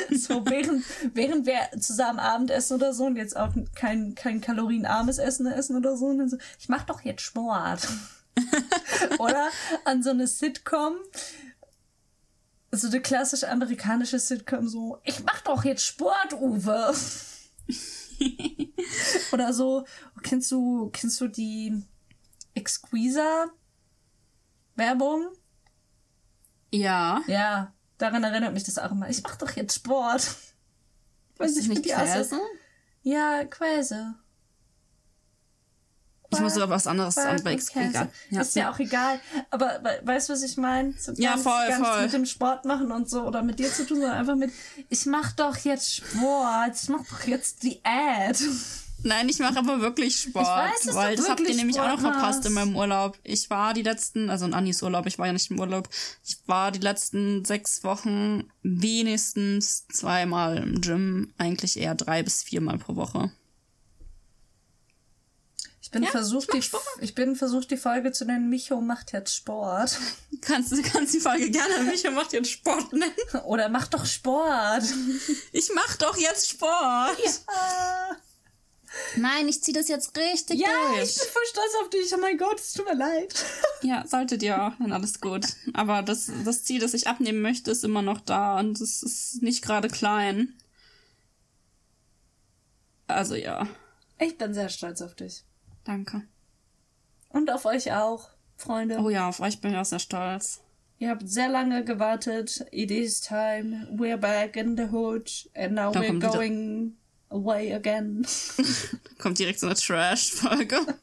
[0.10, 0.84] So, während,
[1.14, 5.95] während wir zusammen Abendessen oder so und jetzt auch kein, kein kalorienarmes Essen essen oder
[5.98, 7.88] so, und dann so, ich mach doch jetzt Sport.
[9.19, 9.49] oder
[9.86, 10.95] an so eine Sitcom,
[12.72, 16.95] so eine klassische amerikanische Sitcom, so, ich mach doch jetzt Sport, Uwe.
[19.31, 19.85] oder so,
[20.23, 21.84] kennst du, kennst du die
[22.53, 23.48] Exquisa
[24.76, 25.27] Werbung?
[26.72, 27.22] Ja.
[27.27, 29.10] Ja, daran erinnert mich das auch immer.
[29.10, 30.35] Ich mach doch jetzt Sport.
[31.38, 32.39] Weiß das nicht Quäse?
[33.03, 34.15] Ja, Quäse.
[36.34, 37.58] Ich muss aber was anderes an bei.
[38.32, 38.41] Ja.
[38.41, 39.20] Ist ja auch egal.
[39.49, 40.94] Aber we weißt du, was ich meine?
[40.98, 42.02] So Ja, ganz- voll, nichts voll.
[42.03, 44.52] mit dem Sport machen und so oder mit dir zu tun, sondern einfach mit,
[44.90, 46.72] ich mach doch jetzt Sport.
[46.82, 48.41] Ich mach doch jetzt Diät.
[49.03, 50.45] Nein, ich mache aber wirklich Sport.
[50.45, 52.45] Weiß, weil das habt ihr nämlich auch noch Sport verpasst machst.
[52.45, 53.18] in meinem Urlaub.
[53.24, 55.90] Ich war die letzten, also in Annis Urlaub, ich war ja nicht im Urlaub.
[56.24, 62.78] Ich war die letzten sechs Wochen wenigstens zweimal im Gym, eigentlich eher drei bis viermal
[62.78, 63.32] pro Woche.
[65.93, 66.61] Ich bin Ja, versucht, die,
[67.01, 69.99] ich bin versucht, die Folge zu nennen, Micho macht jetzt Sport.
[70.41, 73.11] Kannst du kannst die Folge gerne mich und macht jetzt Sport nennen.
[73.43, 74.84] Oder mach doch Sport.
[75.51, 77.18] Ich mach doch jetzt Sport.
[77.47, 78.15] Ah.
[79.18, 81.09] Nein, ich zieh das jetzt richtig Ja, durch.
[81.09, 82.13] ich bin voll stolz auf dich.
[82.15, 83.35] Oh mein Gott, es tut mir leid.
[83.81, 85.45] Ja, solltet ihr auch, dann alles gut.
[85.73, 89.41] Aber das, das Ziel, das ich abnehmen möchte, ist immer noch da und es ist
[89.43, 90.53] nicht gerade klein.
[93.07, 93.68] Also ja,
[94.19, 95.43] Ich bin sehr stolz auf dich.
[95.84, 96.24] Danke.
[97.30, 98.99] Und auf euch auch, Freunde.
[98.99, 100.62] Oh ja, auf euch bin ich auch sehr stolz.
[100.99, 102.64] Ihr habt sehr lange gewartet.
[102.72, 103.88] It is time.
[103.91, 105.49] We're back in the hood.
[105.56, 106.95] And now Da we're going
[107.30, 108.26] away again.
[109.18, 110.78] Kommt direkt so eine Trash-Folge.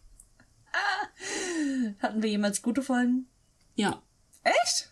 [1.99, 3.27] Hatten wir jemals gute Folgen?
[3.75, 4.01] Ja.
[4.45, 4.89] Echt?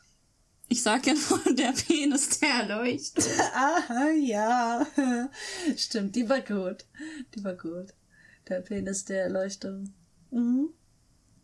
[0.68, 3.28] Ich sag ja nur, der Penis, der leuchtet.
[3.54, 4.84] Aha, ja.
[5.76, 6.84] Stimmt, die war gut.
[7.34, 7.94] Die war gut.
[8.48, 9.92] Der Penis der Erleuchtung.
[10.30, 10.70] Mhm.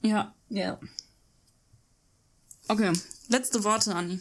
[0.03, 0.35] Ja.
[0.49, 0.79] Ja.
[2.69, 2.93] Okay.
[3.29, 4.21] Letzte Worte, Anni.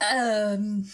[0.00, 0.90] Ähm.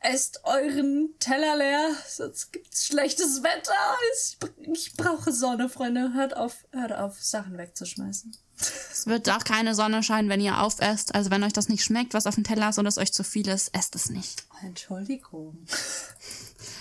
[0.00, 3.96] Esst euren Teller leer, sonst gibt's schlechtes Wetter.
[4.12, 4.36] Ich,
[4.72, 6.12] ich brauche Sonne, Freunde.
[6.12, 8.36] Hört auf, hört auf, Sachen wegzuschmeißen.
[8.90, 11.14] Es wird auch keine Sonne scheinen, wenn ihr aufesst.
[11.14, 13.24] Also wenn euch das nicht schmeckt, was auf dem Teller ist und es euch zu
[13.24, 14.44] viel ist, esst es nicht.
[14.62, 15.66] Entschuldigung.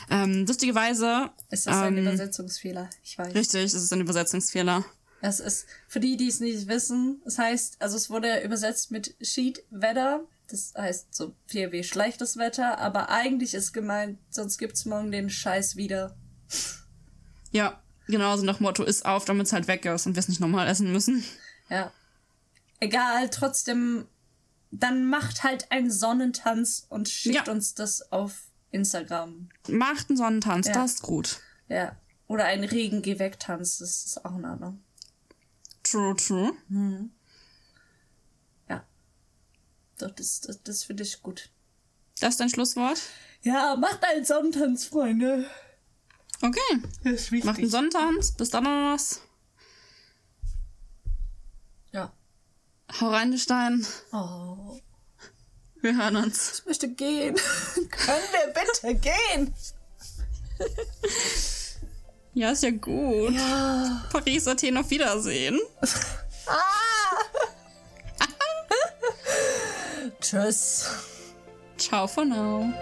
[0.10, 1.32] Ähm, lustigerweise.
[1.49, 2.90] Ist das ein ähm, Übersetzungsfehler?
[3.02, 3.34] Ich weiß.
[3.34, 4.84] Richtig, es ist ein Übersetzungsfehler.
[5.22, 9.16] Es ist, für die, die es nicht wissen, es heißt, also es wurde übersetzt mit
[9.22, 10.22] Sheet Wetter.
[10.49, 15.30] Das heißt so viel wie schlechtes Wetter, aber eigentlich ist gemeint, sonst gibt's morgen den
[15.30, 16.18] Scheiß wieder.
[17.52, 20.28] Ja, genau, so nach Motto ist auf, damit es halt weg ist und wir es
[20.28, 21.24] nicht nochmal essen müssen.
[21.72, 21.91] Ja.
[22.80, 24.07] Egal, trotzdem,
[24.72, 27.52] dann macht halt einen Sonnentanz und schickt Ja.
[27.53, 29.49] uns das auf Instagram.
[29.69, 30.73] Macht einen Sonnentanz, Ja.
[30.73, 31.39] das ist gut.
[31.69, 31.95] Ja.
[32.27, 34.84] Oder einen Regen-Geh-Weg-Tanz, das ist auch in Ordnung.
[35.84, 36.53] True, true.
[38.69, 38.85] Ja.
[39.98, 41.49] Doch, das, das, das finde ich gut.
[42.19, 43.02] Das ist dein Schlusswort?
[43.41, 45.49] Ja, macht einen Sonnentanz, Freunde.
[46.41, 46.81] Okay.
[47.03, 47.45] Das ist wichtig.
[47.45, 48.31] Macht einen Sonnentanz.
[48.31, 49.22] Bis dann noch was.
[51.91, 52.14] Ja.
[52.99, 53.85] Hau rein, Stein.
[54.11, 54.80] Oh.
[55.81, 56.59] Wir hören uns.
[56.59, 57.35] Ich möchte gehen.
[57.89, 59.53] Können wir bitte gehen?
[62.34, 63.34] Ja, ist ja gut.
[63.34, 64.05] Ja.
[64.11, 65.59] Paris, Athen, auf Wiedersehen.
[70.22, 70.89] Tschüss.
[71.77, 72.73] Ciao for now.